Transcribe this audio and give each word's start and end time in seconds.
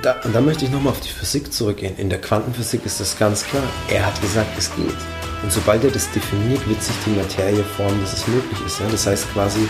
Und 0.00 0.06
da, 0.06 0.16
und 0.24 0.34
da 0.34 0.40
möchte 0.40 0.64
ich 0.64 0.70
nochmal 0.70 0.94
auf 0.94 1.00
die 1.00 1.10
Physik 1.10 1.52
zurückgehen. 1.52 1.94
In 1.98 2.08
der 2.08 2.22
Quantenphysik 2.22 2.86
ist 2.86 3.00
das 3.00 3.18
ganz 3.18 3.44
klar. 3.44 3.62
Er 3.90 4.06
hat 4.06 4.18
gesagt, 4.22 4.48
es 4.56 4.74
geht. 4.74 4.96
Und 5.42 5.52
sobald 5.52 5.84
er 5.84 5.90
das 5.90 6.10
definiert, 6.12 6.66
wird 6.66 6.82
sich 6.82 6.94
die 7.04 7.10
Materie 7.10 7.62
formen, 7.62 8.00
dass 8.00 8.14
es 8.14 8.26
möglich 8.26 8.58
ist. 8.64 8.80
Ja? 8.80 8.86
Das 8.90 9.06
heißt 9.06 9.30
quasi, 9.34 9.68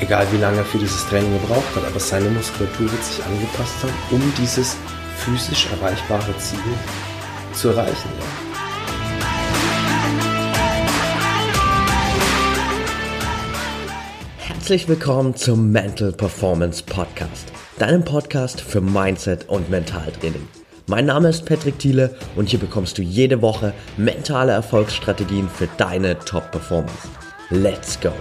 egal 0.00 0.26
wie 0.32 0.36
lange 0.36 0.58
er 0.58 0.66
für 0.66 0.76
dieses 0.76 1.06
Training 1.06 1.32
gebraucht 1.40 1.74
hat, 1.74 1.82
aber 1.82 1.98
seine 1.98 2.28
Muskulatur 2.28 2.92
wird 2.92 3.02
sich 3.02 3.24
angepasst 3.24 3.72
haben, 3.82 3.94
um 4.10 4.34
dieses 4.36 4.76
physisch 5.16 5.66
erreichbare 5.80 6.36
Ziel 6.36 6.58
zu 7.54 7.70
erreichen. 7.70 8.10
Ja? 8.20 8.26
Herzlich 14.36 14.88
willkommen 14.88 15.34
zum 15.34 15.72
Mental 15.72 16.12
Performance 16.12 16.82
Podcast, 16.84 17.50
deinem 17.78 18.04
Podcast 18.04 18.60
für 18.60 18.80
Mindset 18.80 19.48
und 19.48 19.70
Mentaltraining. 19.70 20.46
Mein 20.86 21.06
Name 21.06 21.28
ist 21.28 21.46
Patrick 21.46 21.78
Thiele 21.78 22.14
und 22.36 22.48
hier 22.48 22.58
bekommst 22.58 22.98
du 22.98 23.02
jede 23.02 23.40
Woche 23.40 23.72
mentale 23.96 24.52
Erfolgsstrategien 24.52 25.48
für 25.48 25.68
deine 25.78 26.18
Top-Performance. 26.18 27.08
Let's 27.50 27.98
go! 28.00 28.12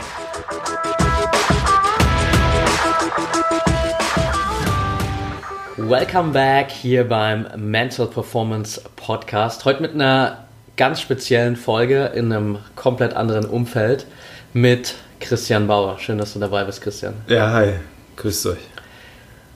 Welcome 5.78 6.32
back 6.32 6.72
hier 6.72 7.08
beim 7.08 7.48
Mental 7.58 8.08
Performance 8.08 8.82
Podcast. 8.96 9.66
Heute 9.66 9.82
mit 9.82 9.94
einer 9.94 10.46
ganz 10.78 11.02
speziellen 11.02 11.56
Folge 11.56 12.12
in 12.16 12.32
einem 12.32 12.60
komplett 12.76 13.14
anderen 13.14 13.46
Umfeld 13.46 14.06
mit 14.54 14.96
Christian 15.20 15.68
Bauer. 15.68 16.00
Schön, 16.00 16.18
dass 16.18 16.34
du 16.34 16.40
dabei 16.40 16.64
bist, 16.64 16.82
Christian. 16.82 17.16
Ja, 17.28 17.52
hi. 17.52 17.74
Grüßt 18.16 18.46
euch. 18.48 18.60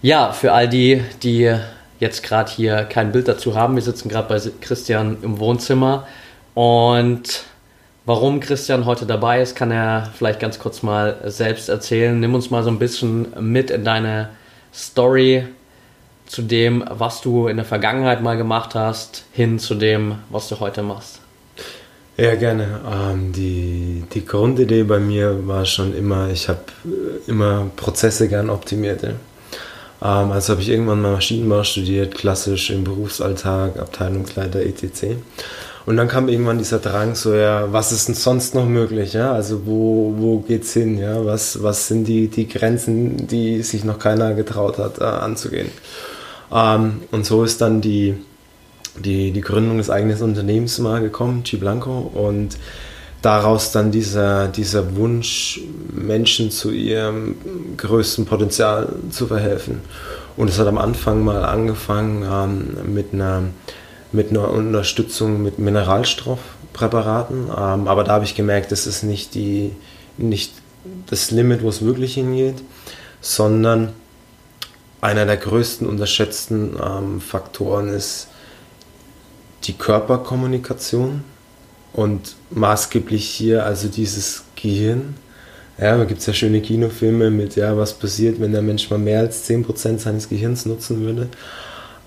Ja, 0.05 0.33
für 0.33 0.53
all 0.53 0.69
die, 0.69 1.01
die 1.23 1.51
jetzt 1.99 2.21
gerade 2.21 2.51
hier 2.51 2.83
kein 2.83 3.11
Bild 3.11 3.27
dazu 3.27 3.55
haben. 3.55 3.73
Wir 3.73 3.81
sitzen 3.81 4.07
gerade 4.07 4.29
bei 4.29 4.39
Christian 4.61 5.17
im 5.23 5.39
Wohnzimmer 5.39 6.05
und 6.53 7.43
warum 8.05 8.39
Christian 8.39 8.85
heute 8.85 9.07
dabei 9.07 9.41
ist, 9.41 9.55
kann 9.55 9.71
er 9.71 10.11
vielleicht 10.15 10.39
ganz 10.39 10.59
kurz 10.59 10.83
mal 10.83 11.17
selbst 11.25 11.69
erzählen. 11.69 12.19
Nimm 12.19 12.35
uns 12.35 12.51
mal 12.51 12.61
so 12.61 12.69
ein 12.69 12.77
bisschen 12.77 13.33
mit 13.39 13.71
in 13.71 13.83
deine 13.83 14.29
Story 14.71 15.47
zu 16.27 16.43
dem, 16.43 16.85
was 16.87 17.21
du 17.21 17.47
in 17.47 17.57
der 17.57 17.65
Vergangenheit 17.65 18.21
mal 18.21 18.37
gemacht 18.37 18.75
hast, 18.75 19.25
hin 19.31 19.57
zu 19.57 19.73
dem, 19.73 20.19
was 20.29 20.49
du 20.49 20.59
heute 20.59 20.83
machst. 20.83 21.19
Ja, 22.15 22.35
gerne. 22.35 22.79
Ähm, 22.87 23.31
die, 23.31 24.03
die 24.13 24.23
Grundidee 24.23 24.83
bei 24.83 24.99
mir 24.99 25.47
war 25.47 25.65
schon 25.65 25.97
immer, 25.97 26.29
ich 26.29 26.47
habe 26.47 26.61
immer 27.25 27.71
Prozesse 27.75 28.29
gern 28.29 28.51
optimiert. 28.51 29.01
Ja. 29.01 29.09
Ähm, 30.01 30.31
also 30.31 30.53
habe 30.53 30.61
ich 30.61 30.69
irgendwann 30.69 31.01
mal 31.01 31.13
Maschinenbau 31.13 31.63
studiert, 31.63 32.15
klassisch 32.15 32.69
im 32.69 32.83
Berufsalltag, 32.83 33.79
Abteilungsleiter 33.79 34.61
etc. 34.61 35.15
Und 35.85 35.97
dann 35.97 36.07
kam 36.07 36.29
irgendwann 36.29 36.57
dieser 36.57 36.79
Drang, 36.79 37.13
so 37.13 37.35
ja, 37.35 37.71
was 37.71 37.91
ist 37.91 38.07
denn 38.07 38.15
sonst 38.15 38.55
noch 38.55 38.65
möglich? 38.65 39.13
Ja? 39.13 39.33
Also 39.33 39.65
wo, 39.65 40.15
wo 40.17 40.39
geht's 40.39 40.73
hin? 40.73 40.97
Ja? 40.97 41.23
Was, 41.25 41.61
was 41.61 41.87
sind 41.87 42.07
die, 42.07 42.27
die 42.27 42.47
Grenzen, 42.47 43.27
die 43.27 43.61
sich 43.61 43.83
noch 43.83 43.99
keiner 43.99 44.33
getraut 44.33 44.79
hat, 44.79 44.99
äh, 44.99 45.03
anzugehen? 45.03 45.69
Ähm, 46.51 47.01
und 47.11 47.25
so 47.25 47.43
ist 47.43 47.61
dann 47.61 47.81
die, 47.81 48.15
die, 48.97 49.31
die 49.31 49.41
Gründung 49.41 49.77
des 49.77 49.91
eigenen 49.91 50.19
Unternehmens 50.21 50.79
mal 50.79 51.01
gekommen, 51.01 51.43
G 51.43 51.57
Blanco. 51.57 52.11
Und 52.13 52.57
daraus 53.25 53.71
dann 53.71 53.89
dieser, 53.91 54.47
dieser 54.47 54.95
Wunsch, 54.95 55.59
Menschen 55.91 56.51
zu 56.51 56.69
ihrem 56.69 57.35
größten 57.75 58.25
Potenzial 58.25 58.93
zu 59.09 59.25
verhelfen. 59.25 59.81
Und 60.37 60.49
es 60.49 60.59
hat 60.59 60.67
am 60.67 60.77
Anfang 60.77 61.23
mal 61.23 61.43
angefangen 61.43 62.23
ähm, 62.23 62.93
mit, 62.93 63.13
einer, 63.13 63.43
mit 64.11 64.29
einer 64.29 64.51
Unterstützung 64.51 65.41
mit 65.41 65.57
Mineralstoffpräparaten. 65.57 67.47
Ähm, 67.47 67.87
aber 67.87 68.03
da 68.03 68.13
habe 68.13 68.25
ich 68.25 68.35
gemerkt, 68.35 68.71
das 68.71 68.85
ist 68.85 69.01
nicht, 69.01 69.33
die, 69.33 69.71
nicht 70.17 70.53
das 71.07 71.31
Limit, 71.31 71.63
wo 71.63 71.69
es 71.69 71.83
wirklich 71.83 72.13
hingeht, 72.13 72.61
sondern 73.21 73.93
einer 75.01 75.25
der 75.25 75.37
größten 75.37 75.87
unterschätzten 75.87 76.75
ähm, 76.79 77.21
Faktoren 77.21 77.89
ist 77.89 78.27
die 79.63 79.73
Körperkommunikation 79.73 81.23
und 81.95 82.35
maßgeblich 82.51 83.25
hier 83.25 83.65
also 83.65 83.87
dieses 83.87 84.43
Gehirn. 84.61 85.15
Ja, 85.77 85.97
da 85.97 86.03
gibt 86.03 86.19
es 86.19 86.25
ja 86.25 86.33
schöne 86.33 86.61
Kinofilme 86.61 87.31
mit, 87.31 87.55
ja, 87.55 87.77
was 87.77 87.93
passiert, 87.93 88.39
wenn 88.39 88.51
der 88.51 88.61
Mensch 88.61 88.89
mal 88.89 88.99
mehr 88.99 89.21
als 89.21 89.49
10% 89.49 89.99
seines 89.99 90.27
Gehirns 90.29 90.65
nutzen 90.65 91.01
würde. 91.01 91.29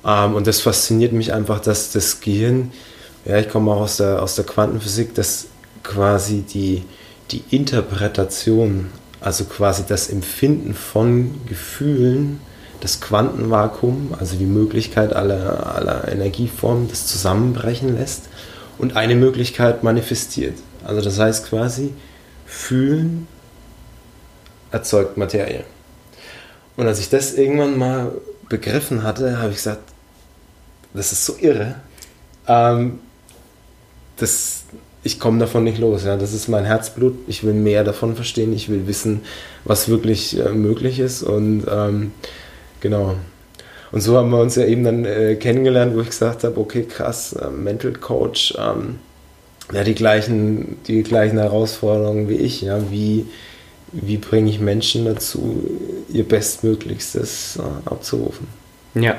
Ähm, 0.04 0.34
und 0.34 0.47
das 0.47 0.60
fasziniert 0.60 1.12
mich 1.12 1.32
einfach, 1.32 1.60
dass 1.60 1.93
das 1.93 2.21
Gehirn, 2.21 2.71
ja, 3.25 3.38
ich 3.38 3.48
komme 3.48 3.72
auch 3.72 3.81
aus 3.81 3.97
der, 3.97 4.22
aus 4.22 4.34
der 4.37 4.44
Quantenphysik, 4.44 5.15
dass 5.15 5.47
quasi 5.82 6.43
die, 6.43 6.84
die 7.31 7.43
Interpretation, 7.50 8.88
also 9.21 9.44
quasi 9.44 9.84
das 9.88 10.09
Empfinden 10.10 10.75
von 10.75 11.31
Gefühlen, 11.47 12.41
das 12.81 13.00
Quantenvakuum, 13.00 14.15
also 14.19 14.37
die 14.37 14.44
Möglichkeit 14.44 15.15
aller, 15.15 15.75
aller 15.75 16.09
Energieformen, 16.09 16.88
das 16.88 17.06
zusammenbrechen 17.06 17.97
lässt 17.97 18.25
und 18.78 18.97
eine 18.97 19.15
Möglichkeit 19.15 19.83
manifestiert. 19.83 20.55
Also 20.84 21.00
das 21.00 21.19
heißt 21.19 21.49
quasi, 21.49 21.93
fühlen 22.47 23.27
erzeugt 24.71 25.16
Materie. 25.16 25.65
Und 26.77 26.87
als 26.87 27.00
ich 27.00 27.09
das 27.11 27.34
irgendwann 27.34 27.77
mal 27.77 28.12
begriffen 28.49 29.03
hatte, 29.03 29.39
habe 29.39 29.50
ich 29.50 29.56
gesagt, 29.56 29.83
das 30.94 31.12
ist 31.12 31.25
so 31.25 31.37
irre. 31.41 31.77
Ähm, 32.47 33.00
das, 34.16 34.65
ich 35.03 35.21
komme 35.21 35.39
davon 35.39 35.65
nicht 35.65 35.78
los. 35.78 36.05
Ja. 36.05 36.16
Das 36.16 36.33
ist 36.33 36.49
mein 36.49 36.65
Herzblut. 36.65 37.16
Ich 37.27 37.45
will 37.45 37.55
mehr 37.55 37.84
davon 37.84 38.15
verstehen. 38.15 38.53
Ich 38.53 38.69
will 38.69 38.87
wissen, 38.87 39.22
was 39.65 39.89
wirklich 39.89 40.39
äh, 40.39 40.50
möglich 40.50 40.99
ist. 40.99 41.22
Und 41.22 41.66
ähm, 41.71 42.12
genau. 42.81 43.16
Und 43.91 44.00
so 44.00 44.16
haben 44.16 44.31
wir 44.31 44.41
uns 44.41 44.56
ja 44.56 44.65
eben 44.65 44.84
dann 44.84 45.04
äh, 45.04 45.37
kennengelernt, 45.37 45.94
wo 45.94 46.00
ich 46.00 46.09
gesagt 46.09 46.44
habe, 46.44 46.60
okay, 46.60 46.84
krass, 46.84 47.32
äh, 47.32 47.49
Mental 47.49 47.93
Coach, 47.93 48.54
ähm, 48.59 48.99
ja, 49.72 49.84
die 49.84 49.94
gleichen, 49.94 50.78
die 50.87 51.03
gleichen 51.03 51.38
Herausforderungen 51.38 52.28
wie 52.28 52.37
ich, 52.37 52.62
ja, 52.62 52.91
wie, 52.91 53.27
wie 53.93 54.16
bringe 54.19 54.50
ich 54.50 54.60
Menschen 54.60 55.04
dazu, 55.04 55.62
ihr 56.10 56.27
Bestmöglichstes 56.27 57.59
äh, 57.59 57.88
abzurufen. 57.91 58.47
Ja, 58.94 59.16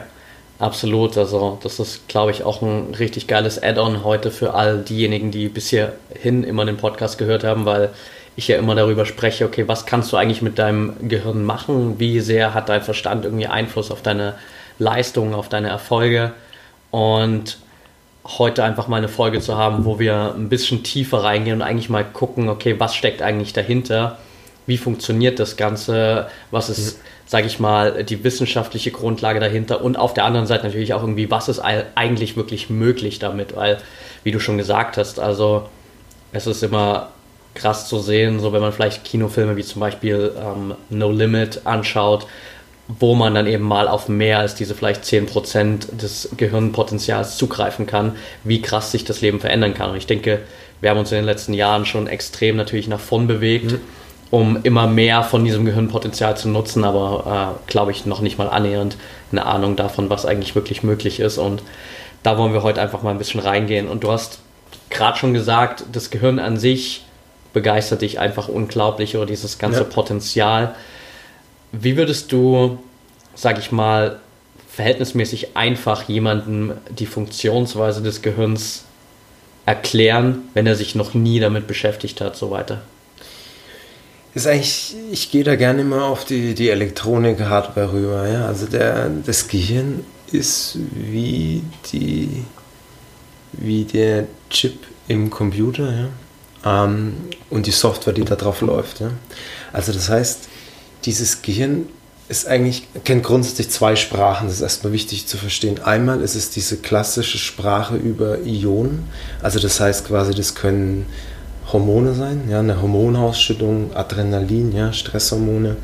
absolut. 0.59 1.17
Also 1.17 1.57
das 1.63 1.79
ist, 1.79 2.07
glaube 2.07 2.31
ich, 2.31 2.43
auch 2.43 2.61
ein 2.61 2.93
richtig 2.95 3.27
geiles 3.27 3.61
Add-on 3.61 4.03
heute 4.03 4.31
für 4.31 4.53
all 4.53 4.79
diejenigen, 4.79 5.31
die 5.31 5.49
bisher 5.49 5.93
hin 6.13 6.43
immer 6.43 6.65
den 6.65 6.77
Podcast 6.77 7.17
gehört 7.17 7.43
haben, 7.43 7.65
weil 7.65 7.89
ich 8.35 8.47
ja 8.47 8.57
immer 8.57 8.73
darüber 8.75 9.05
spreche, 9.05 9.45
okay, 9.45 9.67
was 9.67 9.85
kannst 9.85 10.11
du 10.11 10.17
eigentlich 10.17 10.41
mit 10.41 10.57
deinem 10.59 10.93
Gehirn 11.07 11.43
machen? 11.43 11.99
Wie 11.99 12.19
sehr 12.21 12.53
hat 12.53 12.69
dein 12.69 12.81
Verstand 12.81 13.25
irgendwie 13.25 13.47
Einfluss 13.47 13.91
auf 13.91 14.01
deine 14.01 14.35
Leistungen, 14.79 15.33
auf 15.33 15.49
deine 15.49 15.69
Erfolge? 15.69 16.33
Und 16.91 17.59
heute 18.25 18.63
einfach 18.63 18.87
mal 18.87 18.97
eine 18.97 19.07
Folge 19.07 19.39
zu 19.39 19.57
haben, 19.57 19.85
wo 19.85 19.99
wir 19.99 20.33
ein 20.35 20.49
bisschen 20.49 20.83
tiefer 20.83 21.23
reingehen 21.23 21.57
und 21.57 21.61
eigentlich 21.61 21.89
mal 21.89 22.03
gucken, 22.03 22.49
okay, 22.49 22.75
was 22.79 22.95
steckt 22.95 23.21
eigentlich 23.21 23.53
dahinter? 23.53 24.17
Wie 24.65 24.77
funktioniert 24.77 25.39
das 25.39 25.57
Ganze? 25.57 26.27
Was 26.51 26.69
ist, 26.69 26.97
mhm. 26.97 27.01
sage 27.25 27.47
ich 27.47 27.59
mal, 27.59 28.03
die 28.03 28.23
wissenschaftliche 28.23 28.91
Grundlage 28.91 29.39
dahinter? 29.39 29.83
Und 29.83 29.97
auf 29.97 30.13
der 30.13 30.25
anderen 30.25 30.47
Seite 30.47 30.65
natürlich 30.65 30.93
auch 30.93 31.01
irgendwie, 31.01 31.31
was 31.31 31.49
ist 31.49 31.59
eigentlich 31.59 32.35
wirklich 32.35 32.69
möglich 32.69 33.19
damit? 33.19 33.55
Weil, 33.55 33.79
wie 34.23 34.31
du 34.31 34.39
schon 34.39 34.57
gesagt 34.57 34.97
hast, 34.97 35.19
also 35.19 35.67
es 36.31 36.45
ist 36.45 36.61
immer 36.61 37.09
krass 37.55 37.87
zu 37.87 37.99
sehen, 37.99 38.39
so 38.39 38.53
wenn 38.53 38.61
man 38.61 38.71
vielleicht 38.71 39.03
Kinofilme 39.03 39.57
wie 39.57 39.63
zum 39.63 39.79
Beispiel 39.79 40.33
ähm, 40.39 40.75
No 40.89 41.11
Limit 41.11 41.61
anschaut, 41.65 42.27
wo 42.97 43.13
man 43.13 43.35
dann 43.35 43.45
eben 43.45 43.63
mal 43.63 43.87
auf 43.87 44.09
mehr 44.09 44.39
als 44.39 44.55
diese 44.55 44.73
vielleicht 44.73 45.03
10% 45.03 45.95
des 45.95 46.29
Gehirnpotenzials 46.35 47.37
zugreifen 47.37 47.85
kann, 47.85 48.15
wie 48.43 48.63
krass 48.63 48.91
sich 48.91 49.05
das 49.05 49.21
Leben 49.21 49.39
verändern 49.39 49.75
kann. 49.75 49.91
Und 49.91 49.97
ich 49.97 50.07
denke, 50.07 50.39
wir 50.81 50.89
haben 50.89 50.97
uns 50.97 51.11
in 51.11 51.17
den 51.17 51.25
letzten 51.25 51.53
Jahren 51.53 51.85
schon 51.85 52.07
extrem 52.07 52.55
natürlich 52.55 52.87
nach 52.87 52.99
vorn 52.99 53.27
bewegt, 53.27 53.73
mhm. 53.73 53.81
um 54.31 54.59
immer 54.63 54.87
mehr 54.87 55.21
von 55.21 55.45
diesem 55.45 55.65
Gehirnpotenzial 55.65 56.35
zu 56.35 56.49
nutzen, 56.49 56.83
aber 56.83 57.59
äh, 57.67 57.71
glaube 57.71 57.91
ich 57.91 58.07
noch 58.07 58.21
nicht 58.21 58.39
mal 58.39 58.49
annähernd 58.49 58.97
eine 59.31 59.45
Ahnung 59.45 59.75
davon, 59.75 60.09
was 60.09 60.25
eigentlich 60.25 60.55
wirklich 60.55 60.81
möglich 60.81 61.19
ist. 61.19 61.37
Und 61.37 61.61
da 62.23 62.39
wollen 62.39 62.53
wir 62.53 62.63
heute 62.63 62.81
einfach 62.81 63.03
mal 63.03 63.11
ein 63.11 63.19
bisschen 63.19 63.39
reingehen. 63.39 63.87
Und 63.87 64.03
du 64.03 64.11
hast 64.11 64.39
gerade 64.89 65.15
schon 65.19 65.35
gesagt, 65.35 65.83
das 65.91 66.09
Gehirn 66.09 66.39
an 66.39 66.57
sich 66.57 67.05
begeistert 67.53 68.01
dich 68.01 68.19
einfach 68.19 68.47
unglaublich 68.47 69.15
oder 69.15 69.27
dieses 69.27 69.59
ganze 69.59 69.81
ja. 69.81 69.85
Potenzial. 69.85 70.73
Wie 71.71 71.97
würdest 71.97 72.31
du, 72.31 72.79
sag 73.35 73.59
ich 73.59 73.71
mal, 73.71 74.19
verhältnismäßig 74.69 75.55
einfach 75.57 76.07
jemandem 76.07 76.73
die 76.89 77.05
Funktionsweise 77.05 78.01
des 78.01 78.21
Gehirns 78.21 78.85
erklären, 79.65 80.43
wenn 80.53 80.65
er 80.65 80.75
sich 80.75 80.95
noch 80.95 81.13
nie 81.13 81.39
damit 81.39 81.67
beschäftigt 81.67 82.21
hat, 82.21 82.35
so 82.35 82.49
weiter? 82.49 82.81
Ist 84.33 84.47
eigentlich, 84.47 84.95
ich 85.11 85.31
gehe 85.31 85.43
da 85.43 85.55
gerne 85.55 85.81
immer 85.81 86.05
auf 86.05 86.23
die, 86.23 86.53
die 86.53 86.69
Elektronik-Hardware 86.69 87.91
rüber. 87.91 88.27
Ja? 88.27 88.45
Also 88.45 88.67
der, 88.67 89.09
das 89.25 89.47
Gehirn 89.47 90.05
ist 90.31 90.77
wie, 90.93 91.63
die, 91.91 92.45
wie 93.53 93.85
der 93.85 94.27
Chip 94.49 94.85
im 95.07 95.29
Computer 95.31 96.09
ja? 96.63 96.83
ähm, 96.85 97.15
und 97.49 97.65
die 97.65 97.71
Software, 97.71 98.13
die 98.13 98.23
da 98.23 98.35
drauf 98.35 98.61
läuft. 98.61 98.99
Ja? 98.99 99.09
Also 99.73 99.93
das 99.93 100.09
heißt, 100.09 100.48
dieses 101.05 101.41
Gehirn 101.41 101.87
ist 102.29 102.47
eigentlich, 102.47 102.87
kennt 103.03 103.23
grundsätzlich 103.23 103.69
zwei 103.71 103.95
Sprachen, 103.95 104.47
das 104.47 104.57
ist 104.57 104.61
erstmal 104.61 104.93
wichtig 104.93 105.25
zu 105.25 105.37
verstehen. 105.37 105.81
Einmal 105.83 106.21
ist 106.21 106.35
es 106.35 106.51
diese 106.51 106.77
klassische 106.77 107.39
Sprache 107.39 107.95
über 107.95 108.39
Ionen, 108.45 109.05
also 109.41 109.59
das 109.59 109.79
heißt 109.79 110.05
quasi, 110.05 110.35
das 110.35 110.53
können 110.53 111.07
Hormone 111.73 112.13
sein, 112.13 112.43
ja, 112.49 112.59
eine 112.59 112.81
Hormonausschüttung, 112.81 113.95
Adrenalin, 113.95 114.71
ja, 114.75 114.93
Stresshormone, 114.93 115.77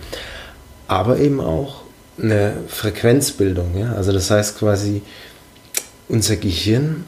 aber 0.87 1.17
eben 1.17 1.41
auch 1.41 1.81
eine 2.21 2.53
Frequenzbildung, 2.67 3.75
ja, 3.77 3.93
also 3.93 4.11
das 4.11 4.29
heißt 4.29 4.59
quasi, 4.59 5.01
unser 6.07 6.35
Gehirn 6.35 7.05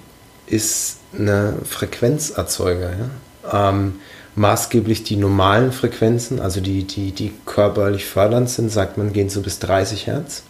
ist 0.47 0.97
eine 1.17 1.53
Frequenzerzeuger, 1.63 2.91
ja. 2.91 3.69
Ähm, 3.69 3.99
maßgeblich 4.37 5.03
die 5.03 5.15
normalen 5.15 5.71
Frequenzen, 5.71 6.39
also 6.39 6.61
die, 6.61 6.83
die, 6.83 7.11
die 7.11 7.33
körperlich 7.45 8.05
fördernd 8.05 8.49
sind, 8.49 8.71
sagt 8.71 8.97
man, 8.97 9.11
gehen 9.11 9.29
so 9.29 9.41
bis 9.41 9.57
30 9.59 10.05
Hertz. 10.05 10.43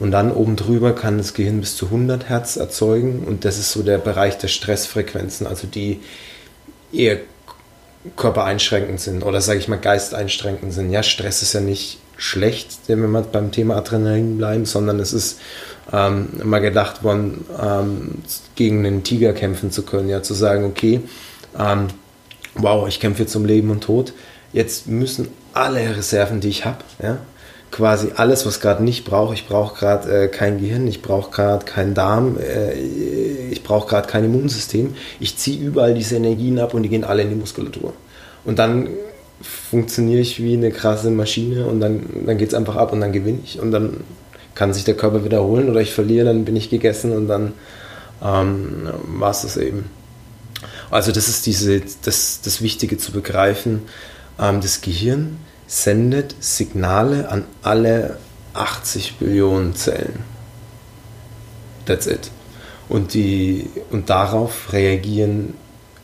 Und 0.00 0.10
dann 0.10 0.32
oben 0.32 0.56
drüber 0.56 0.94
kann 0.94 1.18
das 1.18 1.32
Gehirn 1.32 1.60
bis 1.60 1.76
zu 1.76 1.86
100 1.86 2.28
Hertz 2.28 2.56
erzeugen. 2.56 3.22
Und 3.24 3.44
das 3.44 3.58
ist 3.58 3.70
so 3.70 3.82
der 3.82 3.98
Bereich 3.98 4.36
der 4.38 4.48
Stressfrequenzen, 4.48 5.46
also 5.46 5.68
die 5.68 6.00
eher 6.92 7.18
körpereinschränkend 8.16 8.98
sind 8.98 9.22
oder 9.22 9.40
sage 9.40 9.60
ich 9.60 9.68
mal 9.68 9.76
geisteinschränkend 9.76 10.72
sind. 10.72 10.90
Ja, 10.90 11.02
Stress 11.04 11.42
ist 11.42 11.52
ja 11.52 11.60
nicht 11.60 12.00
schlecht, 12.16 12.78
wenn 12.88 13.00
wir 13.00 13.22
beim 13.22 13.52
Thema 13.52 13.76
Adrenalin 13.76 14.38
bleiben, 14.38 14.64
sondern 14.64 14.98
es 14.98 15.12
ist 15.12 15.38
ähm, 15.92 16.30
mal 16.42 16.60
gedacht 16.60 17.04
worden, 17.04 17.44
ähm, 17.62 18.14
gegen 18.56 18.84
einen 18.84 19.04
Tiger 19.04 19.34
kämpfen 19.34 19.70
zu 19.70 19.82
können. 19.82 20.08
Ja, 20.08 20.22
zu 20.22 20.34
sagen, 20.34 20.64
okay, 20.64 21.02
ähm, 21.56 21.88
wow, 22.54 22.88
ich 22.88 23.00
kämpfe 23.00 23.22
jetzt 23.22 23.34
um 23.34 23.44
Leben 23.44 23.70
und 23.70 23.82
Tod. 23.82 24.12
Jetzt 24.52 24.86
müssen 24.86 25.28
alle 25.52 25.96
Reserven, 25.96 26.40
die 26.40 26.48
ich 26.48 26.64
habe, 26.64 26.78
ja, 27.02 27.18
quasi 27.70 28.08
alles, 28.16 28.46
was 28.46 28.60
gerade 28.60 28.82
nicht 28.82 29.04
brauche. 29.04 29.34
Ich 29.34 29.46
brauche 29.46 29.78
gerade 29.78 30.24
äh, 30.24 30.28
kein 30.28 30.58
Gehirn, 30.58 30.86
ich 30.86 31.02
brauche 31.02 31.30
gerade 31.30 31.64
keinen 31.64 31.94
Darm, 31.94 32.36
äh, 32.38 32.72
ich 32.72 33.62
brauche 33.62 33.88
gerade 33.88 34.08
kein 34.08 34.24
Immunsystem. 34.24 34.94
Ich 35.20 35.36
ziehe 35.36 35.60
überall 35.60 35.94
diese 35.94 36.16
Energien 36.16 36.58
ab 36.58 36.74
und 36.74 36.82
die 36.82 36.88
gehen 36.88 37.04
alle 37.04 37.22
in 37.22 37.30
die 37.30 37.36
Muskulatur. 37.36 37.92
Und 38.44 38.58
dann 38.58 38.88
funktioniere 39.42 40.20
ich 40.20 40.42
wie 40.42 40.54
eine 40.54 40.70
krasse 40.70 41.10
Maschine 41.10 41.66
und 41.66 41.80
dann, 41.80 42.04
dann 42.26 42.38
geht 42.38 42.48
es 42.48 42.54
einfach 42.54 42.76
ab 42.76 42.92
und 42.92 43.00
dann 43.00 43.12
gewinne 43.12 43.38
ich. 43.44 43.60
Und 43.60 43.70
dann 43.70 43.98
kann 44.54 44.74
sich 44.74 44.84
der 44.84 44.94
Körper 44.94 45.24
wiederholen 45.24 45.70
oder 45.70 45.80
ich 45.80 45.92
verliere, 45.92 46.26
dann 46.26 46.44
bin 46.44 46.56
ich 46.56 46.70
gegessen 46.70 47.12
und 47.12 47.28
dann 47.28 47.52
ähm, 48.22 48.88
war 49.06 49.30
es 49.30 49.42
das 49.42 49.56
eben. 49.56 49.86
Also 50.90 51.12
das 51.12 51.28
ist 51.28 51.46
diese, 51.46 51.82
das, 52.02 52.40
das 52.42 52.62
Wichtige 52.62 52.98
zu 52.98 53.12
begreifen. 53.12 53.82
Ähm, 54.38 54.60
das 54.60 54.80
Gehirn 54.80 55.38
sendet 55.66 56.34
Signale 56.40 57.28
an 57.28 57.44
alle 57.62 58.18
80 58.54 59.16
Billionen 59.18 59.74
Zellen. 59.74 60.24
That's 61.86 62.06
it. 62.06 62.30
Und, 62.88 63.14
die, 63.14 63.70
und 63.90 64.10
darauf 64.10 64.72
reagieren 64.72 65.54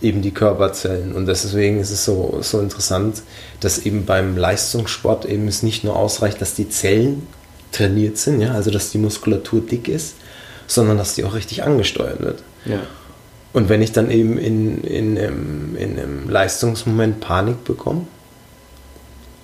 eben 0.00 0.23
die 0.23 0.31
Körperzellen. 0.31 1.15
Und 1.15 1.27
deswegen 1.27 1.81
ist 1.81 1.91
es 1.91 2.05
so, 2.05 2.38
so 2.43 2.61
interessant, 2.61 3.23
dass 3.61 3.79
eben 3.79 4.05
beim 4.05 4.37
Leistungssport 4.37 5.25
eben 5.25 5.49
es 5.49 5.62
nicht 5.62 5.85
nur 5.85 5.97
ausreicht, 5.97 6.41
dass 6.41 6.55
die 6.55 6.69
Zellen 6.69 7.27
trainiert 7.73 8.19
sind, 8.19 8.41
ja, 8.41 8.53
also 8.53 8.71
dass 8.71 8.91
die 8.91 8.99
Muskulatur 8.99 9.61
dick 9.61 9.88
ist, 9.88 10.15
sondern 10.67 10.99
dass 10.99 11.15
die 11.15 11.25
auch 11.25 11.35
richtig 11.35 11.65
angesteuert 11.65 12.21
wird. 12.21 12.43
Ja. 12.65 12.81
Und 13.56 13.70
wenn 13.70 13.81
ich 13.81 13.91
dann 13.93 14.11
eben 14.11 14.37
in, 14.37 14.82
in, 14.82 15.17
in, 15.17 15.76
in 15.76 15.99
einem 15.99 16.29
Leistungsmoment 16.29 17.20
Panik 17.20 17.64
bekomme, 17.64 18.03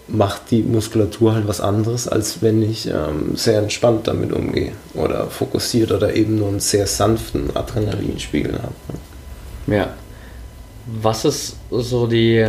macht 0.06 0.50
die 0.50 0.62
Muskulatur 0.62 1.32
halt 1.32 1.48
was 1.48 1.62
anderes, 1.62 2.08
als 2.08 2.42
wenn 2.42 2.60
ich 2.60 2.88
ähm, 2.88 3.36
sehr 3.36 3.58
entspannt 3.58 4.08
damit 4.08 4.34
umgehe 4.34 4.72
oder 4.92 5.28
fokussiert 5.28 5.92
oder 5.92 6.14
eben 6.14 6.36
nur 6.36 6.48
einen 6.48 6.60
sehr 6.60 6.86
sanften 6.86 7.56
Adrenalinspiegel 7.56 8.52
habe. 8.52 8.74
Ja. 9.66 9.94
Was 10.84 11.24
ist 11.24 11.56
so 11.70 12.06
die 12.06 12.46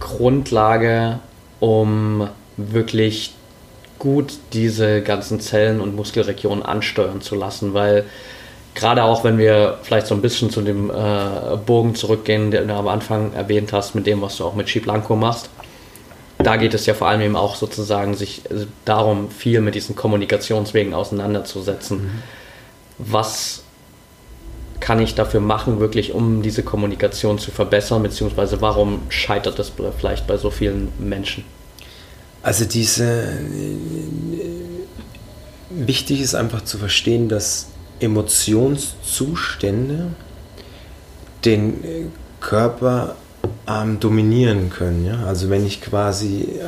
Grundlage, 0.00 1.20
um 1.60 2.28
wirklich 2.58 3.34
gut 3.98 4.34
diese 4.52 5.00
ganzen 5.00 5.40
Zellen 5.40 5.80
und 5.80 5.96
Muskelregionen 5.96 6.62
ansteuern 6.62 7.22
zu 7.22 7.36
lassen? 7.36 7.72
Weil 7.72 8.04
gerade 8.74 9.04
auch 9.04 9.24
wenn 9.24 9.38
wir 9.38 9.78
vielleicht 9.82 10.06
so 10.06 10.14
ein 10.14 10.22
bisschen 10.22 10.50
zu 10.50 10.62
dem 10.62 10.90
äh, 10.90 11.56
Bogen 11.64 11.94
zurückgehen, 11.94 12.50
den 12.50 12.68
du 12.68 12.74
am 12.74 12.88
Anfang 12.88 13.32
erwähnt 13.32 13.72
hast, 13.72 13.94
mit 13.94 14.06
dem, 14.06 14.22
was 14.22 14.36
du 14.36 14.44
auch 14.44 14.54
mit 14.54 14.68
Chi 14.68 14.80
Blanco 14.80 15.16
machst, 15.16 15.50
da 16.38 16.56
geht 16.56 16.74
es 16.74 16.86
ja 16.86 16.94
vor 16.94 17.08
allem 17.08 17.20
eben 17.20 17.36
auch 17.36 17.56
sozusagen 17.56 18.14
sich 18.14 18.42
also 18.50 18.66
darum, 18.84 19.30
viel 19.30 19.60
mit 19.60 19.74
diesen 19.74 19.94
Kommunikationswegen 19.94 20.94
auseinanderzusetzen. 20.94 22.02
Mhm. 22.02 22.22
Was 22.98 23.62
kann 24.80 25.00
ich 25.00 25.14
dafür 25.14 25.40
machen, 25.40 25.78
wirklich 25.78 26.14
um 26.14 26.42
diese 26.42 26.62
Kommunikation 26.62 27.38
zu 27.38 27.50
verbessern, 27.50 28.02
beziehungsweise 28.02 28.62
warum 28.62 29.02
scheitert 29.10 29.58
das 29.58 29.72
vielleicht 29.98 30.26
bei 30.26 30.38
so 30.38 30.50
vielen 30.50 30.88
Menschen? 30.98 31.44
Also 32.42 32.64
diese 32.64 33.28
wichtig 35.68 36.22
ist 36.22 36.34
einfach 36.34 36.64
zu 36.64 36.78
verstehen, 36.78 37.28
dass 37.28 37.68
Emotionszustände 38.00 40.12
den 41.44 41.84
äh, 41.84 42.06
Körper 42.40 43.16
ähm, 43.68 44.00
dominieren 44.00 44.70
können. 44.70 45.06
Ja? 45.06 45.24
Also 45.26 45.50
wenn 45.50 45.66
ich 45.66 45.80
quasi 45.80 46.48
äh, 46.60 46.64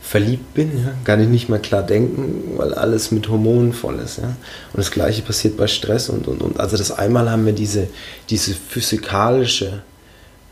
verliebt 0.00 0.54
bin, 0.54 0.84
ja, 0.84 0.92
kann 1.04 1.20
ich 1.20 1.28
nicht 1.28 1.48
mehr 1.48 1.58
klar 1.58 1.82
denken, 1.82 2.54
weil 2.56 2.74
alles 2.74 3.12
mit 3.12 3.28
Hormonen 3.28 3.72
voll 3.72 3.98
ist. 3.98 4.18
Ja? 4.18 4.36
Und 4.72 4.78
das 4.78 4.90
gleiche 4.90 5.22
passiert 5.22 5.56
bei 5.56 5.66
Stress 5.66 6.08
und, 6.08 6.26
und, 6.26 6.42
und. 6.42 6.58
Also 6.58 6.76
das 6.76 6.90
einmal 6.90 7.30
haben 7.30 7.46
wir 7.46 7.52
diese, 7.52 7.88
diese 8.28 8.54
physikalische 8.54 9.82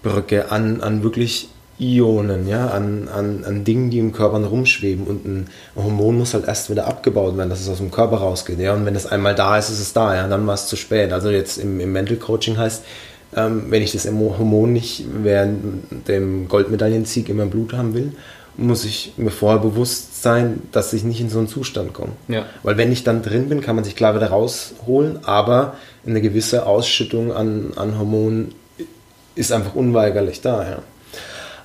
Brücke 0.03 0.53
an, 0.53 0.81
an 0.81 1.03
wirklich 1.03 1.49
Ionen, 1.81 2.49
ja, 2.49 2.69
an, 2.69 3.09
an, 3.09 3.45
an 3.45 3.65
Dingen, 3.65 3.91
die 3.91 3.99
im 3.99 4.13
Körper 4.13 4.45
rumschweben. 4.45 5.07
Und 5.07 5.25
ein 5.25 5.47
Hormon 5.77 6.19
muss 6.19 6.35
halt 6.35 6.49
erst 6.49 6.71
wieder 6.71 6.87
abgebaut 6.87 7.37
werden, 7.37 7.51
dass 7.51 7.61
es 7.61 7.69
aus 7.69 7.79
dem 7.79 7.91
Körper 7.91 8.17
rausgeht. 8.17 8.59
Ja? 8.59 8.75
Und 8.75 8.85
wenn 8.85 8.97
es 8.97 9.07
einmal 9.07 9.35
da 9.35 9.57
ist, 9.59 9.71
ist 9.71 9.81
es 9.81 9.93
da, 9.93 10.15
ja, 10.15 10.27
dann 10.27 10.47
war 10.47 10.55
es 10.55 10.67
zu 10.67 10.77
spät. 10.77 11.13
Also 11.13 11.31
jetzt 11.31 11.59
im, 11.59 11.79
im 11.81 11.93
Mental 11.93 12.17
Coaching 12.17 12.57
heißt, 12.57 12.85
ähm, 13.37 13.67
wenn 13.69 13.83
ich 13.83 13.93
das 13.93 14.07
Hormon 14.07 14.73
nicht 14.73 15.05
während 15.23 16.09
dem 16.09 16.49
Goldmedaillensieg 16.49 17.29
in 17.29 17.37
meinem 17.37 17.51
Blut 17.51 17.73
haben 17.75 17.95
will, 17.95 18.13
muss 18.57 18.85
ich 18.85 19.13
mir 19.17 19.31
vorher 19.31 19.61
bewusst 19.61 20.21
sein, 20.21 20.63
dass 20.73 20.93
ich 20.93 21.05
nicht 21.05 21.21
in 21.21 21.31
so 21.31 21.39
einen 21.39 21.47
Zustand 21.47 21.93
komme. 21.93 22.13
Ja. 22.27 22.45
Weil 22.65 22.77
wenn 22.77 22.91
ich 22.91 23.05
dann 23.05 23.23
drin 23.23 23.49
bin, 23.49 23.61
kann 23.61 23.77
man 23.77 23.85
sich 23.85 23.95
klar 23.95 24.17
wieder 24.17 24.31
rausholen, 24.31 25.25
aber 25.25 25.77
eine 26.05 26.21
gewisse 26.21 26.67
Ausschüttung 26.67 27.33
an, 27.33 27.73
an 27.77 27.97
Hormonen 27.97 28.53
ist 29.37 29.53
einfach 29.53 29.77
unweigerlich 29.77 30.41
da. 30.41 30.69
Ja. 30.69 30.79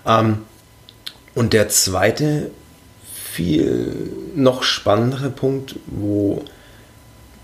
Ähm, 0.05 0.39
und 1.35 1.53
der 1.53 1.69
zweite, 1.69 2.51
viel 3.33 4.11
noch 4.35 4.63
spannendere 4.63 5.29
Punkt, 5.29 5.75
wo 5.87 6.43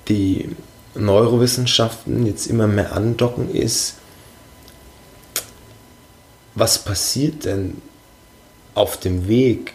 die 0.07 0.55
Neurowissenschaften 0.95 2.25
jetzt 2.25 2.47
immer 2.47 2.67
mehr 2.67 2.95
andocken, 2.95 3.53
ist, 3.53 3.95
was 6.55 6.79
passiert 6.79 7.45
denn 7.45 7.77
auf 8.75 8.97
dem 8.97 9.27
Weg, 9.27 9.73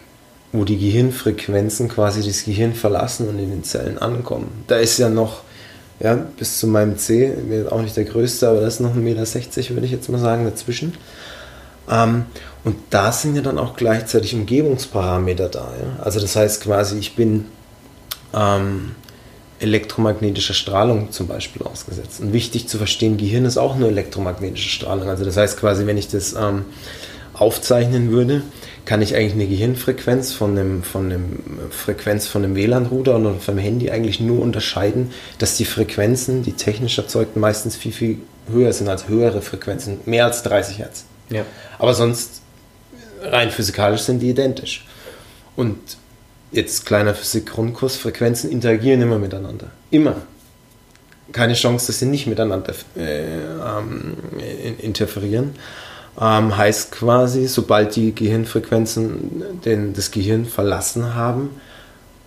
wo 0.51 0.63
die 0.63 0.77
Gehirnfrequenzen 0.77 1.89
quasi 1.89 2.25
das 2.25 2.45
Gehirn 2.45 2.73
verlassen 2.73 3.27
und 3.27 3.39
in 3.39 3.49
den 3.49 3.63
Zellen 3.63 3.97
ankommen. 3.97 4.63
Da 4.67 4.77
ist 4.77 4.97
ja 4.97 5.09
noch, 5.09 5.41
ja, 5.99 6.15
bis 6.15 6.59
zu 6.59 6.67
meinem 6.67 6.97
C, 6.97 7.33
auch 7.69 7.81
nicht 7.81 7.97
der 7.97 8.05
größte, 8.05 8.47
aber 8.47 8.61
das 8.61 8.75
ist 8.75 8.79
noch 8.79 8.95
1,60 8.95 8.95
Meter, 8.99 9.69
würde 9.71 9.85
ich 9.85 9.91
jetzt 9.91 10.09
mal 10.09 10.19
sagen, 10.19 10.45
dazwischen. 10.45 10.93
Ähm, 11.89 12.25
und 12.65 12.75
da 12.89 13.11
sind 13.11 13.35
ja 13.35 13.43
dann 13.43 13.59
auch 13.59 13.75
gleichzeitig 13.75 14.33
Umgebungsparameter 14.33 15.49
da. 15.49 15.71
Ja? 15.79 16.03
Also 16.03 16.19
das 16.19 16.35
heißt 16.35 16.63
quasi, 16.63 16.97
ich 16.97 17.15
bin 17.15 17.45
ähm, 18.33 18.95
elektromagnetischer 19.59 20.55
Strahlung 20.55 21.11
zum 21.11 21.27
Beispiel 21.27 21.61
ausgesetzt. 21.61 22.21
Und 22.21 22.33
wichtig 22.33 22.67
zu 22.67 22.79
verstehen, 22.79 23.17
Gehirn 23.17 23.45
ist 23.45 23.57
auch 23.57 23.75
nur 23.75 23.89
elektromagnetische 23.89 24.69
Strahlung. 24.69 25.07
Also 25.09 25.23
das 25.23 25.37
heißt 25.37 25.59
quasi, 25.59 25.85
wenn 25.85 25.97
ich 25.97 26.07
das 26.07 26.33
ähm, 26.33 26.65
aufzeichnen 27.33 28.09
würde, 28.09 28.41
kann 28.85 29.03
ich 29.03 29.15
eigentlich 29.15 29.33
eine 29.33 29.47
Gehirnfrequenz 29.47 30.33
von 30.33 30.57
einem, 30.57 30.81
von 30.81 31.05
einem 31.05 31.39
Frequenz 31.69 32.25
von 32.25 32.43
einem 32.43 32.55
WLAN-Router 32.55 33.17
oder 33.17 33.35
vom 33.35 33.59
Handy 33.59 33.91
eigentlich 33.91 34.19
nur 34.19 34.41
unterscheiden, 34.41 35.11
dass 35.37 35.55
die 35.55 35.65
Frequenzen, 35.65 36.41
die 36.41 36.53
technisch 36.53 36.97
erzeugten, 36.97 37.39
meistens 37.39 37.75
viel, 37.75 37.91
viel 37.91 38.17
höher 38.51 38.73
sind 38.73 38.89
als 38.89 39.07
höhere 39.07 39.43
Frequenzen, 39.43 39.99
mehr 40.05 40.25
als 40.25 40.41
30 40.41 40.79
Hertz. 40.79 41.05
Ja. 41.29 41.43
Aber 41.77 41.93
sonst 41.93 42.41
rein 43.31 43.51
physikalisch 43.51 44.01
sind 44.01 44.19
die 44.19 44.29
identisch. 44.29 44.85
Und 45.55 45.77
jetzt 46.51 46.85
kleiner 46.85 47.13
Physik-Grundkurs, 47.13 47.97
Frequenzen 47.97 48.51
interagieren 48.51 49.01
immer 49.01 49.19
miteinander. 49.19 49.67
Immer. 49.91 50.15
Keine 51.31 51.53
Chance, 51.53 51.87
dass 51.87 51.99
sie 51.99 52.05
nicht 52.05 52.27
miteinander 52.27 52.73
äh, 52.97 53.23
ähm, 53.23 54.15
interferieren. 54.79 55.55
Ähm, 56.19 56.55
heißt 56.55 56.91
quasi, 56.91 57.47
sobald 57.47 57.95
die 57.95 58.15
Gehirnfrequenzen 58.15 59.61
den, 59.65 59.93
das 59.93 60.11
Gehirn 60.11 60.45
verlassen 60.45 61.13
haben, 61.13 61.49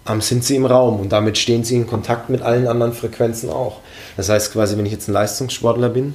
ähm, 0.07 0.21
sind 0.21 0.45
sie 0.45 0.57
im 0.57 0.67
Raum 0.67 1.01
und 1.01 1.11
damit 1.11 1.39
stehen 1.39 1.65
sie 1.65 1.77
in 1.77 1.87
Kontakt 1.87 2.29
mit 2.29 2.43
allen 2.43 2.67
anderen 2.67 2.93
Frequenzen 2.93 3.51
auch. 3.51 3.81
Das 4.17 4.29
heißt 4.29 4.53
quasi, 4.53 4.77
wenn 4.77 4.85
ich 4.85 4.93
jetzt 4.93 5.09
ein 5.09 5.13
Leistungssportler 5.13 5.89
bin, 5.89 6.15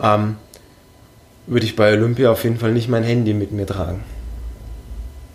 ähm, 0.00 0.36
würde 1.46 1.66
ich 1.66 1.74
bei 1.74 1.92
Olympia 1.92 2.30
auf 2.30 2.44
jeden 2.44 2.58
Fall 2.58 2.72
nicht 2.72 2.88
mein 2.88 3.02
Handy 3.02 3.34
mit 3.34 3.52
mir 3.52 3.66
tragen. 3.66 4.04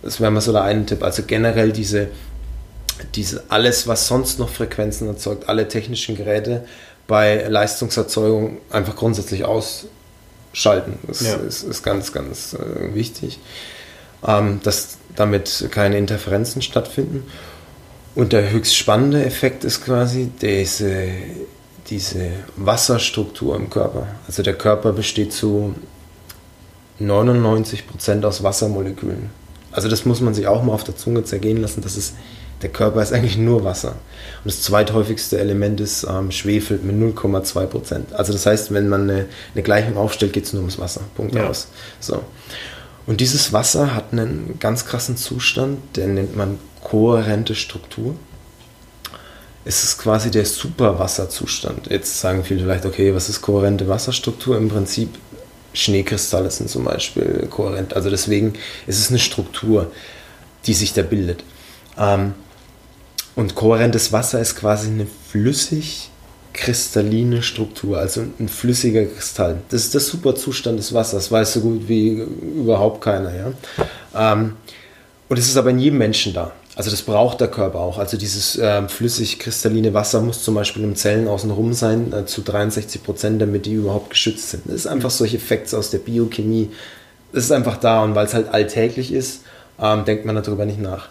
Das 0.03 0.19
wäre 0.19 0.31
mal 0.31 0.41
so 0.41 0.51
der 0.51 0.63
eine 0.63 0.85
Tipp. 0.85 1.01
Also 1.01 1.23
generell 1.25 1.71
diese, 1.71 2.09
diese 3.15 3.43
alles, 3.49 3.87
was 3.87 4.07
sonst 4.07 4.37
noch 4.37 4.49
Frequenzen 4.49 5.07
erzeugt, 5.07 5.49
alle 5.49 5.67
technischen 5.67 6.15
Geräte 6.15 6.65
bei 7.07 7.47
Leistungserzeugung 7.47 8.57
einfach 8.69 8.95
grundsätzlich 8.95 9.45
ausschalten. 9.45 10.99
Das 11.07 11.21
ja. 11.21 11.35
ist, 11.35 11.63
ist, 11.63 11.83
ganz, 11.83 12.11
ganz 12.11 12.53
äh, 12.53 12.93
wichtig, 12.93 13.39
ähm, 14.25 14.59
dass 14.63 14.97
damit 15.15 15.67
keine 15.71 15.97
Interferenzen 15.97 16.61
stattfinden. 16.61 17.25
Und 18.15 18.31
der 18.31 18.51
höchst 18.51 18.75
spannende 18.75 19.25
Effekt 19.25 19.63
ist 19.63 19.83
quasi 19.83 20.29
diese, 20.41 21.07
diese 21.89 22.31
Wasserstruktur 22.55 23.55
im 23.55 23.69
Körper. 23.69 24.07
Also 24.27 24.43
der 24.43 24.53
Körper 24.53 24.93
besteht 24.93 25.33
zu 25.33 25.73
99% 26.99 28.23
aus 28.23 28.43
Wassermolekülen. 28.43 29.29
Also 29.73 29.89
das 29.89 30.05
muss 30.05 30.21
man 30.21 30.33
sich 30.33 30.47
auch 30.47 30.63
mal 30.63 30.73
auf 30.73 30.83
der 30.83 30.95
Zunge 30.95 31.23
zergehen 31.23 31.61
lassen. 31.61 31.81
Das 31.81 31.97
ist, 31.97 32.15
der 32.61 32.69
Körper 32.69 33.01
ist 33.01 33.11
eigentlich 33.11 33.37
nur 33.37 33.63
Wasser. 33.63 33.91
Und 34.43 34.45
das 34.45 34.61
zweithäufigste 34.61 35.39
Element 35.39 35.81
ist 35.81 36.05
ähm, 36.09 36.31
Schwefel 36.31 36.79
mit 36.83 36.95
0,2 36.95 37.65
Prozent. 37.65 38.13
Also 38.13 38.31
das 38.31 38.45
heißt, 38.45 38.73
wenn 38.73 38.87
man 38.87 39.09
eine, 39.09 39.25
eine 39.53 39.63
Gleichung 39.63 39.97
aufstellt, 39.97 40.33
geht 40.33 40.45
es 40.45 40.53
nur 40.53 40.61
ums 40.61 40.79
Wasser. 40.79 41.01
Punkt 41.15 41.35
ja. 41.35 41.47
aus. 41.47 41.67
So. 41.99 42.21
Und 43.05 43.19
dieses 43.19 43.51
Wasser 43.51 43.93
hat 43.93 44.13
einen 44.13 44.57
ganz 44.59 44.85
krassen 44.85 45.17
Zustand, 45.17 45.97
den 45.97 46.13
nennt 46.13 46.37
man 46.37 46.57
kohärente 46.81 47.55
Struktur. 47.55 48.15
Es 49.65 49.83
ist 49.83 49.97
quasi 49.97 50.29
der 50.29 50.45
Superwasserzustand. 50.45 51.89
Jetzt 51.89 52.19
sagen 52.19 52.43
viele 52.43 52.61
vielleicht, 52.61 52.85
okay, 52.85 53.15
was 53.15 53.29
ist 53.29 53.41
kohärente 53.41 53.87
Wasserstruktur? 53.87 54.57
Im 54.57 54.69
Prinzip 54.69 55.17
Schneekristalle 55.73 56.51
sind 56.51 56.69
zum 56.69 56.85
Beispiel 56.85 57.47
kohärent. 57.49 57.95
Also 57.95 58.09
deswegen 58.09 58.53
ist 58.87 58.99
es 58.99 59.09
eine 59.09 59.19
Struktur, 59.19 59.91
die 60.65 60.73
sich 60.73 60.93
da 60.93 61.01
bildet. 61.01 61.43
Ähm, 61.97 62.33
und 63.35 63.55
kohärentes 63.55 64.11
Wasser 64.11 64.39
ist 64.39 64.55
quasi 64.55 64.87
eine 64.87 65.07
flüssig 65.29 66.09
kristalline 66.53 67.41
Struktur, 67.41 67.97
also 67.97 68.23
ein 68.39 68.47
flüssiger 68.47 69.05
Kristall. 69.05 69.57
Das 69.69 69.81
ist 69.81 69.93
der 69.95 70.01
Superzustand 70.01 70.77
des 70.77 70.93
Wassers, 70.93 71.31
weiß 71.31 71.53
so 71.53 71.61
gut 71.61 71.87
wie 71.87 72.25
überhaupt 72.55 73.01
keiner. 73.01 73.33
Ja? 73.35 74.33
Ähm, 74.33 74.53
und 75.29 75.39
es 75.39 75.47
ist 75.47 75.57
aber 75.57 75.71
in 75.71 75.79
jedem 75.79 75.97
Menschen 75.97 76.33
da. 76.33 76.51
Also 76.75 76.89
das 76.89 77.03
braucht 77.03 77.39
der 77.39 77.49
Körper 77.49 77.79
auch. 77.79 77.99
Also 77.99 78.17
dieses 78.17 78.57
äh, 78.57 78.87
flüssig-kristalline 78.87 79.93
Wasser 79.93 80.21
muss 80.21 80.43
zum 80.43 80.55
Beispiel 80.55 80.83
im 80.83 80.95
Zellen 80.95 81.27
außenrum 81.27 81.73
sein, 81.73 82.11
äh, 82.11 82.25
zu 82.25 82.41
63 82.41 83.03
Prozent, 83.03 83.41
damit 83.41 83.67
die 83.67 83.73
überhaupt 83.73 84.09
geschützt 84.09 84.49
sind. 84.49 84.63
Das 84.65 84.75
ist 84.75 84.87
einfach 84.87 85.11
solche 85.11 85.37
Effekte 85.37 85.77
aus 85.77 85.91
der 85.91 85.99
Biochemie. 85.99 86.71
Das 87.31 87.43
ist 87.45 87.51
einfach 87.51 87.77
da 87.77 88.03
und 88.03 88.15
weil 88.15 88.25
es 88.25 88.33
halt 88.33 88.51
alltäglich 88.51 89.11
ist, 89.11 89.41
ähm, 89.79 90.05
denkt 90.05 90.25
man 90.25 90.35
darüber 90.35 90.65
nicht 90.65 90.79
nach. 90.79 91.09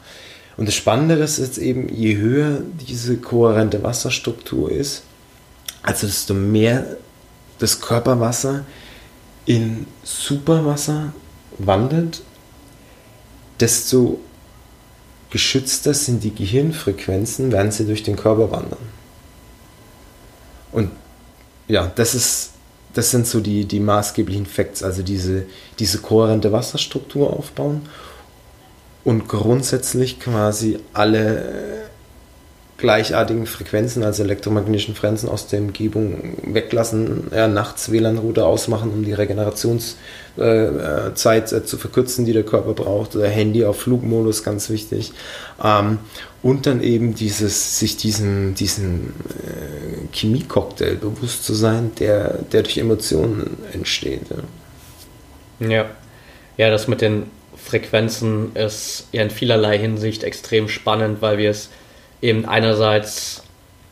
Und 0.56 0.66
das 0.66 0.74
Spannende 0.74 1.14
ist 1.14 1.38
jetzt 1.38 1.58
eben, 1.58 1.88
je 1.88 2.16
höher 2.16 2.58
diese 2.88 3.16
kohärente 3.16 3.82
Wasserstruktur 3.82 4.70
ist, 4.70 5.02
also 5.82 6.06
desto 6.06 6.34
mehr 6.34 6.96
das 7.58 7.80
Körperwasser 7.80 8.64
in 9.46 9.86
Superwasser 10.02 11.12
wandelt, 11.58 12.22
desto 13.60 14.20
geschützter 15.32 15.94
sind 15.94 16.22
die 16.22 16.34
Gehirnfrequenzen, 16.34 17.52
während 17.52 17.72
sie 17.72 17.86
durch 17.86 18.02
den 18.02 18.16
Körper 18.16 18.50
wandern. 18.50 18.78
Und 20.72 20.90
ja, 21.68 21.90
das 21.94 22.14
ist, 22.14 22.50
das 22.92 23.10
sind 23.10 23.26
so 23.26 23.40
die, 23.40 23.64
die 23.64 23.80
maßgeblichen 23.80 24.44
Facts, 24.44 24.82
also 24.82 25.02
diese, 25.02 25.46
diese 25.78 25.98
kohärente 25.98 26.52
Wasserstruktur 26.52 27.32
aufbauen 27.32 27.88
und 29.04 29.26
grundsätzlich 29.26 30.20
quasi 30.20 30.78
alle 30.92 31.88
gleichartigen 32.82 33.46
Frequenzen, 33.46 34.02
also 34.02 34.24
elektromagnetischen 34.24 34.94
Frequenzen 34.94 35.28
aus 35.28 35.46
der 35.46 35.60
Umgebung 35.60 36.36
weglassen, 36.42 37.28
ja, 37.34 37.48
nachts 37.48 37.90
WLAN-Router 37.90 38.44
ausmachen, 38.44 38.90
um 38.90 39.04
die 39.04 39.12
Regenerationszeit 39.12 41.52
äh, 41.52 41.56
äh, 41.56 41.64
zu 41.64 41.78
verkürzen, 41.78 42.26
die 42.26 42.32
der 42.32 42.42
Körper 42.42 42.74
braucht, 42.74 43.14
oder 43.14 43.28
Handy 43.28 43.64
auf 43.64 43.80
Flugmodus, 43.80 44.42
ganz 44.42 44.68
wichtig. 44.68 45.12
Ähm, 45.62 45.98
und 46.42 46.66
dann 46.66 46.82
eben 46.82 47.14
dieses, 47.14 47.78
sich 47.78 47.96
diesen, 47.96 48.56
diesen 48.56 49.14
äh, 49.30 50.12
Chemie-Cocktail 50.12 50.96
bewusst 50.96 51.44
zu 51.44 51.54
sein, 51.54 51.92
der, 52.00 52.40
der 52.52 52.64
durch 52.64 52.78
Emotionen 52.78 53.58
entsteht. 53.72 54.22
Ja. 55.60 55.68
ja. 55.68 55.84
ja, 56.56 56.70
das 56.70 56.88
mit 56.88 57.00
den 57.00 57.26
Frequenzen 57.56 58.56
ist 58.56 59.06
ja 59.12 59.22
in 59.22 59.30
vielerlei 59.30 59.78
Hinsicht 59.78 60.24
extrem 60.24 60.68
spannend, 60.68 61.22
weil 61.22 61.38
wir 61.38 61.50
es 61.50 61.70
eben 62.22 62.46
einerseits 62.46 63.42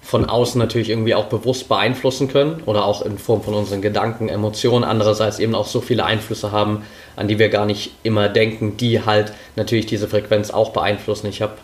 von 0.03 0.25
außen 0.25 0.59
natürlich 0.59 0.91
irgendwie 0.91 1.15
auch 1.15 1.27
bewusst 1.27 1.69
beeinflussen 1.69 2.29
können 2.29 2.63
oder 2.67 2.85
auch 2.85 3.03
in 3.03 3.19
Form 3.19 3.43
von 3.43 3.55
unseren 3.55 3.83
Gedanken, 3.83 4.29
Emotionen, 4.29 4.85
andererseits 4.85 5.39
eben 5.39 5.55
auch 5.55 5.67
so 5.67 5.81
viele 5.81 6.05
Einflüsse 6.05 6.51
haben, 6.51 6.85
an 7.15 7.29
die 7.29 7.39
wir 7.39 7.49
gar 7.49 7.67
nicht 7.67 7.93
immer 8.03 8.29
denken, 8.29 8.77
die 8.77 9.05
halt 9.05 9.33
natürlich 9.55 9.87
diese 9.87 10.09
Frequenz 10.09 10.51
auch 10.51 10.71
beeinflussen. 10.71 11.29
Ich 11.29 11.43
habe 11.43 11.59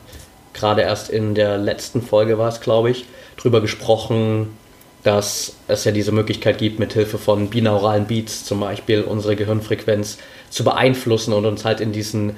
gerade 0.54 0.82
erst 0.82 1.11
in 1.11 1.35
der 1.35 1.58
letzten 1.58 2.02
Folge 2.02 2.38
war 2.38 2.49
es, 2.49 2.61
glaube 2.61 2.90
ich, 2.90 3.06
drüber 3.37 3.61
gesprochen, 3.61 4.56
dass 5.02 5.56
es 5.68 5.85
ja 5.85 5.92
diese 5.92 6.12
Möglichkeit 6.12 6.58
gibt, 6.58 6.78
mithilfe 6.78 7.18
von 7.18 7.49
binauralen 7.50 8.06
Beats 8.06 8.44
zum 8.44 8.61
Beispiel 8.61 9.02
unsere 9.02 9.37
Gehirnfrequenz 9.37 10.18
zu 10.50 10.64
beeinflussen 10.64 11.32
und 11.32 11.46
uns 11.46 11.64
halt 11.64 11.80
in 11.80 11.92
diesen 11.92 12.37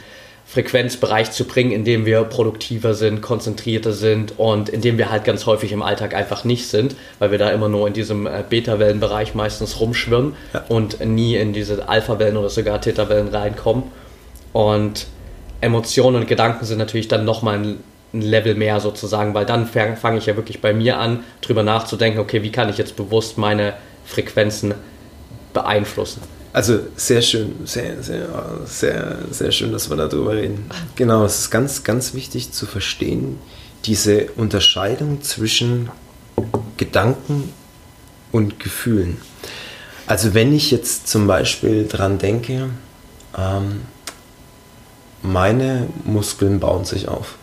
Frequenzbereich 0.48 1.30
zu 1.30 1.44
bringen, 1.44 1.72
in 1.72 1.84
dem 1.84 2.06
wir 2.06 2.24
produktiver 2.24 2.94
sind, 2.94 3.20
konzentrierter 3.20 3.92
sind 3.92 4.38
und 4.38 4.70
in 4.70 4.80
dem 4.80 4.96
wir 4.96 5.10
halt 5.10 5.24
ganz 5.24 5.44
häufig 5.44 5.72
im 5.72 5.82
Alltag 5.82 6.14
einfach 6.14 6.44
nicht 6.44 6.68
sind, 6.68 6.96
weil 7.18 7.30
wir 7.30 7.38
da 7.38 7.50
immer 7.50 7.68
nur 7.68 7.86
in 7.86 7.92
diesem 7.92 8.26
äh, 8.26 8.42
Beta-Wellenbereich 8.48 9.34
meistens 9.34 9.78
rumschwimmen 9.78 10.34
ja. 10.54 10.64
und 10.68 11.04
nie 11.04 11.36
in 11.36 11.52
diese 11.52 11.86
Alpha-Wellen 11.86 12.38
oder 12.38 12.48
sogar 12.48 12.80
Theta-Wellen 12.80 13.28
reinkommen. 13.28 13.84
Und 14.54 15.06
Emotionen 15.60 16.16
und 16.16 16.26
Gedanken 16.26 16.64
sind 16.64 16.78
natürlich 16.78 17.08
dann 17.08 17.26
nochmal 17.26 17.58
ein, 17.58 17.80
ein 18.14 18.22
Level 18.22 18.54
mehr 18.54 18.80
sozusagen, 18.80 19.34
weil 19.34 19.44
dann 19.44 19.66
fange 19.66 20.16
ich 20.16 20.24
ja 20.24 20.36
wirklich 20.36 20.62
bei 20.62 20.72
mir 20.72 20.98
an, 20.98 21.24
drüber 21.42 21.62
nachzudenken, 21.62 22.20
okay, 22.20 22.42
wie 22.42 22.52
kann 22.52 22.70
ich 22.70 22.78
jetzt 22.78 22.96
bewusst 22.96 23.36
meine 23.36 23.74
Frequenzen 24.06 24.72
beeinflussen. 25.52 26.22
Also 26.52 26.80
sehr 26.96 27.22
schön, 27.22 27.66
sehr, 27.66 28.02
sehr, 28.02 28.26
sehr, 28.64 29.18
sehr 29.30 29.52
schön, 29.52 29.72
dass 29.72 29.90
wir 29.90 29.96
darüber 29.96 30.34
reden. 30.34 30.70
Genau, 30.96 31.24
es 31.24 31.40
ist 31.40 31.50
ganz, 31.50 31.84
ganz 31.84 32.14
wichtig 32.14 32.52
zu 32.52 32.66
verstehen, 32.66 33.38
diese 33.84 34.30
Unterscheidung 34.36 35.22
zwischen 35.22 35.90
Gedanken 36.76 37.52
und 38.32 38.60
Gefühlen. 38.60 39.18
Also 40.06 40.32
wenn 40.32 40.54
ich 40.54 40.70
jetzt 40.70 41.08
zum 41.08 41.26
Beispiel 41.26 41.86
dran 41.86 42.18
denke, 42.18 42.70
ähm, 43.36 43.82
meine 45.22 45.88
Muskeln 46.04 46.60
bauen 46.60 46.84
sich 46.84 47.08
auf, 47.08 47.36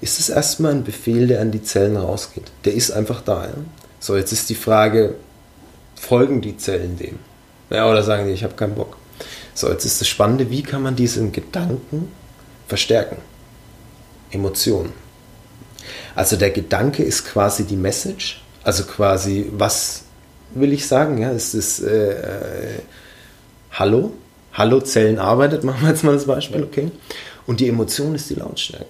ist 0.00 0.18
es 0.18 0.28
erstmal 0.28 0.72
ein 0.72 0.82
Befehl, 0.82 1.28
der 1.28 1.40
an 1.40 1.52
die 1.52 1.62
Zellen 1.62 1.96
rausgeht. 1.96 2.50
Der 2.64 2.74
ist 2.74 2.90
einfach 2.90 3.22
da. 3.22 3.44
Ja? 3.44 3.54
So, 4.00 4.16
jetzt 4.16 4.32
ist 4.32 4.50
die 4.50 4.56
Frage, 4.56 5.14
folgen 5.94 6.40
die 6.40 6.56
Zellen 6.56 6.98
dem? 6.98 7.20
Ja, 7.72 7.90
oder 7.90 8.02
sagen 8.02 8.26
die, 8.26 8.32
ich 8.32 8.44
habe 8.44 8.54
keinen 8.54 8.74
Bock. 8.74 8.98
So, 9.54 9.70
jetzt 9.70 9.84
ist 9.84 10.00
das 10.00 10.08
Spannende, 10.08 10.50
wie 10.50 10.62
kann 10.62 10.82
man 10.82 10.94
diesen 10.94 11.32
Gedanken 11.32 12.12
verstärken? 12.68 13.16
Emotionen. 14.30 14.92
Also 16.14 16.36
der 16.36 16.50
Gedanke 16.50 17.02
ist 17.02 17.24
quasi 17.26 17.64
die 17.64 17.76
Message, 17.76 18.42
also 18.62 18.84
quasi, 18.84 19.46
was 19.52 20.04
will 20.54 20.72
ich 20.72 20.86
sagen? 20.86 21.18
Ja, 21.18 21.32
es 21.32 21.54
ist 21.54 21.80
äh, 21.80 22.12
äh, 22.12 22.78
Hallo, 23.72 24.12
Hallo 24.52 24.80
Zellen 24.80 25.18
arbeitet, 25.18 25.64
machen 25.64 25.82
wir 25.82 25.88
jetzt 25.88 26.04
mal 26.04 26.14
das 26.14 26.26
Beispiel, 26.26 26.62
okay? 26.62 26.90
Und 27.46 27.60
die 27.60 27.68
Emotion 27.68 28.14
ist 28.14 28.28
die 28.28 28.34
Lautstärke. 28.34 28.86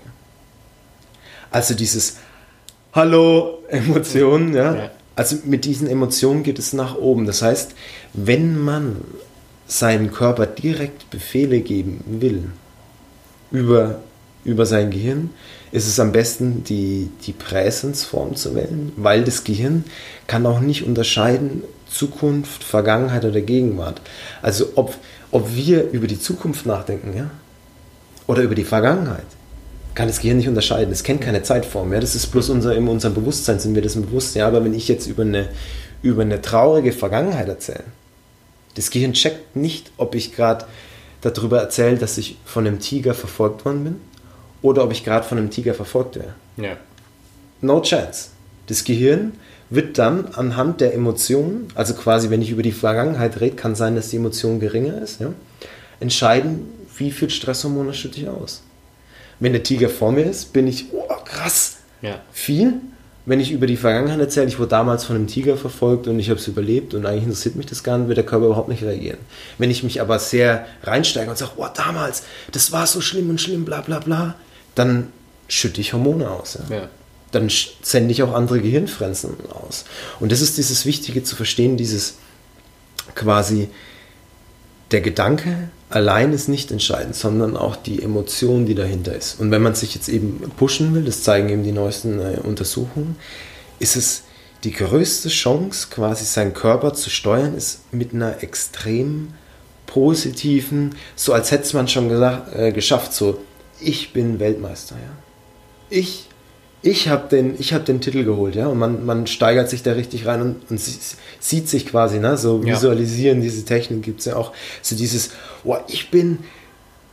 Also 1.51 1.75
dieses 1.75 2.17
Hallo 2.93 3.63
Emotionen, 3.69 4.55
ja, 4.55 4.75
ja 4.75 4.91
also 5.17 5.37
mit 5.45 5.65
diesen 5.65 5.89
Emotionen 5.89 6.43
geht 6.43 6.59
es 6.59 6.73
nach 6.73 6.97
oben. 6.97 7.27
Das 7.27 7.43
heißt, 7.43 7.73
wenn 8.15 8.59
man 8.59 8.97
seinem 9.67 10.13
Körper 10.13 10.47
direkt 10.47 11.11
Befehle 11.11 11.61
geben 11.61 12.03
will, 12.07 12.51
über 13.51 14.01
über 14.45 14.67
sein 14.67 14.91
Gehirn, 14.91 15.31
ist 15.71 15.87
es 15.87 16.01
am 16.01 16.13
besten, 16.13 16.65
die, 16.65 17.11
die 17.25 17.33
Präsensform 17.33 18.35
zu 18.35 18.55
wählen, 18.55 18.93
weil 18.97 19.25
das 19.25 19.45
Gehirn 19.45 19.85
kann 20.27 20.47
auch 20.47 20.61
nicht 20.61 20.85
unterscheiden 20.85 21.63
Zukunft, 21.89 22.65
Vergangenheit 22.65 23.25
oder 23.25 23.41
Gegenwart. 23.41 24.01
Also 24.41 24.71
ob, 24.75 24.97
ob 25.31 25.55
wir 25.55 25.91
über 25.91 26.07
die 26.07 26.19
Zukunft 26.19 26.67
nachdenken, 26.67 27.17
ja, 27.17 27.31
oder 28.27 28.43
über 28.43 28.55
die 28.55 28.65
Vergangenheit, 28.65 29.27
kann 29.95 30.09
das 30.09 30.21
Gehirn 30.21 30.39
nicht 30.39 30.49
unterscheiden. 30.49 30.93
Es 30.93 31.03
kennt 31.03 31.21
keine 31.21 31.43
Zeitform. 31.43 31.93
Ja? 31.93 32.01
Das 32.01 32.15
ist 32.15 32.27
bloß 32.29 32.51
unser, 32.51 32.75
in 32.77 32.89
unserem 32.89 33.15
Bewusstsein 33.15 33.59
sind 33.59 33.75
wir 33.75 33.83
das 33.83 33.95
bewusst. 33.95 34.35
Ja? 34.35 34.47
Aber 34.47 34.65
wenn 34.65 34.75
ich 34.75 34.89
jetzt 34.89 35.07
über 35.07 35.23
eine, 35.23 35.49
über 36.03 36.23
eine 36.23 36.41
traurige 36.41 36.93
Vergangenheit 36.93 37.49
erzähle, 37.49 37.85
das 38.75 38.91
Gehirn 38.91 39.13
checkt 39.13 39.55
nicht, 39.55 39.91
ob 39.97 40.15
ich 40.15 40.35
gerade 40.35 40.65
darüber 41.21 41.61
erzähle, 41.61 41.99
dass 41.99 42.19
ich 42.19 42.39
von 42.45 42.67
einem 42.67 42.81
Tiger 42.81 43.15
verfolgt 43.15 43.65
worden 43.65 43.85
bin 43.85 43.97
oder 44.63 44.85
ob 44.85 44.93
ich 44.93 45.05
gerade 45.05 45.27
von 45.27 45.39
einem 45.39 45.51
Tiger 45.51 45.75
verfolgt 45.75 46.17
werde. 46.17 46.35
Ja. 46.57 46.77
No 47.61 47.81
chance. 47.83 48.31
Das 48.67 48.85
Gehirn 48.85 49.33
wird 49.71 49.99
dann 49.99 50.27
anhand 50.35 50.81
der 50.81 50.95
Emotionen, 50.95 51.69
also 51.75 51.95
quasi 51.95 52.31
wenn 52.31 52.43
ich 52.43 52.51
über 52.51 52.63
die 52.63 52.73
Vergangenheit 52.73 53.41
rede, 53.41 53.57
kann 53.57 53.75
sein, 53.75 53.95
dass 53.95 54.09
die 54.09 54.17
Emotion 54.17 54.61
geringer 54.61 55.01
ist, 55.01 55.21
ja, 55.21 55.33
entscheiden, 56.01 56.67
wie 56.97 57.11
viel 57.11 57.31
Stresshormone 57.31 57.95
schütte 57.95 58.21
ich 58.21 58.29
aus. 58.29 58.63
Wenn 59.43 59.55
der 59.55 59.65
Tiger 59.65 59.89
vor 59.89 60.13
mir 60.13 60.23
ist, 60.23 60.53
bin 60.53 60.69
ich, 60.69 60.87
oh 60.93 61.17
krass, 61.25 61.79
ja. 62.01 62.21
viel. 62.33 62.75
Wenn 63.27 63.41
ich 63.41 63.51
über 63.51 63.67
die 63.67 63.77
Vergangenheit 63.77 64.21
erzähle, 64.21 64.47
ich 64.47 64.61
wurde 64.61 64.69
damals 64.69 65.05
von 65.05 65.17
einem 65.17 65.27
Tiger 65.27 65.57
verfolgt 65.57 66.07
und 66.07 66.21
ich 66.21 66.31
habe 66.31 66.39
es 66.39 66.47
überlebt 66.47 66.95
und 66.95 67.07
eigentlich 67.07 67.25
interessiert 67.25 67.57
mich 67.57 67.67
das 67.67 67.83
gar 67.83 67.99
nicht, 67.99 68.07
wird 68.07 68.19
der 68.19 68.25
Körper 68.25 68.47
überhaupt 68.47 68.69
nicht 68.69 68.85
reagieren. 68.85 69.19
Wenn 69.59 69.69
ich 69.73 69.83
mich 69.83 70.01
aber 70.01 70.21
sehr 70.21 70.67
reinsteige 70.85 71.29
und 71.29 71.37
sage, 71.37 71.53
oh 71.57 71.67
damals, 71.75 72.23
das 72.53 72.71
war 72.71 72.87
so 72.87 73.01
schlimm 73.01 73.31
und 73.31 73.41
schlimm, 73.41 73.65
bla 73.65 73.81
bla 73.81 73.99
bla, 73.99 74.37
dann 74.77 75.09
schütte 75.49 75.81
ich 75.81 75.93
Hormone 75.93 76.31
aus. 76.31 76.59
Ja. 76.69 76.77
ja. 76.77 76.89
Dann 77.33 77.51
sende 77.83 78.13
ich 78.13 78.23
auch 78.23 78.35
andere 78.35 78.61
Gehirnfrenzen 78.61 79.35
aus. 79.51 79.87
Und 80.21 80.31
das 80.31 80.41
ist 80.41 80.57
dieses 80.57 80.87
Wichtige 80.87 81.25
zu 81.25 81.35
verstehen, 81.35 81.77
dieses 81.77 82.15
quasi 83.17 83.71
der 84.93 85.01
Gedanke 85.01 85.71
allein 85.91 86.33
ist 86.33 86.49
nicht 86.49 86.71
entscheidend, 86.71 87.15
sondern 87.15 87.57
auch 87.57 87.77
die 87.77 88.03
Emotion, 88.03 88.67
die 88.67 88.75
dahinter 88.75 89.15
ist. 89.15 89.41
Und 89.41 89.51
wenn 89.51 89.63
man 89.63 89.75
sich 89.75 89.95
jetzt 89.95 90.09
eben 90.09 90.41
pushen 90.57 90.95
will, 90.95 91.05
das 91.05 91.23
zeigen 91.23 91.49
eben 91.49 91.65
die 91.65 91.73
neuesten 91.73 92.21
äh, 92.21 92.39
Untersuchungen, 92.43 93.17
ist 93.79 93.97
es 93.97 94.23
die 94.65 94.73
größte 94.73 95.29
Chance, 95.29 95.89
quasi 95.91 96.25
seinen 96.25 96.55
Körper 96.55 96.95
zu 96.95 97.11
steuern, 97.11 97.57
ist 97.57 97.93
mit 97.93 98.15
einer 98.15 98.43
extrem 98.43 99.29
positiven, 99.87 100.95
so 101.17 101.33
als 101.33 101.51
hätte 101.51 101.77
man 101.77 101.89
schon 101.89 102.09
gesagt, 102.09 102.55
äh, 102.55 102.73
geschafft, 102.73 103.13
so 103.13 103.39
ich 103.81 104.13
bin 104.13 104.39
Weltmeister, 104.39 104.95
ja. 104.95 105.11
Ich, 105.91 106.29
ich 106.83 107.09
habe 107.09 107.29
den, 107.29 107.57
hab 107.59 107.85
den 107.85 108.01
Titel 108.01 108.25
geholt, 108.25 108.57
ja. 108.57 108.67
Und 108.67 108.79
man, 108.79 109.07
man 109.07 109.27
steigert 109.27 109.71
sich 109.71 109.83
da 109.83 109.93
richtig 109.93 110.27
rein 110.27 110.43
und, 110.43 110.71
und 110.71 110.81
sieht 110.81 111.69
sich 111.69 111.87
quasi, 111.87 112.19
ne? 112.19 112.37
So 112.37 112.65
visualisieren, 112.65 113.39
ja. 113.39 113.45
diese 113.45 113.65
Technik 113.65 114.03
gibt 114.03 114.21
es 114.21 114.27
ja 114.27 114.37
auch. 114.37 114.53
So 114.83 114.97
dieses, 114.97 115.31
oh, 115.65 115.77
ich 115.87 116.11
bin, 116.11 116.39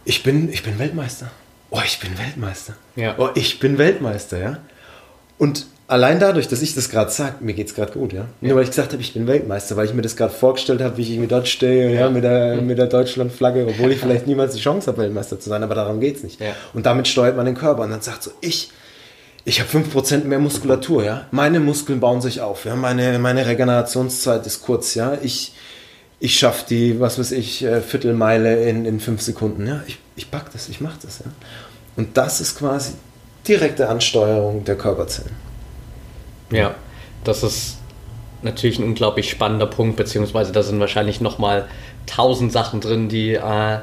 ich 0.06 0.24
bin, 0.24 0.52
ich 0.52 0.64
bin 0.64 0.80
Weltmeister. 0.80 1.30
Oh, 1.70 1.82
ich 1.86 2.00
bin 2.00 2.18
Weltmeister. 2.18 2.74
Ja. 2.96 3.16
Oh, 3.20 3.30
ich 3.36 3.60
bin 3.60 3.78
Weltmeister, 3.78 4.40
ja. 4.40 4.58
Und 5.38 5.68
allein 5.86 6.20
dadurch, 6.20 6.48
dass 6.48 6.64
ich 6.64 6.74
das 6.74 6.90
gerade 6.90 7.12
sage, 7.12 7.36
mir 7.42 7.54
geht 7.54 7.68
es 7.68 7.76
gerade 7.76 7.92
gut, 7.92 8.12
ja. 8.12 8.26
Nur 8.42 8.56
weil 8.56 8.64
ich 8.64 8.70
gesagt 8.70 8.94
habe, 8.94 9.04
ich 9.04 9.14
bin 9.14 9.28
Weltmeister, 9.28 9.78
weil 9.78 9.86
ich 9.86 9.94
mir 9.94 10.02
das 10.02 10.16
gerade 10.16 10.34
vorgestellt 10.34 10.82
habe, 10.82 10.98
wie 10.98 11.04
ich 11.04 11.12
irgendwie 11.12 11.28
dort 11.28 11.48
stehe, 11.48 11.94
ja, 11.94 12.02
ja 12.02 12.10
mit 12.10 12.24
der, 12.24 12.60
mit 12.62 12.80
der 12.80 12.88
Deutschlandflagge, 12.88 13.68
obwohl 13.68 13.92
ich 13.92 14.00
vielleicht 14.02 14.26
niemals 14.26 14.56
die 14.56 14.62
Chance 14.62 14.88
habe, 14.88 15.04
Weltmeister 15.04 15.39
zu 15.39 15.50
sein, 15.50 15.62
aber 15.62 15.76
darum 15.76 16.00
geht 16.00 16.17
es 16.17 16.24
nicht. 16.24 16.41
Ja. 16.41 16.56
Und 16.74 16.88
damit 16.88 17.08
steuert 17.08 17.38
man 17.38 17.46
den 17.46 17.56
Körper 17.56 17.84
und 17.84 17.91
dann 17.91 18.02
sagt 18.02 18.24
so, 18.24 18.32
ich, 18.41 18.72
ich 19.50 19.60
habe 19.60 19.70
5% 19.70 20.26
mehr 20.26 20.38
Muskulatur, 20.38 21.04
ja. 21.04 21.26
Meine 21.32 21.60
Muskeln 21.60 22.00
bauen 22.00 22.22
sich 22.22 22.40
auf, 22.42 22.66
ja. 22.66 22.76
Meine, 22.76 23.18
meine 23.18 23.48
Regenerationszeit 23.48 24.46
ist 24.46 24.62
kurz, 24.62 24.94
ja. 24.94 25.18
Ich, 25.24 25.54
ich 26.20 26.38
schaffe 26.38 26.66
die, 26.70 27.00
was 27.00 27.18
weiß 27.18 27.32
ich, 27.32 27.64
äh, 27.64 27.82
Viertelmeile 27.82 28.70
in, 28.70 28.86
in 28.86 29.00
fünf 29.00 29.22
Sekunden, 29.22 29.66
ja. 29.66 29.82
Ich, 29.88 29.98
ich 30.16 30.30
pack 30.30 30.52
das, 30.54 30.70
ich 30.70 30.82
mache 30.82 31.00
das, 31.02 31.20
ja. 31.20 31.32
Und 31.96 32.16
das 32.16 32.42
ist 32.42 32.60
quasi 32.60 32.94
direkte 33.48 33.90
Ansteuerung 33.90 34.66
der 34.66 34.78
Körperzellen. 34.78 35.36
Ja, 36.52 36.76
das 37.24 37.42
ist 37.42 37.78
natürlich 38.44 38.78
ein 38.78 38.86
unglaublich 38.86 39.32
spannender 39.32 39.66
Punkt, 39.66 39.96
beziehungsweise 39.96 40.52
da 40.52 40.62
sind 40.62 40.80
wahrscheinlich 40.80 41.22
nochmal 41.22 41.68
tausend 42.06 42.52
Sachen 42.52 42.82
drin, 42.82 43.10
die 43.10 43.34
äh, 43.34 43.80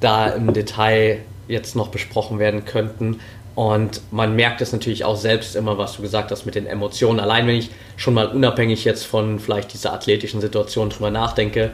da 0.00 0.28
im 0.28 0.50
Detail 0.54 1.18
jetzt 1.46 1.76
noch 1.76 1.88
besprochen 1.88 2.38
werden 2.38 2.64
könnten. 2.64 3.20
Und 3.54 4.00
man 4.10 4.34
merkt 4.34 4.60
es 4.60 4.72
natürlich 4.72 5.04
auch 5.04 5.16
selbst 5.16 5.54
immer, 5.54 5.78
was 5.78 5.96
du 5.96 6.02
gesagt 6.02 6.30
hast 6.30 6.44
mit 6.44 6.56
den 6.56 6.66
Emotionen. 6.66 7.20
Allein 7.20 7.46
wenn 7.46 7.56
ich 7.56 7.70
schon 7.96 8.14
mal 8.14 8.26
unabhängig 8.26 8.84
jetzt 8.84 9.04
von 9.04 9.38
vielleicht 9.38 9.72
dieser 9.72 9.92
athletischen 9.92 10.40
Situation 10.40 10.90
drüber 10.90 11.10
nachdenke, 11.10 11.70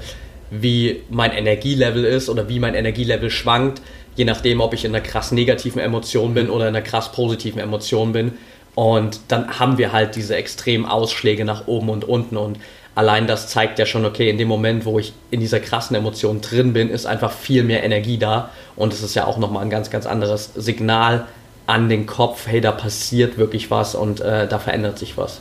wie 0.51 1.03
mein 1.09 1.33
Energielevel 1.33 2.05
ist 2.05 2.29
oder 2.29 2.49
wie 2.49 2.59
mein 2.59 2.75
Energielevel 2.75 3.31
schwankt, 3.31 3.81
je 4.17 4.25
nachdem, 4.25 4.61
ob 4.61 4.75
ich 4.75 4.85
in 4.85 4.95
einer 4.95 5.05
krass 5.05 5.33
negativen 5.33 5.81
Emotion 5.81 6.35
bin 6.35 6.51
oder 6.51 6.69
in 6.69 6.77
einer 6.77 6.85
krass 6.85 7.13
positiven 7.13 7.61
Emotion 7.61 8.13
bin, 8.13 8.33
und 8.75 9.21
dann 9.29 9.59
haben 9.59 9.79
wir 9.79 9.93
halt 9.93 10.17
diese 10.17 10.37
extremen 10.37 10.87
Ausschläge 10.87 11.45
nach 11.45 11.67
oben 11.67 11.91
und 11.91 12.05
unten. 12.05 12.37
Und 12.37 12.59
allein 12.95 13.27
das 13.27 13.49
zeigt 13.49 13.79
ja 13.79 13.87
schon, 13.87 14.05
okay, 14.05 14.31
in 14.31 14.39
dem 14.39 14.49
Moment, 14.49 14.85
wo 14.85 14.99
ich 14.99 15.13
in 15.31 15.41
dieser 15.41 15.61
krassen 15.61 15.97
Emotion 15.97 16.41
drin 16.41 16.73
bin, 16.73 16.91
ist 16.91 17.07
einfach 17.07 17.33
viel 17.33 17.65
mehr 17.65 17.83
Energie 17.83 18.19
da. 18.19 18.51
Und 18.77 18.93
es 18.93 19.03
ist 19.03 19.15
ja 19.15 19.27
auch 19.27 19.39
nochmal 19.39 19.65
ein 19.65 19.71
ganz, 19.71 19.91
ganz 19.91 20.07
anderes 20.07 20.53
Signal 20.55 21.27
an 21.71 21.89
den 21.89 22.07
Kopf, 22.07 22.47
hey, 22.47 22.61
da 22.61 22.73
passiert 22.73 23.39
wirklich 23.39 23.71
was 23.71 23.95
und 23.95 24.21
äh, 24.21 24.49
da 24.49 24.59
verändert 24.59 24.99
sich 24.99 25.17
was. 25.17 25.41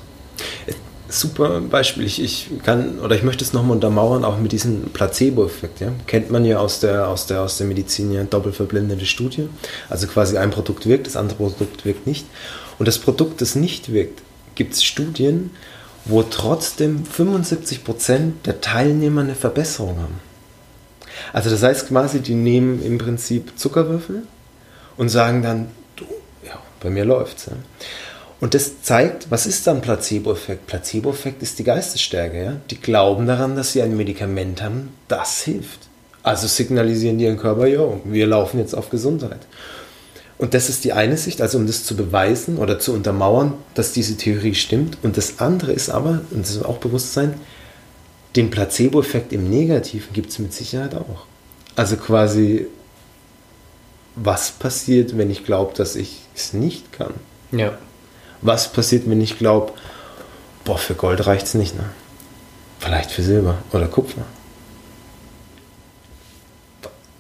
Super 1.11 1.59
Beispiel. 1.59 2.05
Ich, 2.05 2.47
kann 2.63 2.99
oder 2.99 3.15
ich 3.15 3.23
möchte 3.23 3.43
es 3.43 3.51
nochmal 3.51 3.71
untermauern, 3.77 4.23
auch 4.23 4.37
mit 4.37 4.51
diesem 4.51 4.91
Placebo-Effekt. 4.93 5.79
Ja? 5.79 5.91
Kennt 6.05 6.29
man 6.29 6.45
ja 6.45 6.59
aus 6.59 6.81
der, 6.81 7.07
aus 7.07 7.25
der, 7.25 7.41
aus 7.41 7.57
der 7.57 7.65
Medizin 7.65 8.11
ja 8.11 8.23
doppelverblendete 8.23 9.07
Studie. 9.07 9.49
Also 9.89 10.05
quasi 10.05 10.37
ein 10.37 10.51
Produkt 10.51 10.85
wirkt, 10.85 11.07
das 11.07 11.15
andere 11.15 11.37
Produkt 11.37 11.83
wirkt 11.83 12.05
nicht. 12.05 12.27
Und 12.77 12.87
das 12.87 12.99
Produkt, 12.99 13.41
das 13.41 13.55
nicht 13.55 13.91
wirkt, 13.91 14.21
gibt 14.53 14.73
es 14.73 14.83
Studien, 14.83 15.49
wo 16.05 16.21
trotzdem 16.21 17.05
75% 17.05 18.33
der 18.45 18.61
Teilnehmer 18.61 19.21
eine 19.21 19.33
Verbesserung 19.33 19.97
haben. 19.97 20.19
Also 21.33 21.49
das 21.49 21.63
heißt 21.63 21.87
quasi, 21.87 22.19
die 22.19 22.35
nehmen 22.35 22.83
im 22.83 22.99
Prinzip 22.99 23.57
Zuckerwürfel 23.57 24.23
und 24.95 25.09
sagen 25.09 25.41
dann, 25.41 25.69
bei 26.79 26.89
mir 26.89 27.05
läuft's. 27.05 27.47
Ja. 27.47 27.53
Und 28.39 28.53
das 28.53 28.81
zeigt, 28.81 29.29
was 29.29 29.45
ist 29.45 29.67
dann 29.67 29.81
Placebo-Effekt? 29.81 30.67
Placebo-Effekt 30.67 31.43
ist 31.43 31.59
die 31.59 31.65
Geistesstärke. 31.65 32.43
Ja? 32.43 32.55
Die 32.69 32.79
glauben 32.79 33.27
daran, 33.27 33.55
dass 33.55 33.73
sie 33.73 33.81
ein 33.81 33.97
Medikament 33.97 34.61
haben, 34.61 34.93
das 35.07 35.41
hilft. 35.41 35.89
Also 36.23 36.47
signalisieren 36.47 37.17
die 37.17 37.25
ihren 37.25 37.37
Körper, 37.37 37.65
ja, 37.67 37.81
wir 38.03 38.27
laufen 38.27 38.59
jetzt 38.59 38.73
auf 38.73 38.89
Gesundheit. 38.89 39.39
Und 40.37 40.53
das 40.53 40.69
ist 40.69 40.85
die 40.85 40.93
eine 40.93 41.17
Sicht, 41.17 41.41
also 41.41 41.57
um 41.57 41.67
das 41.67 41.83
zu 41.83 41.97
beweisen 41.97 42.57
oder 42.57 42.79
zu 42.79 42.93
untermauern, 42.93 43.55
dass 43.73 43.91
diese 43.91 44.15
Theorie 44.15 44.55
stimmt. 44.55 44.97
Und 45.03 45.17
das 45.17 45.39
andere 45.39 45.73
ist 45.73 45.89
aber, 45.89 46.21
und 46.31 46.41
das 46.41 46.51
ist 46.51 46.63
auch 46.63 46.77
Bewusstsein, 46.77 47.33
den 48.37 48.49
Placebo-Effekt 48.49 49.33
im 49.33 49.49
Negativen 49.49 50.13
gibt 50.13 50.29
es 50.29 50.39
mit 50.39 50.53
Sicherheit 50.53 50.95
auch. 50.95 51.25
Also 51.75 51.97
quasi, 51.97 52.67
was 54.23 54.51
passiert, 54.51 55.17
wenn 55.17 55.29
ich 55.29 55.45
glaube, 55.45 55.73
dass 55.75 55.95
ich 55.95 56.21
es 56.36 56.53
nicht 56.53 56.91
kann? 56.91 57.13
Ja. 57.51 57.77
Was 58.41 58.71
passiert, 58.71 59.10
wenn 59.10 59.21
ich 59.21 59.38
glaube, 59.38 59.73
boah, 60.63 60.77
für 60.77 60.95
Gold 60.95 61.25
reicht 61.25 61.47
es 61.47 61.53
nicht, 61.53 61.75
ne? 61.75 61.86
Vielleicht 62.79 63.12
für 63.12 63.23
Silber 63.23 63.58
oder 63.73 63.88
Kupfer. 63.88 64.23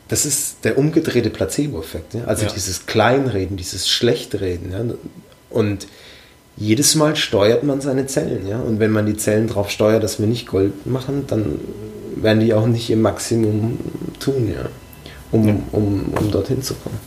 Das 0.07 0.25
ist 0.25 0.63
der 0.63 0.77
umgedrehte 0.77 1.29
Placebo-Effekt. 1.29 2.13
Ja? 2.13 2.23
Also 2.25 2.45
ja. 2.45 2.51
dieses 2.51 2.85
Kleinreden, 2.85 3.57
dieses 3.57 3.89
Schlechtreden. 3.89 4.71
Ja? 4.71 4.79
Und 5.49 5.87
jedes 6.57 6.95
Mal 6.95 7.15
steuert 7.15 7.63
man 7.63 7.79
seine 7.81 8.07
Zellen. 8.07 8.47
Ja? 8.47 8.59
Und 8.59 8.79
wenn 8.79 8.91
man 8.91 9.05
die 9.05 9.17
Zellen 9.17 9.47
darauf 9.47 9.69
steuert, 9.69 10.03
dass 10.03 10.19
wir 10.19 10.27
nicht 10.27 10.47
Gold 10.47 10.87
machen, 10.87 11.25
dann 11.27 11.59
werden 12.15 12.39
die 12.39 12.53
auch 12.53 12.65
nicht 12.65 12.89
im 12.89 13.01
Maximum 13.01 13.77
tun, 14.19 14.51
ja? 14.51 14.69
Um, 15.31 15.47
ja. 15.47 15.55
um, 15.71 16.13
um 16.17 16.31
dorthin 16.31 16.61
zu 16.61 16.75
kommen. 16.75 16.99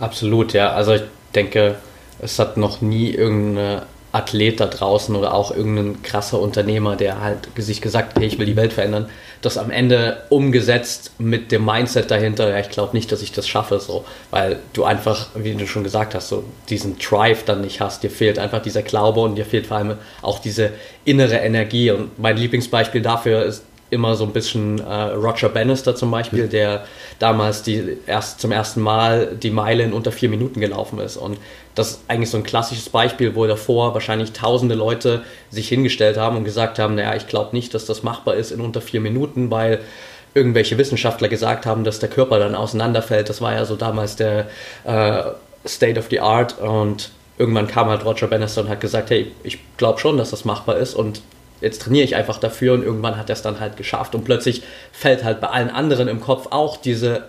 Absolut, 0.00 0.52
ja. 0.52 0.72
Also 0.72 0.94
ich 0.94 1.02
denke, 1.34 1.76
es 2.20 2.38
hat 2.38 2.56
noch 2.56 2.80
nie 2.80 3.10
irgendeine 3.10 3.82
Athlet 4.10 4.58
da 4.58 4.66
draußen 4.66 5.14
oder 5.14 5.34
auch 5.34 5.54
irgendein 5.54 6.02
krasser 6.02 6.40
Unternehmer, 6.40 6.96
der 6.96 7.20
halt 7.20 7.48
sich 7.56 7.82
gesagt 7.82 8.14
hat, 8.14 8.22
hey, 8.22 8.28
ich 8.28 8.38
will 8.38 8.46
die 8.46 8.56
Welt 8.56 8.72
verändern, 8.72 9.10
das 9.42 9.58
am 9.58 9.70
Ende 9.70 10.22
umgesetzt 10.30 11.12
mit 11.18 11.52
dem 11.52 11.64
Mindset 11.64 12.10
dahinter, 12.10 12.48
ja, 12.48 12.58
ich 12.58 12.70
glaube 12.70 12.96
nicht, 12.96 13.12
dass 13.12 13.20
ich 13.20 13.32
das 13.32 13.46
schaffe, 13.46 13.78
so, 13.80 14.06
weil 14.30 14.60
du 14.72 14.84
einfach, 14.84 15.28
wie 15.34 15.54
du 15.54 15.66
schon 15.66 15.84
gesagt 15.84 16.14
hast, 16.14 16.28
so 16.28 16.42
diesen 16.70 16.98
Drive 16.98 17.44
dann 17.44 17.60
nicht 17.60 17.80
hast, 17.80 18.02
dir 18.02 18.10
fehlt 18.10 18.38
einfach 18.38 18.62
dieser 18.62 18.82
Glaube 18.82 19.20
und 19.20 19.36
dir 19.36 19.44
fehlt 19.44 19.66
vor 19.66 19.76
allem 19.76 19.98
auch 20.22 20.38
diese 20.38 20.70
innere 21.04 21.36
Energie 21.36 21.90
und 21.90 22.18
mein 22.18 22.38
Lieblingsbeispiel 22.38 23.02
dafür 23.02 23.44
ist 23.44 23.64
immer 23.90 24.14
so 24.14 24.24
ein 24.24 24.32
bisschen 24.32 24.80
äh, 24.80 24.92
Roger 25.12 25.48
Bannister 25.48 25.96
zum 25.96 26.10
Beispiel, 26.10 26.44
mhm. 26.44 26.50
der 26.50 26.84
damals 27.18 27.62
die 27.62 27.96
erst 28.06 28.40
zum 28.40 28.52
ersten 28.52 28.80
Mal 28.80 29.36
die 29.42 29.50
Meile 29.50 29.82
in 29.82 29.92
unter 29.92 30.12
vier 30.12 30.28
Minuten 30.28 30.60
gelaufen 30.60 30.98
ist. 30.98 31.16
Und 31.16 31.38
das 31.74 31.90
ist 31.90 32.00
eigentlich 32.08 32.30
so 32.30 32.36
ein 32.36 32.42
klassisches 32.42 32.88
Beispiel, 32.88 33.34
wo 33.34 33.46
davor 33.46 33.94
wahrscheinlich 33.94 34.32
tausende 34.32 34.74
Leute 34.74 35.22
sich 35.50 35.68
hingestellt 35.68 36.16
haben 36.16 36.36
und 36.36 36.44
gesagt 36.44 36.78
haben, 36.78 36.96
naja, 36.96 37.14
ich 37.14 37.28
glaube 37.28 37.56
nicht, 37.56 37.72
dass 37.74 37.86
das 37.86 38.02
machbar 38.02 38.34
ist 38.34 38.50
in 38.50 38.60
unter 38.60 38.80
vier 38.80 39.00
Minuten, 39.00 39.50
weil 39.50 39.80
irgendwelche 40.34 40.76
Wissenschaftler 40.78 41.28
gesagt 41.28 41.66
haben, 41.66 41.84
dass 41.84 41.98
der 41.98 42.08
Körper 42.08 42.38
dann 42.38 42.54
auseinanderfällt. 42.54 43.28
Das 43.28 43.40
war 43.40 43.54
ja 43.54 43.64
so 43.64 43.76
damals 43.76 44.16
der 44.16 44.48
äh, 44.84 45.22
State 45.66 45.98
of 45.98 46.06
the 46.10 46.20
Art 46.20 46.58
und 46.60 47.10
irgendwann 47.38 47.68
kam 47.68 47.88
halt 47.88 48.04
Roger 48.04 48.26
Bannister 48.26 48.62
und 48.62 48.68
hat 48.68 48.80
gesagt, 48.80 49.10
hey, 49.10 49.32
ich 49.42 49.58
glaube 49.76 49.98
schon, 50.00 50.18
dass 50.18 50.30
das 50.30 50.44
machbar 50.44 50.76
ist 50.76 50.94
und 50.94 51.22
jetzt 51.60 51.82
trainiere 51.82 52.04
ich 52.04 52.16
einfach 52.16 52.38
dafür 52.38 52.74
und 52.74 52.82
irgendwann 52.82 53.16
hat 53.16 53.30
er 53.30 53.34
es 53.34 53.42
dann 53.42 53.60
halt 53.60 53.76
geschafft 53.76 54.14
und 54.14 54.24
plötzlich 54.24 54.62
fällt 54.92 55.24
halt 55.24 55.40
bei 55.40 55.48
allen 55.48 55.70
anderen 55.70 56.08
im 56.08 56.20
Kopf 56.20 56.48
auch 56.50 56.76
diese 56.76 57.24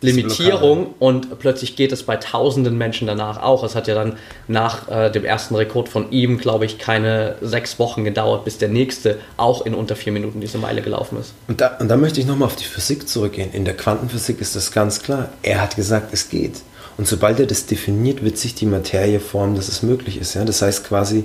Limitierung 0.00 0.94
und 1.00 1.40
plötzlich 1.40 1.74
geht 1.74 1.90
es 1.90 2.04
bei 2.04 2.16
tausenden 2.16 2.78
Menschen 2.78 3.08
danach 3.08 3.42
auch. 3.42 3.64
Es 3.64 3.74
hat 3.74 3.88
ja 3.88 3.96
dann 3.96 4.16
nach 4.46 4.88
äh, 4.88 5.10
dem 5.10 5.24
ersten 5.24 5.56
Rekord 5.56 5.88
von 5.88 6.12
ihm, 6.12 6.38
glaube 6.38 6.66
ich, 6.66 6.78
keine 6.78 7.34
sechs 7.40 7.80
Wochen 7.80 8.04
gedauert, 8.04 8.44
bis 8.44 8.58
der 8.58 8.68
nächste 8.68 9.18
auch 9.36 9.66
in 9.66 9.74
unter 9.74 9.96
vier 9.96 10.12
Minuten 10.12 10.40
diese 10.40 10.58
Meile 10.58 10.82
gelaufen 10.82 11.18
ist. 11.18 11.32
Und 11.48 11.60
da, 11.60 11.76
und 11.80 11.88
da 11.88 11.96
möchte 11.96 12.20
ich 12.20 12.26
nochmal 12.26 12.46
auf 12.46 12.54
die 12.54 12.64
Physik 12.64 13.08
zurückgehen. 13.08 13.50
In 13.52 13.64
der 13.64 13.76
Quantenphysik 13.76 14.40
ist 14.40 14.54
das 14.54 14.70
ganz 14.70 15.02
klar. 15.02 15.30
Er 15.42 15.60
hat 15.60 15.74
gesagt, 15.74 16.12
es 16.12 16.28
geht. 16.28 16.62
Und 16.96 17.08
sobald 17.08 17.40
er 17.40 17.46
das 17.46 17.66
definiert, 17.66 18.22
wird 18.22 18.38
sich 18.38 18.54
die 18.54 18.66
Materie 18.66 19.18
formen, 19.18 19.56
dass 19.56 19.68
es 19.68 19.82
möglich 19.82 20.20
ist. 20.20 20.34
Ja? 20.34 20.44
Das 20.44 20.62
heißt 20.62 20.86
quasi, 20.86 21.24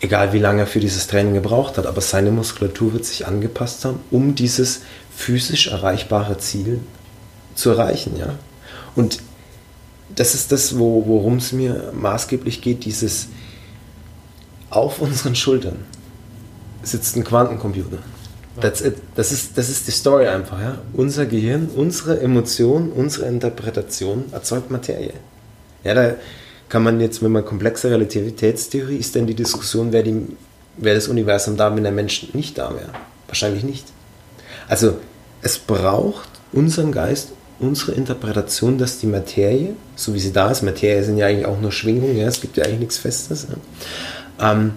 egal 0.00 0.32
wie 0.32 0.38
lange 0.38 0.62
er 0.62 0.66
für 0.66 0.80
dieses 0.80 1.06
Training 1.06 1.34
gebraucht 1.34 1.78
hat, 1.78 1.86
aber 1.86 2.00
seine 2.00 2.30
Muskulatur 2.30 2.92
wird 2.92 3.04
sich 3.04 3.26
angepasst 3.26 3.84
haben, 3.84 4.00
um 4.10 4.34
dieses 4.34 4.82
physisch 5.14 5.68
erreichbare 5.68 6.38
Ziel 6.38 6.80
zu 7.54 7.70
erreichen. 7.70 8.16
Ja? 8.18 8.34
Und 8.94 9.20
das 10.14 10.34
ist 10.34 10.52
das, 10.52 10.78
wo, 10.78 11.06
worum 11.06 11.36
es 11.36 11.52
mir 11.52 11.92
maßgeblich 11.94 12.60
geht, 12.60 12.84
dieses 12.84 13.28
auf 14.70 15.00
unseren 15.00 15.34
Schultern 15.34 15.84
sitzt 16.82 17.16
ein 17.16 17.24
Quantencomputer. 17.24 17.98
Das 18.60 18.80
ist, 18.80 19.58
das 19.58 19.68
ist 19.68 19.86
die 19.86 19.90
Story 19.90 20.28
einfach. 20.28 20.60
Ja? 20.60 20.78
Unser 20.92 21.26
Gehirn, 21.26 21.68
unsere 21.74 22.20
Emotion, 22.20 22.90
unsere 22.90 23.26
Interpretation 23.26 24.24
erzeugt 24.32 24.70
Materie. 24.70 25.14
Ja, 25.84 25.94
da 25.94 26.14
kann 26.68 26.82
man 26.82 27.00
jetzt, 27.00 27.22
wenn 27.22 27.32
man 27.32 27.44
komplexe 27.44 27.90
Relativitätstheorie 27.90 28.96
ist, 28.96 29.14
denn 29.14 29.26
die 29.26 29.34
Diskussion, 29.34 29.92
wer, 29.92 30.02
die, 30.02 30.26
wer 30.76 30.94
das 30.94 31.08
Universum 31.08 31.56
da, 31.56 31.74
wenn 31.74 31.82
der 31.82 31.92
Mensch 31.92 32.32
nicht 32.34 32.58
da 32.58 32.74
wäre. 32.74 32.90
Wahrscheinlich 33.28 33.64
nicht. 33.64 33.86
Also 34.68 34.98
es 35.42 35.58
braucht 35.58 36.28
unseren 36.52 36.92
Geist, 36.92 37.30
unsere 37.58 37.92
Interpretation, 37.92 38.78
dass 38.78 38.98
die 38.98 39.06
Materie, 39.06 39.74
so 39.94 40.12
wie 40.14 40.20
sie 40.20 40.32
da 40.32 40.50
ist, 40.50 40.62
Materie 40.62 41.04
sind 41.04 41.18
ja 41.18 41.26
eigentlich 41.26 41.46
auch 41.46 41.60
nur 41.60 41.72
Schwingungen, 41.72 42.16
ja, 42.16 42.26
es 42.26 42.40
gibt 42.40 42.56
ja 42.56 42.64
eigentlich 42.64 42.80
nichts 42.80 42.98
Festes. 42.98 43.46
Ja. 43.48 44.52
Ähm, 44.52 44.72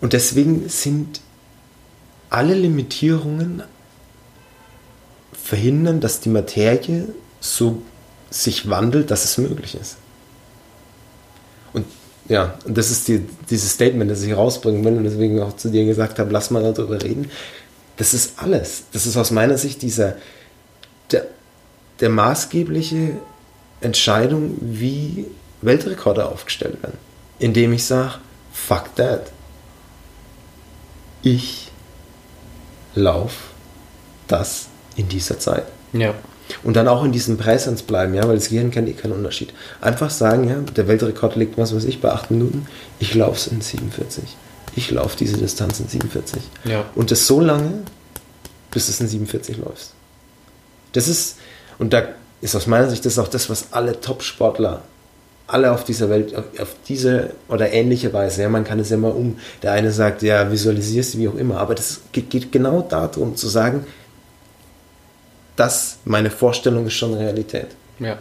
und 0.00 0.12
deswegen 0.12 0.68
sind 0.68 1.20
alle 2.28 2.54
Limitierungen 2.54 3.62
verhindern, 5.32 6.00
dass 6.00 6.20
die 6.20 6.28
Materie 6.28 7.06
so 7.40 7.82
sich 8.30 8.68
wandelt, 8.68 9.10
dass 9.10 9.24
es 9.24 9.38
möglich 9.38 9.76
ist. 9.80 9.96
Ja, 12.28 12.58
und 12.64 12.76
das 12.78 12.90
ist 12.90 13.08
die, 13.08 13.26
dieses 13.50 13.72
Statement, 13.72 14.10
das 14.10 14.22
ich 14.22 14.34
rausbringen 14.34 14.84
will 14.84 14.96
und 14.96 15.04
deswegen 15.04 15.40
auch 15.40 15.56
zu 15.56 15.68
dir 15.70 15.84
gesagt 15.84 16.18
habe, 16.18 16.30
lass 16.30 16.50
mal 16.50 16.62
darüber 16.62 17.02
reden. 17.02 17.30
Das 17.96 18.14
ist 18.14 18.38
alles. 18.38 18.84
Das 18.92 19.06
ist 19.06 19.16
aus 19.16 19.30
meiner 19.30 19.58
Sicht 19.58 19.82
dieser, 19.82 20.16
der 21.10 21.26
der 22.00 22.10
maßgebliche 22.10 23.12
Entscheidung, 23.80 24.56
wie 24.60 25.26
Weltrekorde 25.62 26.26
aufgestellt 26.28 26.82
werden. 26.82 26.98
Indem 27.38 27.72
ich 27.72 27.84
sage, 27.84 28.14
fuck 28.52 28.94
that. 28.96 29.30
Ich 31.22 31.70
laufe 32.94 33.36
das 34.28 34.66
in 34.96 35.08
dieser 35.08 35.38
Zeit. 35.38 35.64
Ja. 35.92 36.14
Und 36.64 36.76
dann 36.76 36.88
auch 36.88 37.04
in 37.04 37.12
diesem 37.12 37.36
Präsenz 37.36 37.82
bleiben, 37.82 38.14
ja, 38.14 38.26
weil 38.26 38.36
das 38.36 38.48
Gehirn 38.48 38.70
kennt 38.70 38.88
eh 38.88 38.94
keinen 38.94 39.12
Unterschied. 39.12 39.52
Einfach 39.82 40.10
sagen, 40.10 40.48
ja, 40.48 40.56
der 40.74 40.88
Weltrekord 40.88 41.36
liegt, 41.36 41.58
was 41.58 41.74
weiß 41.74 41.84
ich, 41.84 42.00
bei 42.00 42.10
8 42.10 42.30
Minuten. 42.30 42.66
Ich 42.98 43.14
laufe 43.14 43.36
es 43.36 43.46
in 43.46 43.60
47. 43.60 44.24
Ich 44.74 44.90
laufe 44.90 45.16
diese 45.16 45.36
Distanz 45.36 45.78
in 45.80 45.88
47. 45.88 46.42
Ja. 46.64 46.86
Und 46.94 47.10
das 47.10 47.26
so 47.26 47.40
lange, 47.40 47.82
bis 48.70 48.88
es 48.88 48.98
in 49.00 49.08
47 49.08 49.58
läufst. 49.58 49.92
Das 50.92 51.06
ist, 51.06 51.36
und 51.78 51.92
da 51.92 52.08
ist 52.40 52.56
aus 52.56 52.66
meiner 52.66 52.88
Sicht 52.88 53.04
das 53.04 53.18
auch 53.18 53.28
das, 53.28 53.50
was 53.50 53.72
alle 53.72 54.00
Top-Sportler, 54.00 54.82
alle 55.46 55.72
auf 55.72 55.84
dieser 55.84 56.08
Welt, 56.08 56.34
auf, 56.34 56.44
auf, 56.58 56.76
diese 56.88 57.30
oder 57.48 57.72
ähnliche 57.72 58.12
Weise, 58.12 58.42
ja, 58.42 58.48
man 58.48 58.64
kann 58.64 58.78
es 58.78 58.90
ja 58.90 58.96
mal 58.96 59.12
um, 59.12 59.38
der 59.62 59.72
eine 59.72 59.92
sagt, 59.92 60.22
ja, 60.22 60.50
visualisierst 60.50 61.14
du 61.14 61.18
wie 61.18 61.28
auch 61.28 61.34
immer, 61.34 61.58
aber 61.58 61.74
das 61.74 62.00
geht, 62.12 62.30
geht 62.30 62.52
genau 62.52 62.80
darum 62.82 63.36
zu 63.36 63.48
sagen, 63.48 63.86
dass 65.56 65.98
meine 66.04 66.30
Vorstellung 66.30 66.86
ist 66.86 66.94
schon 66.94 67.14
Realität. 67.14 67.68
Ja. 67.98 68.18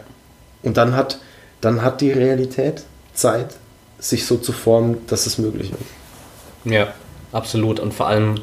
Und 0.61 0.77
dann 0.77 0.95
hat, 0.95 1.19
dann 1.61 1.81
hat 1.81 2.01
die 2.01 2.11
Realität 2.11 2.83
Zeit, 3.13 3.55
sich 3.99 4.25
so 4.25 4.37
zu 4.37 4.51
formen, 4.51 4.97
dass 5.07 5.25
es 5.25 5.37
möglich 5.37 5.71
ist. 5.71 6.71
Ja, 6.71 6.93
absolut. 7.31 7.79
Und 7.79 7.93
vor 7.93 8.07
allem 8.07 8.41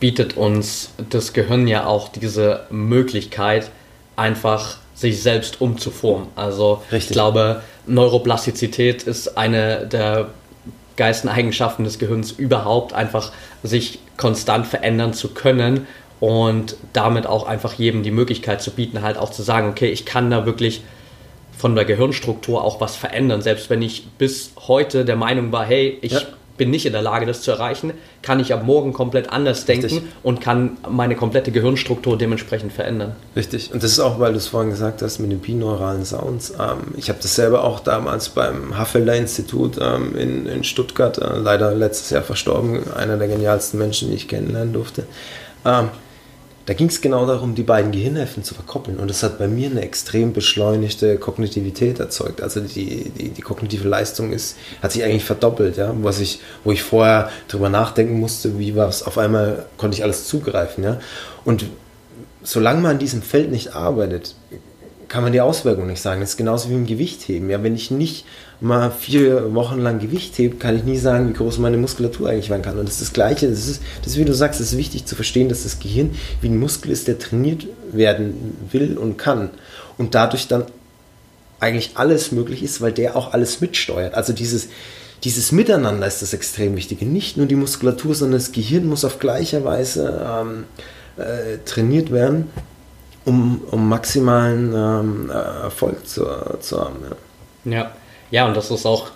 bietet 0.00 0.36
uns 0.36 0.90
das 1.10 1.32
Gehirn 1.32 1.66
ja 1.66 1.86
auch 1.86 2.08
diese 2.08 2.66
Möglichkeit, 2.70 3.70
einfach 4.16 4.78
sich 4.94 5.22
selbst 5.22 5.60
umzuformen. 5.60 6.28
Also 6.36 6.82
Richtig. 6.92 6.98
ich 6.98 7.08
glaube, 7.10 7.62
Neuroplastizität 7.86 9.02
ist 9.02 9.36
eine 9.36 9.86
der 9.86 10.28
geilsten 10.96 11.28
Eigenschaften 11.28 11.84
des 11.84 11.98
Gehirns 11.98 12.30
überhaupt, 12.30 12.92
einfach 12.92 13.32
sich 13.64 13.98
konstant 14.16 14.66
verändern 14.66 15.12
zu 15.12 15.30
können 15.34 15.86
und 16.20 16.76
damit 16.92 17.26
auch 17.26 17.46
einfach 17.46 17.74
jedem 17.74 18.02
die 18.02 18.10
Möglichkeit 18.10 18.62
zu 18.62 18.70
bieten, 18.70 19.02
halt 19.02 19.18
auch 19.18 19.30
zu 19.30 19.42
sagen, 19.42 19.68
okay, 19.68 19.90
ich 19.90 20.04
kann 20.04 20.30
da 20.30 20.46
wirklich 20.46 20.82
von 21.56 21.74
der 21.74 21.84
Gehirnstruktur 21.84 22.62
auch 22.62 22.80
was 22.80 22.96
verändern. 22.96 23.42
Selbst 23.42 23.70
wenn 23.70 23.82
ich 23.82 24.06
bis 24.18 24.52
heute 24.66 25.04
der 25.04 25.16
Meinung 25.16 25.52
war, 25.52 25.64
hey, 25.64 25.98
ich 26.00 26.12
ja 26.12 26.20
bin 26.56 26.70
nicht 26.70 26.86
in 26.86 26.92
der 26.92 27.02
Lage, 27.02 27.26
das 27.26 27.42
zu 27.42 27.50
erreichen, 27.50 27.92
kann 28.22 28.38
ich 28.38 28.52
ab 28.52 28.62
morgen 28.64 28.92
komplett 28.92 29.30
anders 29.30 29.64
denken 29.64 29.86
Richtig. 29.86 30.02
und 30.22 30.40
kann 30.40 30.76
meine 30.88 31.16
komplette 31.16 31.50
Gehirnstruktur 31.50 32.16
dementsprechend 32.16 32.72
verändern. 32.72 33.16
Richtig. 33.34 33.72
Und 33.72 33.82
das 33.82 33.92
ist 33.92 34.00
auch, 34.00 34.20
weil 34.20 34.32
du 34.32 34.38
es 34.38 34.46
vorhin 34.46 34.70
gesagt 34.70 35.02
hast 35.02 35.18
mit 35.18 35.32
den 35.32 35.40
binauralen 35.40 36.04
Sounds. 36.04 36.50
Ähm, 36.50 36.94
ich 36.96 37.08
habe 37.08 37.18
das 37.20 37.34
selber 37.34 37.64
auch 37.64 37.80
damals 37.80 38.28
beim 38.28 38.78
Haffelder 38.78 39.16
Institut 39.16 39.78
ähm, 39.80 40.16
in, 40.16 40.46
in 40.46 40.64
Stuttgart, 40.64 41.18
äh, 41.18 41.36
leider 41.38 41.74
letztes 41.74 42.10
Jahr 42.10 42.22
verstorben, 42.22 42.92
einer 42.94 43.16
der 43.16 43.28
genialsten 43.28 43.78
Menschen, 43.78 44.10
die 44.10 44.16
ich 44.16 44.28
kennenlernen 44.28 44.72
durfte. 44.72 45.04
Ähm, 45.64 45.88
da 46.66 46.72
ging 46.72 46.88
es 46.88 47.02
genau 47.02 47.26
darum, 47.26 47.54
die 47.54 47.62
beiden 47.62 47.92
Gehirnhälften 47.92 48.42
zu 48.42 48.54
verkoppeln. 48.54 48.98
Und 48.98 49.08
das 49.08 49.22
hat 49.22 49.38
bei 49.38 49.48
mir 49.48 49.70
eine 49.70 49.82
extrem 49.82 50.32
beschleunigte 50.32 51.18
Kognitivität 51.18 52.00
erzeugt. 52.00 52.40
Also 52.40 52.60
die, 52.60 53.10
die, 53.10 53.28
die 53.28 53.42
kognitive 53.42 53.86
Leistung 53.86 54.32
ist, 54.32 54.56
hat 54.82 54.92
sich 54.92 55.04
eigentlich 55.04 55.24
verdoppelt, 55.24 55.76
ja. 55.76 55.94
Was 56.00 56.20
ich, 56.20 56.40
wo 56.64 56.72
ich 56.72 56.82
vorher 56.82 57.30
drüber 57.48 57.68
nachdenken 57.68 58.18
musste, 58.18 58.58
wie 58.58 58.74
war 58.76 58.88
es, 58.88 59.02
auf 59.02 59.18
einmal 59.18 59.66
konnte 59.76 59.96
ich 59.96 60.04
alles 60.04 60.26
zugreifen, 60.26 60.84
ja. 60.84 61.00
Und 61.44 61.66
solange 62.42 62.80
man 62.80 62.92
in 62.92 62.98
diesem 62.98 63.20
Feld 63.20 63.50
nicht 63.50 63.74
arbeitet, 63.74 64.34
kann 65.08 65.22
man 65.22 65.32
die 65.32 65.42
Auswirkungen 65.42 65.88
nicht 65.88 66.00
sagen. 66.00 66.20
Das 66.22 66.30
ist 66.30 66.36
genauso 66.38 66.70
wie 66.70 66.74
im 66.74 66.86
Gewichtheben. 66.86 67.50
Ja, 67.50 67.62
wenn 67.62 67.74
ich 67.74 67.90
nicht 67.90 68.24
mal 68.64 68.90
vier 68.90 69.54
Wochen 69.54 69.80
lang 69.80 69.98
Gewicht 69.98 70.36
hebe, 70.38 70.56
kann 70.56 70.76
ich 70.76 70.84
nie 70.84 70.98
sagen, 70.98 71.28
wie 71.28 71.32
groß 71.34 71.58
meine 71.58 71.76
Muskulatur 71.76 72.30
eigentlich 72.30 72.50
werden 72.50 72.62
kann. 72.62 72.78
Und 72.78 72.86
das 72.88 72.94
ist 72.94 73.02
das 73.02 73.12
Gleiche. 73.12 73.48
Das 73.48 73.68
ist, 73.68 73.82
das 74.02 74.12
ist 74.12 74.18
wie 74.18 74.24
du 74.24 74.34
sagst, 74.34 74.60
es 74.60 74.72
ist 74.72 74.78
wichtig 74.78 75.04
zu 75.06 75.14
verstehen, 75.14 75.48
dass 75.48 75.62
das 75.62 75.78
Gehirn 75.78 76.14
wie 76.40 76.48
ein 76.48 76.58
Muskel 76.58 76.90
ist, 76.90 77.06
der 77.06 77.18
trainiert 77.18 77.66
werden 77.92 78.56
will 78.70 78.96
und 78.98 79.18
kann. 79.18 79.50
Und 79.98 80.14
dadurch 80.14 80.48
dann 80.48 80.64
eigentlich 81.60 81.92
alles 81.94 82.32
möglich 82.32 82.62
ist, 82.62 82.80
weil 82.80 82.92
der 82.92 83.16
auch 83.16 83.32
alles 83.32 83.60
mitsteuert. 83.60 84.14
Also 84.14 84.32
dieses, 84.32 84.68
dieses 85.22 85.52
Miteinander 85.52 86.06
ist 86.06 86.22
das 86.22 86.32
extrem 86.32 86.76
Wichtige. 86.76 87.06
Nicht 87.06 87.36
nur 87.36 87.46
die 87.46 87.54
Muskulatur, 87.54 88.14
sondern 88.14 88.40
das 88.40 88.52
Gehirn 88.52 88.86
muss 88.86 89.04
auf 89.04 89.18
gleicher 89.18 89.64
Weise 89.64 90.26
ähm, 90.26 90.64
äh, 91.16 91.58
trainiert 91.64 92.10
werden 92.10 92.48
um, 93.24 93.62
um 93.70 93.88
maximalen 93.88 94.72
ähm, 94.74 95.30
Erfolg 95.30 96.06
zu, 96.06 96.26
zu 96.60 96.80
haben. 96.80 96.96
Ja. 97.64 97.72
ja. 97.72 97.92
Ja, 98.34 98.46
und 98.46 98.56
das 98.56 98.72
ist 98.72 98.84
auch 98.84 99.12